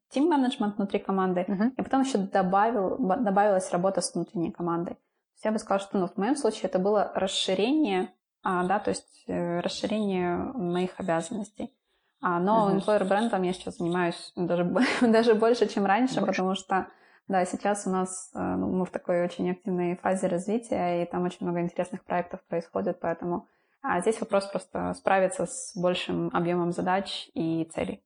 тим-менеджмент 0.09 0.77
внутри 0.77 0.99
команды, 0.99 1.45
uh-huh. 1.47 1.71
и 1.77 1.81
потом 1.81 2.01
еще 2.01 2.17
добавил, 2.19 2.97
добавилась 2.97 3.71
работа 3.71 4.01
с 4.01 4.13
внутренней 4.13 4.51
командой. 4.51 4.97
Я 5.43 5.51
бы 5.51 5.59
сказала, 5.59 5.79
что 5.79 5.97
ну, 5.97 6.07
в 6.07 6.17
моем 6.17 6.35
случае 6.35 6.63
это 6.65 6.79
было 6.79 7.11
расширение, 7.15 8.13
а, 8.43 8.63
да, 8.63 8.79
то 8.79 8.89
есть 8.89 9.23
э, 9.27 9.59
расширение 9.59 10.37
моих 10.37 10.99
обязанностей. 10.99 11.73
А, 12.21 12.39
но 12.39 12.69
uh-huh. 12.69 12.77
employer 12.77 13.05
брендом 13.05 13.43
я 13.43 13.53
сейчас 13.53 13.77
занимаюсь 13.77 14.31
даже, 14.35 14.63
даже 15.01 15.35
больше, 15.35 15.67
чем 15.67 15.85
раньше, 15.85 16.21
больше. 16.21 16.31
потому 16.31 16.55
что 16.55 16.87
да, 17.27 17.45
сейчас 17.45 17.85
у 17.85 17.91
нас 17.91 18.31
э, 18.33 18.39
ну, 18.39 18.67
мы 18.69 18.85
в 18.85 18.89
такой 18.89 19.23
очень 19.23 19.51
активной 19.51 19.97
фазе 19.97 20.27
развития, 20.27 21.03
и 21.03 21.05
там 21.05 21.23
очень 21.23 21.45
много 21.45 21.61
интересных 21.61 22.03
проектов 22.03 22.41
происходит, 22.47 22.99
поэтому 22.99 23.47
а 23.81 24.01
здесь 24.01 24.19
вопрос 24.19 24.45
просто 24.47 24.93
справиться 24.97 25.45
с 25.45 25.71
большим 25.75 26.29
объемом 26.33 26.71
задач 26.71 27.29
и 27.33 27.65
целей. 27.73 28.01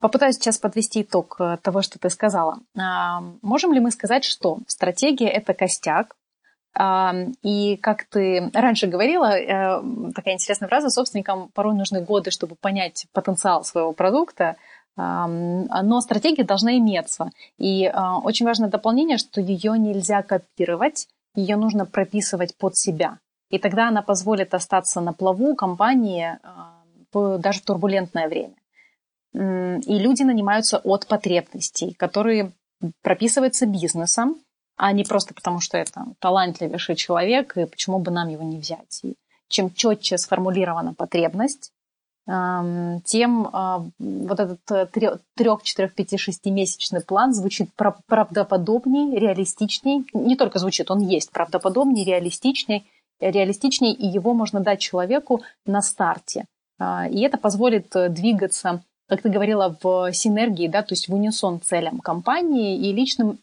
Попытаюсь 0.00 0.36
сейчас 0.36 0.56
подвести 0.56 1.02
итог 1.02 1.36
э, 1.38 1.58
того, 1.62 1.82
что 1.82 1.98
ты 1.98 2.08
сказала. 2.08 2.60
А, 2.78 3.20
можем 3.42 3.74
ли 3.74 3.80
мы 3.80 3.90
сказать, 3.90 4.24
что 4.24 4.60
стратегия– 4.66 5.28
это 5.28 5.52
костяк, 5.52 6.16
а, 6.74 7.14
и 7.42 7.76
как 7.76 8.04
ты 8.04 8.50
раньше 8.54 8.86
говорила, 8.86 9.38
э, 9.38 9.82
такая 10.14 10.34
интересная 10.34 10.68
фраза, 10.68 10.88
собственникам 10.88 11.50
порой 11.50 11.74
нужны 11.74 12.00
годы, 12.00 12.30
чтобы 12.30 12.54
понять 12.54 13.06
потенциал 13.12 13.62
своего 13.64 13.92
продукта– 13.92 14.56
но 14.96 16.00
стратегия 16.00 16.44
должна 16.44 16.76
иметься. 16.76 17.30
И 17.58 17.86
а, 17.86 18.18
очень 18.18 18.44
важное 18.44 18.68
дополнение, 18.68 19.18
что 19.18 19.40
ее 19.40 19.78
нельзя 19.78 20.22
копировать, 20.22 21.08
ее 21.34 21.56
нужно 21.56 21.86
прописывать 21.86 22.56
под 22.58 22.76
себя. 22.76 23.18
И 23.50 23.58
тогда 23.58 23.88
она 23.88 24.02
позволит 24.02 24.54
остаться 24.54 25.00
на 25.00 25.12
плаву 25.12 25.54
компании 25.54 26.38
в 27.12 27.38
даже 27.38 27.62
турбулентное 27.62 28.28
время. 28.28 28.54
И 29.32 29.98
люди 29.98 30.22
нанимаются 30.22 30.78
от 30.78 31.06
потребностей, 31.06 31.94
которые 31.94 32.52
прописываются 33.02 33.66
бизнесом, 33.66 34.36
а 34.76 34.92
не 34.92 35.04
просто 35.04 35.34
потому, 35.34 35.60
что 35.60 35.76
это 35.76 36.06
талантливейший 36.20 36.96
человек, 36.96 37.56
и 37.56 37.66
почему 37.66 37.98
бы 37.98 38.10
нам 38.10 38.28
его 38.28 38.42
не 38.44 38.58
взять. 38.58 39.00
И 39.02 39.14
чем 39.48 39.72
четче 39.74 40.16
сформулирована 40.16 40.94
потребность, 40.94 41.72
тем 42.26 43.50
а, 43.52 43.84
вот 43.98 44.38
этот 44.38 44.60
э, 44.70 44.86
трех, 45.34 45.62
четырех, 45.64 45.94
пяти, 45.94 46.16
шестимесячный 46.16 47.00
план 47.00 47.34
звучит 47.34 47.70
правдоподобнее, 47.74 49.18
реалистичней. 49.18 50.04
Не 50.12 50.36
только 50.36 50.60
звучит, 50.60 50.92
он 50.92 51.00
есть 51.00 51.32
правдоподобнее, 51.32 52.04
реалистичней, 52.04 52.86
реалистичней, 53.20 53.92
и 53.92 54.06
его 54.06 54.34
можно 54.34 54.60
дать 54.60 54.80
человеку 54.80 55.42
на 55.66 55.82
старте. 55.82 56.46
А, 56.78 57.06
и 57.08 57.20
это 57.20 57.38
позволит 57.38 57.94
э, 57.94 58.08
двигаться, 58.08 58.82
как 59.08 59.22
ты 59.22 59.28
говорила, 59.28 59.76
в 59.82 60.12
синергии, 60.12 60.68
да, 60.68 60.82
то 60.82 60.92
есть 60.92 61.08
в 61.08 61.14
унисон 61.14 61.60
целям 61.60 61.98
компании 62.00 62.78
и 62.78 62.92
личным 62.92 63.38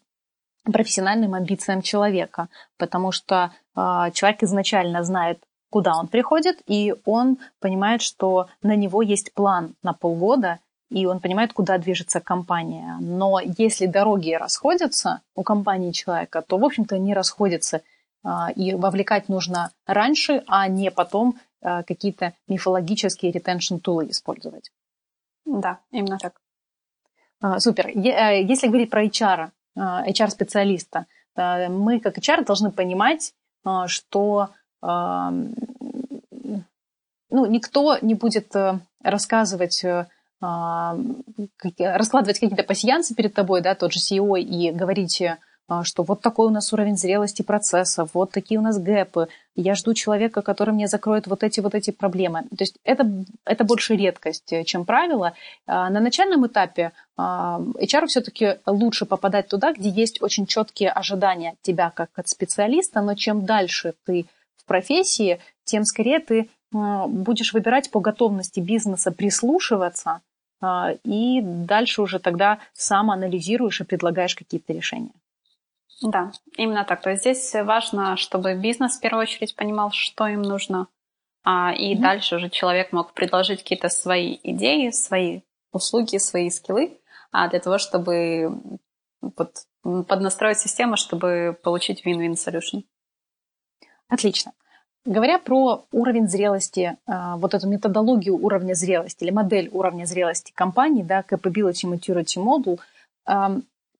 профессиональным 0.63 1.34
амбициям 1.34 1.82
человека, 1.82 2.50
потому 2.78 3.12
что 3.12 3.52
э, 3.76 4.12
человек 4.13 4.44
изначально 4.44 5.04
знает, 5.04 5.40
куда 5.70 5.98
он 5.98 6.08
приходит, 6.08 6.62
и 6.66 6.96
он 7.06 7.38
понимает, 7.60 8.02
что 8.02 8.48
на 8.62 8.76
него 8.76 9.02
есть 9.02 9.34
план 9.34 9.76
на 9.84 9.94
полгода, 9.94 10.60
и 10.90 11.06
он 11.06 11.20
понимает, 11.20 11.54
куда 11.54 11.78
движется 11.78 12.22
компания. 12.22 12.98
Но 13.02 13.40
если 13.58 13.86
дороги 13.86 14.32
расходятся 14.32 15.22
у 15.36 15.44
компании 15.44 15.92
человека, 15.92 16.42
то, 16.42 16.58
в 16.58 16.63
общем-то, 16.63 16.98
не 16.98 17.13
расходятся. 17.13 17.82
А, 18.28 18.51
и 18.51 18.73
вовлекать 18.73 19.30
нужно 19.30 19.71
раньше, 19.86 20.43
а 20.47 20.67
не 20.67 20.91
потом 20.91 21.39
а, 21.61 21.84
какие-то 21.84 22.34
мифологические 22.49 23.32
ретеншн-тулы 23.32 24.09
использовать. 24.09 24.73
Да, 25.45 25.80
именно 25.91 26.17
так. 26.17 26.41
А, 27.39 27.61
супер. 27.61 27.88
Э, 27.88 28.43
если 28.43 28.67
говорить 28.67 28.89
про 28.89 29.05
HR, 29.05 29.51
HR-специалиста, 29.78 31.05
мы 31.36 31.99
как 31.99 32.17
HR 32.17 32.43
должны 32.43 32.71
понимать, 32.71 33.36
что 33.86 34.49
ну, 34.82 35.53
никто 37.30 37.99
не 38.01 38.15
будет 38.15 38.55
э, 38.55 38.80
рассказывать, 39.03 39.84
э, 39.84 40.07
раскладывать 40.39 42.39
какие-то 42.39 42.63
пассианцы 42.63 43.13
перед 43.13 43.36
тобой, 43.36 43.61
да, 43.61 43.75
тот 43.75 43.93
же 43.93 43.99
CEO, 43.99 44.39
и 44.39 44.71
говорить, 44.71 45.21
что 45.84 46.03
вот 46.03 46.22
такой 46.22 46.47
у 46.47 46.49
нас 46.49 46.72
уровень 46.72 46.97
зрелости 46.97 47.41
процесса, 47.41 48.07
вот 48.13 48.32
такие 48.32 48.59
у 48.59 48.63
нас 48.63 48.80
гэпы, 48.80 49.28
я 49.55 49.76
жду 49.76 49.93
человека, 49.93 50.41
который 50.41 50.74
мне 50.74 50.88
закроет 50.88 51.28
вот 51.28 51.43
эти 51.43 51.59
вот 51.59 51.76
эти 51.76 51.91
проблемы. 51.91 52.43
То 52.43 52.61
есть 52.61 52.78
это, 52.84 53.09
это 53.43 53.63
больше 53.63 53.95
редкость, 53.95 54.53
э, 54.53 54.63
чем 54.63 54.86
правило. 54.86 55.34
А, 55.65 55.89
на 55.89 55.99
начальном 55.99 56.47
этапе 56.47 56.91
HR 57.18 58.05
все-таки 58.05 58.59
лучше 58.65 59.05
попадать 59.05 59.47
туда, 59.47 59.74
где 59.74 59.89
есть 59.89 60.22
очень 60.22 60.45
четкие 60.45 60.91
ожидания 60.91 61.55
тебя 61.63 61.89
как 61.89 62.11
от 62.15 62.28
специалиста, 62.30 63.01
но 63.01 63.15
чем 63.15 63.45
дальше 63.45 63.95
ты 64.05 64.28
в 64.55 64.65
профессии, 64.65 65.39
тем 65.63 65.84
скорее 65.84 66.20
ты 66.20 66.49
будешь 66.72 67.53
выбирать 67.53 67.89
по 67.89 67.99
готовности 67.99 68.59
бизнеса 68.59 69.11
прислушиваться, 69.11 70.22
и 71.03 71.41
дальше 71.41 72.01
уже 72.01 72.20
тогда 72.20 72.59
сам 72.74 73.09
анализируешь 73.09 73.82
и 73.82 73.86
предлагаешь 73.86 74.36
какие-то 74.36 74.74
решения. 74.74 75.11
Да, 76.02 76.32
именно 76.58 76.86
так. 76.86 77.02
То 77.02 77.10
есть 77.10 77.22
здесь 77.22 77.54
важно, 77.54 78.18
чтобы 78.18 78.56
бизнес 78.56 78.98
в 78.98 79.02
первую 79.02 79.24
очередь 79.24 79.56
понимал, 79.56 79.91
что 79.91 80.28
им 80.28 80.43
нужно, 80.43 80.88
а, 81.43 81.74
и 81.74 81.95
mm-hmm. 81.95 82.02
дальше 82.02 82.36
уже 82.36 82.50
человек 82.50 82.91
мог 82.91 83.14
предложить 83.14 83.64
какие-то 83.64 83.89
свои 83.89 84.38
идеи, 84.43 84.91
свои 84.91 85.41
услуги, 85.72 86.18
свои 86.18 86.50
скиллы, 86.50 87.00
а, 87.32 87.50
для 87.50 87.60
того, 87.60 87.78
чтобы 87.78 88.80
вот, 89.22 89.56
поднастроить 90.08 90.60
систему, 90.60 90.98
чтобы 90.98 91.58
получить 91.64 92.06
win-win 92.06 92.34
solution. 92.34 92.84
Отлично. 94.08 94.54
Говоря 95.06 95.39
про 95.39 95.86
уровень 95.91 96.28
зрелости, 96.28 96.98
а, 97.08 97.38
вот 97.38 97.54
эту 97.54 97.68
методологию 97.68 98.36
уровня 98.36 98.74
зрелости 98.74 99.24
или 99.24 99.32
модель 99.32 99.70
уровня 99.72 100.06
зрелости 100.06 100.52
компании, 100.54 101.02
да, 101.02 101.22
Capability 101.22 101.86
Maturity 101.86 102.38
Model, 102.38 102.80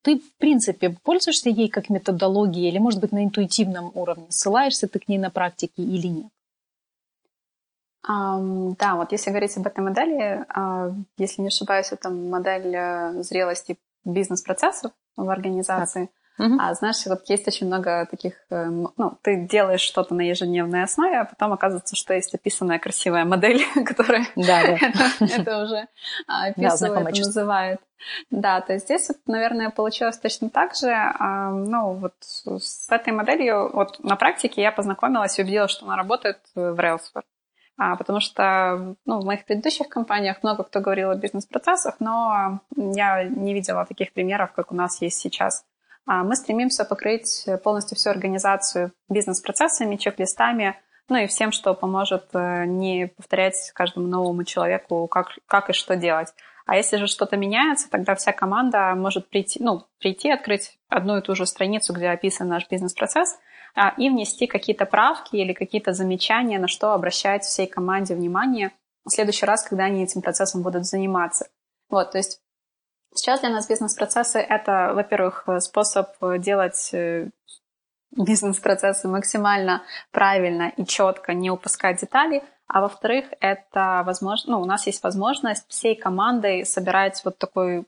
ты, 0.08 0.20
в 0.20 0.38
принципе, 0.38 0.96
пользуешься 1.04 1.50
ей 1.50 1.68
как 1.68 1.90
методологией 1.90 2.70
или, 2.70 2.78
может 2.78 3.02
быть, 3.02 3.12
на 3.12 3.26
интуитивном 3.26 3.92
уровне? 3.94 4.28
Ссылаешься 4.30 4.88
ты 4.88 5.00
к 5.00 5.10
ней 5.10 5.18
на 5.18 5.30
практике 5.30 5.84
или 5.84 6.08
нет? 6.08 6.32
Um, 8.10 8.78
да, 8.80 8.96
вот 8.96 9.12
если 9.12 9.32
говорить 9.32 9.58
об 9.58 9.68
этой 9.68 9.84
модели, 9.84 10.46
uh, 10.56 10.96
если 11.18 11.42
не 11.42 11.50
ошибаюсь, 11.50 11.92
это 11.92 12.10
модель 12.10 12.74
uh, 12.74 13.22
зрелости 13.22 13.78
бизнес-процессов 14.06 14.94
в 15.18 15.30
организации. 15.30 16.10
Mm-hmm. 16.40 16.58
А 16.60 16.74
знаешь, 16.76 17.06
вот 17.08 17.28
есть 17.30 17.48
очень 17.48 17.68
много 17.68 18.06
таких, 18.10 18.34
э, 18.52 18.66
ну, 18.66 19.18
ты 19.24 19.48
делаешь 19.48 19.82
что-то 19.82 20.14
на 20.14 20.22
ежедневной 20.22 20.84
основе, 20.84 21.20
а 21.20 21.26
потом 21.26 21.54
оказывается, 21.54 21.96
что 21.96 22.14
есть 22.14 22.34
описанная 22.36 22.78
красивая 22.78 23.26
модель, 23.26 23.64
которая 23.86 24.26
да, 24.36 24.62
да. 24.64 24.78
это, 24.82 25.26
это 25.26 25.64
уже 25.64 25.88
описывает, 26.28 27.16
да, 27.16 27.22
называет. 27.24 27.80
Да, 28.30 28.62
то 28.62 28.74
есть 28.74 28.86
здесь, 28.86 29.10
наверное, 29.26 29.72
получилось 29.72 30.20
точно 30.20 30.50
так 30.52 30.76
же. 30.76 30.92
А, 30.92 31.50
ну, 31.50 31.94
вот 31.94 32.14
с 32.20 32.88
этой 32.92 33.14
моделью, 33.14 33.72
вот 33.74 34.00
на 34.04 34.16
практике 34.16 34.62
я 34.62 34.72
познакомилась 34.72 35.40
и 35.40 35.42
увидела, 35.42 35.68
что 35.68 35.86
она 35.86 35.96
работает 35.96 36.38
в 36.54 36.80
Railsware. 36.80 37.24
А, 37.80 37.96
потому 37.96 38.20
что 38.20 38.96
ну, 39.06 39.20
в 39.20 39.26
моих 39.26 39.46
предыдущих 39.46 39.88
компаниях 39.88 40.42
много 40.42 40.64
кто 40.64 40.80
говорил 40.80 41.12
о 41.12 41.16
бизнес-процессах, 41.16 41.96
но 42.00 42.62
я 42.76 43.24
не 43.24 43.54
видела 43.54 43.86
таких 43.86 44.14
примеров, 44.14 44.52
как 44.54 44.72
у 44.72 44.76
нас 44.76 45.02
есть 45.02 45.20
сейчас. 45.20 45.64
А 46.08 46.24
мы 46.24 46.36
стремимся 46.36 46.86
покрыть 46.86 47.46
полностью 47.64 47.98
всю 47.98 48.10
организацию 48.10 48.94
бизнес-процессами, 49.10 49.98
чек-листами, 49.98 50.76
ну 51.10 51.18
и 51.18 51.28
всем, 51.28 51.52
что 51.52 51.74
поможет 51.74 52.26
э, 52.34 52.66
не 52.66 53.08
повторять 53.08 53.72
каждому 53.74 54.08
новому 54.08 54.44
человеку, 54.44 55.08
как, 55.08 55.28
как 55.46 55.70
и 55.70 55.74
что 55.74 55.96
делать. 55.96 56.34
А 56.66 56.76
если 56.76 56.98
же 56.98 57.08
что-то 57.08 57.38
меняется, 57.38 57.90
тогда 57.90 58.14
вся 58.16 58.34
команда 58.34 58.94
может 58.96 59.30
прийти, 59.30 59.64
ну, 59.64 59.84
прийти, 60.00 60.30
открыть 60.30 60.78
одну 60.90 61.18
и 61.18 61.22
ту 61.22 61.34
же 61.34 61.46
страницу, 61.46 61.94
где 61.94 62.10
описан 62.10 62.50
наш 62.50 62.68
бизнес-процесс, 62.70 63.38
а, 63.74 63.94
и 63.98 64.10
внести 64.10 64.48
какие-то 64.48 64.86
правки 64.86 65.38
или 65.38 65.54
какие-то 65.54 65.94
замечания, 65.94 66.60
на 66.60 66.68
что 66.68 66.94
обращать 66.94 67.44
всей 67.44 67.68
команде 67.68 68.16
внимание 68.16 68.72
в 69.06 69.12
следующий 69.12 69.46
раз, 69.46 69.64
когда 69.64 69.86
они 69.86 70.04
этим 70.04 70.22
процессом 70.22 70.62
будут 70.62 70.86
заниматься. 70.86 71.48
Вот, 71.90 72.12
то 72.12 72.18
есть 72.18 72.42
Сейчас 73.14 73.40
для 73.42 73.50
нас 73.50 73.68
бизнес-процессы— 73.68 74.40
это, 74.50 74.92
во-первых, 74.94 75.48
способ 75.60 76.10
делать 76.40 76.90
э, 76.94 77.30
бизнес-процессы 78.12 79.08
максимально 79.08 79.84
правильно 80.12 80.72
и 80.78 80.86
четко, 80.86 81.34
не 81.34 81.50
упускать 81.50 82.00
детали, 82.00 82.44
а 82.68 82.82
во-вторых, 82.82 83.26
это 83.40 84.04
возможно, 84.06 84.58
ну, 84.58 84.62
у 84.62 84.66
нас 84.66 84.88
есть 84.88 85.02
возможность 85.04 85.68
всей 85.70 85.96
командой 85.96 86.66
собирать 86.66 87.22
вот 87.24 87.38
такой 87.38 87.86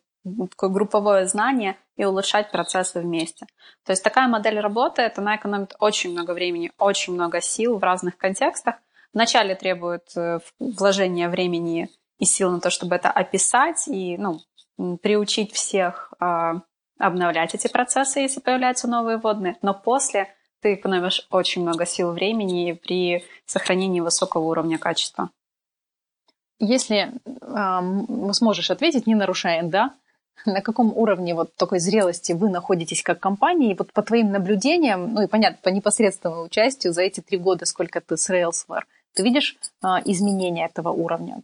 такое 0.49 0.69
групповое 0.69 1.27
знание 1.27 1.77
и 1.95 2.05
улучшать 2.05 2.51
процессы 2.51 2.99
вместе. 2.99 3.45
То 3.85 3.91
есть 3.91 4.03
такая 4.03 4.27
модель 4.27 4.59
работает, 4.59 5.17
она 5.17 5.37
экономит 5.37 5.75
очень 5.79 6.11
много 6.11 6.31
времени, 6.31 6.71
очень 6.77 7.13
много 7.13 7.41
сил 7.41 7.77
в 7.77 7.83
разных 7.83 8.17
контекстах. 8.17 8.75
Вначале 9.13 9.55
требует 9.55 10.15
э, 10.15 10.39
вложения 10.59 11.29
времени 11.29 11.89
и 12.19 12.25
сил 12.25 12.51
на 12.51 12.59
то, 12.59 12.69
чтобы 12.69 12.95
это 12.95 13.09
описать 13.09 13.87
и 13.87 14.17
ну, 14.17 14.39
приучить 15.01 15.53
всех 15.53 16.13
э, 16.19 16.53
обновлять 16.97 17.55
эти 17.55 17.67
процессы, 17.67 18.19
если 18.19 18.39
появляются 18.39 18.87
новые 18.87 19.17
водные, 19.17 19.57
но 19.61 19.73
после 19.73 20.27
ты 20.61 20.75
экономишь 20.75 21.25
очень 21.31 21.61
много 21.61 21.85
сил 21.85 22.11
времени 22.11 22.73
при 22.73 23.23
сохранении 23.45 24.01
высокого 24.01 24.43
уровня 24.43 24.77
качества. 24.77 25.29
Если 26.59 27.11
э, 27.25 28.33
сможешь 28.33 28.69
ответить, 28.69 29.07
не 29.07 29.15
нарушая 29.15 29.63
да, 29.63 29.95
на 30.45 30.61
каком 30.61 30.95
уровне 30.95 31.33
вот 31.33 31.55
такой 31.55 31.79
зрелости 31.79 32.33
вы 32.33 32.49
находитесь 32.49 33.01
как 33.01 33.19
компания, 33.19 33.71
и 33.71 33.77
вот 33.77 33.93
по 33.93 34.01
твоим 34.01 34.31
наблюдениям, 34.31 35.13
ну 35.13 35.21
и 35.21 35.27
понятно, 35.27 35.59
по 35.63 35.69
непосредственному 35.69 36.43
участию 36.43 36.93
за 36.93 37.03
эти 37.03 37.21
три 37.21 37.37
года, 37.37 37.65
сколько 37.65 38.01
ты 38.01 38.17
с 38.17 38.29
Railsware, 38.29 38.83
ты 39.13 39.23
видишь 39.23 39.57
э, 39.81 39.87
изменения 40.05 40.65
этого 40.65 40.89
уровня? 40.89 41.41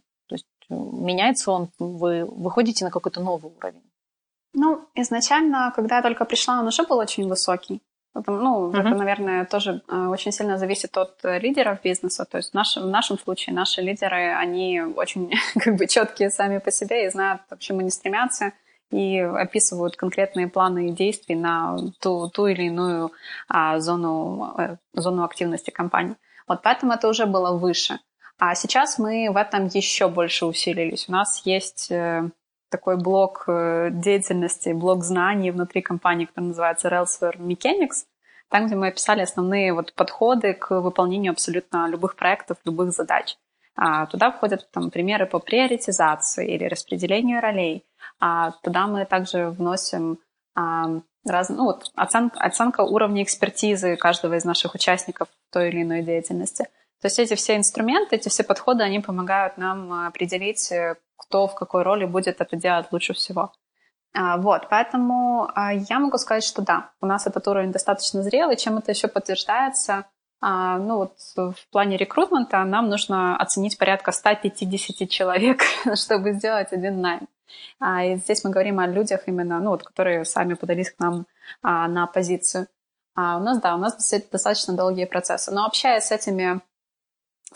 Меняется 0.68 1.50
он, 1.50 1.68
вы 1.78 2.24
выходите 2.24 2.84
на 2.84 2.90
какой-то 2.90 3.20
новый 3.20 3.52
уровень? 3.52 3.82
Ну, 4.52 4.88
изначально, 4.94 5.72
когда 5.76 5.96
я 5.96 6.02
только 6.02 6.24
пришла, 6.24 6.60
он 6.60 6.66
уже 6.66 6.84
был 6.84 6.98
очень 6.98 7.28
высокий. 7.28 7.82
Ну, 8.26 8.70
uh-huh. 8.70 8.80
это, 8.80 8.94
наверное, 8.94 9.44
тоже 9.44 9.82
э, 9.88 10.06
очень 10.06 10.32
сильно 10.32 10.56
зависит 10.56 10.96
от 10.96 11.22
э, 11.22 11.38
лидеров 11.38 11.82
бизнеса. 11.82 12.24
То 12.24 12.38
есть 12.38 12.52
в 12.52 12.54
нашем, 12.54 12.84
в 12.84 12.88
нашем 12.88 13.18
случае 13.18 13.54
наши 13.54 13.82
лидеры, 13.82 14.34
они 14.34 14.80
очень 14.80 15.32
как 15.58 15.76
бы 15.76 15.86
четкие 15.86 16.30
сами 16.30 16.58
по 16.58 16.70
себе 16.70 17.04
и 17.04 17.10
знают, 17.10 17.42
к 17.50 17.58
чему 17.58 17.80
они 17.80 17.90
стремятся 17.90 18.52
и 18.90 19.18
описывают 19.18 19.96
конкретные 19.96 20.48
планы 20.48 20.88
и 20.88 20.92
действия 20.92 21.36
на 21.36 21.76
ту, 22.00 22.30
ту 22.30 22.46
или 22.46 22.64
иную 22.64 23.12
а, 23.48 23.80
зону, 23.80 24.54
э, 24.58 24.76
зону 24.94 25.24
активности 25.24 25.70
компании. 25.70 26.16
Вот 26.48 26.62
поэтому 26.62 26.92
это 26.92 27.08
уже 27.08 27.26
было 27.26 27.56
выше. 27.56 27.98
А 28.38 28.54
сейчас 28.54 28.98
мы 28.98 29.30
в 29.30 29.36
этом 29.36 29.66
еще 29.66 30.08
больше 30.08 30.46
усилились. 30.46 31.08
У 31.08 31.12
нас 31.12 31.42
есть 31.46 31.90
э, 31.90 32.28
такой 32.70 32.96
блок 32.96 33.44
э, 33.46 33.88
деятельности, 33.90 34.70
блок 34.70 35.04
знаний 35.04 35.50
внутри 35.50 35.80
компании, 35.80 36.26
который 36.26 36.48
называется 36.48 36.88
Railsware 36.88 37.38
Mechanics, 37.38 38.04
там, 38.50 38.66
где 38.66 38.76
мы 38.76 38.88
описали 38.88 39.22
основные 39.22 39.72
вот 39.72 39.94
подходы 39.94 40.54
к 40.54 40.80
выполнению 40.80 41.32
абсолютно 41.32 41.88
любых 41.88 42.16
проектов, 42.16 42.58
любых 42.64 42.92
задач. 42.92 43.36
А, 43.74 44.06
туда 44.06 44.30
входят 44.30 44.70
там, 44.70 44.90
примеры 44.90 45.26
по 45.26 45.38
приоритизации 45.38 46.54
или 46.54 46.64
распределению 46.64 47.40
ролей. 47.40 47.84
А, 48.20 48.52
туда 48.62 48.86
мы 48.86 49.04
также 49.04 49.50
вносим 49.50 50.18
а, 50.54 51.00
раз, 51.26 51.48
ну, 51.50 51.64
вот, 51.64 51.90
оценка, 51.94 52.38
оценка 52.40 52.80
уровня 52.82 53.22
экспертизы 53.22 53.96
каждого 53.96 54.34
из 54.34 54.44
наших 54.44 54.74
участников 54.74 55.28
в 55.28 55.52
той 55.52 55.68
или 55.68 55.82
иной 55.82 56.02
деятельности. 56.02 56.68
То 57.06 57.08
есть 57.08 57.20
эти 57.20 57.34
все 57.36 57.56
инструменты, 57.56 58.16
эти 58.16 58.28
все 58.28 58.42
подходы, 58.42 58.82
они 58.82 58.98
помогают 58.98 59.58
нам 59.58 59.92
э, 59.92 60.06
определить, 60.08 60.72
э, 60.72 60.96
кто 61.16 61.46
в 61.46 61.54
какой 61.54 61.84
роли 61.84 62.04
будет 62.04 62.40
это 62.40 62.56
делать 62.56 62.88
лучше 62.90 63.14
всего. 63.14 63.52
А, 64.12 64.38
вот, 64.38 64.66
поэтому 64.68 65.48
а, 65.54 65.72
я 65.72 66.00
могу 66.00 66.18
сказать, 66.18 66.42
что 66.42 66.62
да, 66.62 66.90
у 67.00 67.06
нас 67.06 67.28
этот 67.28 67.46
уровень 67.46 67.70
достаточно 67.70 68.24
зрелый. 68.24 68.56
Чем 68.56 68.78
это 68.78 68.90
еще 68.90 69.06
подтверждается? 69.06 70.06
А, 70.40 70.78
ну 70.78 70.96
вот 70.96 71.16
в 71.36 71.70
плане 71.70 71.96
рекрутмента 71.96 72.64
нам 72.64 72.88
нужно 72.88 73.36
оценить 73.36 73.78
порядка 73.78 74.10
150 74.10 75.08
человек, 75.08 75.60
чтобы 75.94 76.32
сделать 76.32 76.72
один 76.72 77.00
найм. 77.00 77.28
И 77.80 78.16
здесь 78.16 78.42
мы 78.42 78.50
говорим 78.50 78.80
о 78.80 78.88
людях 78.88 79.28
именно, 79.28 79.60
ну 79.60 79.70
вот, 79.70 79.84
которые 79.84 80.24
сами 80.24 80.54
подались 80.54 80.90
к 80.90 80.98
нам 80.98 81.26
на 81.62 82.08
позицию. 82.08 82.66
У 83.14 83.20
нас, 83.20 83.60
да, 83.60 83.76
у 83.76 83.78
нас 83.78 83.94
достаточно 84.32 84.74
долгие 84.74 85.04
процессы. 85.04 85.52
Но 85.52 85.64
общаясь 85.64 86.06
с 86.06 86.10
этими 86.10 86.60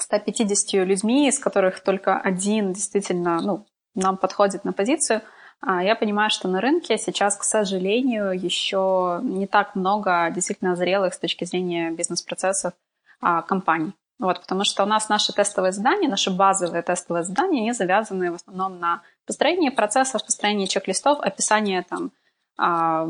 150 0.02 0.86
людьми, 0.86 1.28
из 1.28 1.38
которых 1.38 1.80
только 1.80 2.18
один 2.18 2.72
действительно 2.72 3.40
ну, 3.40 3.66
нам 3.94 4.16
подходит 4.16 4.64
на 4.64 4.72
позицию, 4.72 5.22
а, 5.60 5.82
я 5.82 5.94
понимаю, 5.94 6.30
что 6.30 6.48
на 6.48 6.60
рынке 6.60 6.96
сейчас, 6.96 7.36
к 7.36 7.42
сожалению, 7.42 8.32
еще 8.32 9.20
не 9.22 9.46
так 9.46 9.74
много 9.74 10.30
действительно 10.30 10.74
зрелых 10.74 11.14
с 11.14 11.18
точки 11.18 11.44
зрения 11.44 11.90
бизнес-процессов 11.90 12.72
а, 13.20 13.42
компаний. 13.42 13.92
Вот, 14.18 14.40
потому 14.40 14.64
что 14.64 14.82
у 14.82 14.86
нас 14.86 15.08
наши 15.08 15.32
тестовые 15.32 15.72
задания, 15.72 16.08
наши 16.08 16.30
базовые 16.30 16.82
тестовые 16.82 17.24
задания, 17.24 17.60
они 17.60 17.72
завязаны 17.72 18.32
в 18.32 18.34
основном 18.34 18.78
на 18.78 19.02
построении 19.26 19.70
процессов, 19.70 20.24
построении 20.24 20.66
чек-листов, 20.66 21.20
описании 21.20 21.80
там, 21.88 22.12
а, 22.58 23.06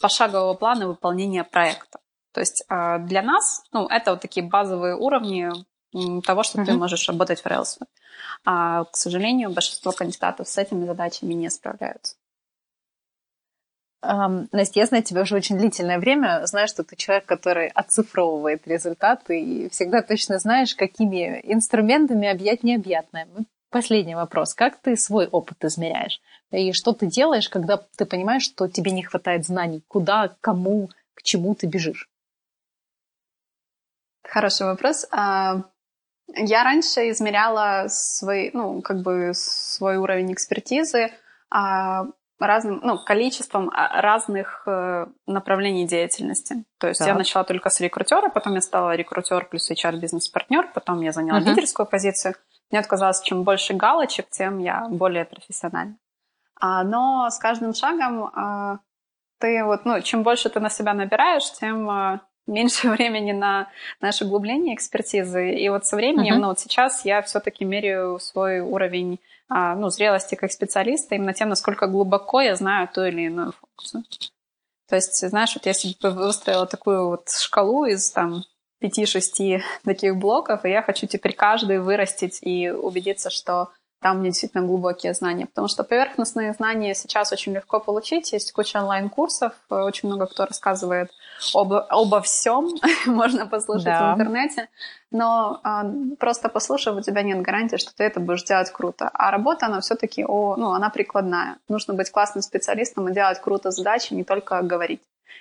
пошагового 0.00 0.54
плана 0.54 0.88
выполнения 0.88 1.44
проекта. 1.44 1.98
То 2.32 2.40
есть 2.40 2.66
для 2.68 3.22
нас, 3.22 3.62
ну, 3.72 3.86
это 3.86 4.10
вот 4.10 4.20
такие 4.20 4.46
базовые 4.46 4.94
уровни 4.94 5.50
того, 6.24 6.42
что 6.42 6.58
mm-hmm. 6.58 6.66
ты 6.66 6.72
можешь 6.74 7.08
работать 7.08 7.40
в 7.40 7.46
Rails. 7.46 7.78
А, 8.44 8.84
к 8.84 8.96
сожалению, 8.96 9.50
большинство 9.50 9.92
кандидатов 9.92 10.48
с 10.48 10.58
этими 10.58 10.86
задачами 10.86 11.34
не 11.34 11.50
справляются. 11.50 12.16
Um, 14.04 14.46
Настя, 14.52 14.80
я 14.80 14.86
знаю 14.86 15.02
тебя 15.02 15.22
уже 15.22 15.34
очень 15.34 15.58
длительное 15.58 15.98
время, 15.98 16.46
знаю, 16.46 16.68
что 16.68 16.84
ты 16.84 16.94
человек, 16.96 17.26
который 17.26 17.68
оцифровывает 17.68 18.66
результаты 18.68 19.40
и 19.40 19.68
всегда 19.70 20.02
точно 20.02 20.38
знаешь, 20.38 20.74
какими 20.76 21.40
инструментами 21.42 22.28
объять 22.28 22.62
необъятное. 22.62 23.26
Последний 23.70 24.14
вопрос. 24.14 24.54
Как 24.54 24.76
ты 24.80 24.96
свой 24.96 25.26
опыт 25.26 25.64
измеряешь? 25.64 26.20
И 26.52 26.72
что 26.72 26.92
ты 26.92 27.06
делаешь, 27.06 27.48
когда 27.48 27.78
ты 27.96 28.06
понимаешь, 28.06 28.44
что 28.44 28.68
тебе 28.68 28.92
не 28.92 29.02
хватает 29.02 29.44
знаний? 29.44 29.82
Куда, 29.88 30.36
кому, 30.40 30.88
к 31.14 31.22
чему 31.22 31.54
ты 31.54 31.66
бежишь? 31.66 32.08
Хороший 34.22 34.66
вопрос. 34.66 35.06
А, 35.10 35.62
я 36.34 36.64
раньше 36.64 37.10
измеряла 37.10 37.86
свой, 37.88 38.50
ну, 38.52 38.82
как 38.82 39.02
бы 39.02 39.32
свой 39.34 39.96
уровень 39.96 40.32
экспертизы 40.32 41.12
а, 41.50 42.06
разным, 42.38 42.80
ну, 42.82 42.98
количеством 42.98 43.70
а, 43.72 44.00
разных 44.00 44.62
э, 44.66 45.06
направлений 45.26 45.86
деятельности. 45.86 46.64
То 46.78 46.88
есть 46.88 46.98
так. 46.98 47.08
я 47.08 47.14
начала 47.14 47.44
только 47.44 47.70
с 47.70 47.80
рекрутера, 47.80 48.28
потом 48.28 48.54
я 48.54 48.60
стала 48.60 48.94
рекрутер 48.94 49.46
плюс 49.46 49.70
HR-бизнес-партнер, 49.70 50.70
потом 50.74 51.00
я 51.00 51.12
заняла 51.12 51.40
uh-huh. 51.40 51.44
лидерскую 51.44 51.86
позицию. 51.86 52.34
Мне 52.70 52.82
казалось, 52.82 53.20
чем 53.22 53.44
больше 53.44 53.74
галочек, 53.74 54.28
тем 54.30 54.58
я 54.58 54.86
более 54.90 55.24
профессиональна. 55.24 55.96
А, 56.60 56.82
но 56.84 57.30
с 57.30 57.38
каждым 57.38 57.74
шагом 57.74 58.30
а, 58.34 58.80
ты 59.38 59.64
вот, 59.64 59.84
ну, 59.84 60.00
чем 60.00 60.22
больше 60.22 60.48
ты 60.48 60.60
на 60.60 60.70
себя 60.70 60.94
набираешь, 60.94 61.50
тем 61.52 61.88
а, 61.88 62.20
меньше 62.46 62.88
времени 62.90 63.32
на 63.32 63.68
наше 64.00 64.24
углубление 64.24 64.74
экспертизы. 64.74 65.54
И 65.54 65.68
вот 65.68 65.86
со 65.86 65.96
временем, 65.96 66.34
uh-huh. 66.34 66.40
ну 66.40 66.48
вот 66.48 66.60
сейчас 66.60 67.04
я 67.04 67.22
все-таки 67.22 67.64
меряю 67.64 68.18
свой 68.18 68.60
уровень 68.60 69.20
а, 69.48 69.76
ну, 69.76 69.90
зрелости 69.90 70.34
как 70.34 70.50
специалиста 70.50 71.14
именно 71.14 71.32
тем, 71.32 71.48
насколько 71.48 71.86
глубоко 71.86 72.40
я 72.40 72.56
знаю 72.56 72.88
ту 72.92 73.02
или 73.04 73.22
иную 73.22 73.52
функцию. 73.52 74.04
То 74.88 74.96
есть, 74.96 75.28
знаешь, 75.28 75.54
вот 75.54 75.66
я 75.66 75.72
себе 75.72 76.10
выстроила 76.10 76.66
такую 76.66 77.08
вот 77.08 77.28
шкалу 77.30 77.84
из 77.84 78.10
там 78.10 78.42
пяти-шести 78.80 79.62
таких 79.84 80.16
блоков, 80.16 80.64
и 80.64 80.70
я 80.70 80.82
хочу 80.82 81.06
теперь 81.06 81.34
каждый 81.34 81.80
вырастить 81.80 82.38
и 82.42 82.70
убедиться, 82.70 83.30
что 83.30 83.70
там 84.00 84.18
мне 84.18 84.30
действительно 84.30 84.64
глубокие 84.66 85.14
знания. 85.14 85.46
Потому 85.46 85.68
что 85.68 85.84
поверхностные 85.84 86.52
знания 86.52 86.94
сейчас 86.94 87.32
очень 87.32 87.54
легко 87.54 87.80
получить. 87.80 88.32
Есть 88.32 88.52
куча 88.52 88.78
онлайн-курсов, 88.78 89.52
очень 89.68 90.08
много 90.08 90.26
кто 90.26 90.44
рассказывает 90.44 91.10
об, 91.54 91.72
обо 91.72 92.20
всем, 92.20 92.70
можно 93.06 93.46
послушать 93.46 93.84
да. 93.84 94.12
в 94.12 94.14
интернете. 94.14 94.68
Но 95.10 95.60
а, 95.62 95.86
просто 96.18 96.48
послушав, 96.48 96.96
у 96.96 97.00
тебя 97.00 97.22
нет 97.22 97.40
гарантии, 97.40 97.76
что 97.76 97.94
ты 97.94 98.04
это 98.04 98.20
будешь 98.20 98.44
делать 98.44 98.70
круто. 98.70 99.10
А 99.12 99.30
работа, 99.30 99.66
она 99.66 99.80
все-таки, 99.80 100.24
ну, 100.24 100.72
она 100.72 100.90
прикладная. 100.90 101.56
Нужно 101.68 101.94
быть 101.94 102.10
классным 102.10 102.42
специалистом 102.42 103.08
и 103.08 103.14
делать 103.14 103.40
круто 103.40 103.70
задачи, 103.70 104.12
не 104.14 104.24
только 104.24 104.60
говорить. 104.62 105.00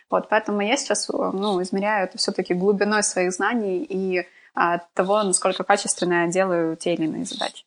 Вот, 0.10 0.30
поэтому 0.30 0.62
я 0.62 0.78
сейчас 0.78 1.10
ну, 1.10 1.62
измеряю 1.62 2.06
это 2.06 2.18
все-таки 2.18 2.54
глубиной 2.54 3.04
своих 3.04 3.34
знаний 3.34 3.84
и 3.84 4.28
а, 4.54 4.80
того, 4.94 5.24
насколько 5.24 5.64
качественно 5.64 6.26
я 6.26 6.28
делаю 6.28 6.78
те 6.78 6.94
или 6.94 7.06
иные 7.06 7.26
задачи. 7.26 7.66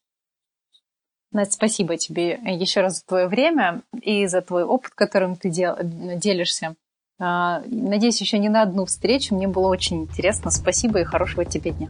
Настя, 1.31 1.55
спасибо 1.55 1.97
тебе 1.97 2.41
еще 2.45 2.81
раз 2.81 2.99
за 2.99 3.07
твое 3.07 3.29
время 3.29 3.83
и 4.01 4.27
за 4.27 4.41
твой 4.41 4.65
опыт, 4.65 4.93
которым 4.95 5.37
ты 5.37 5.51
дел, 5.51 5.77
делишься. 5.83 6.75
А, 7.21 7.63
надеюсь, 7.67 8.21
еще 8.21 8.39
не 8.39 8.49
на 8.49 8.63
одну 8.63 8.87
встречу. 8.87 9.35
Мне 9.35 9.49
было 9.49 9.69
очень 9.69 10.03
интересно. 10.03 10.51
Спасибо 10.51 11.01
и 11.01 11.05
хорошего 11.05 11.45
тебе 11.45 11.73
дня. 11.73 11.89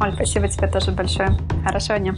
Оль, 0.00 0.14
спасибо 0.14 0.48
тебе 0.48 0.66
тоже 0.66 0.92
большое. 0.92 1.30
Хорошего 1.64 1.98
дня. 1.98 2.14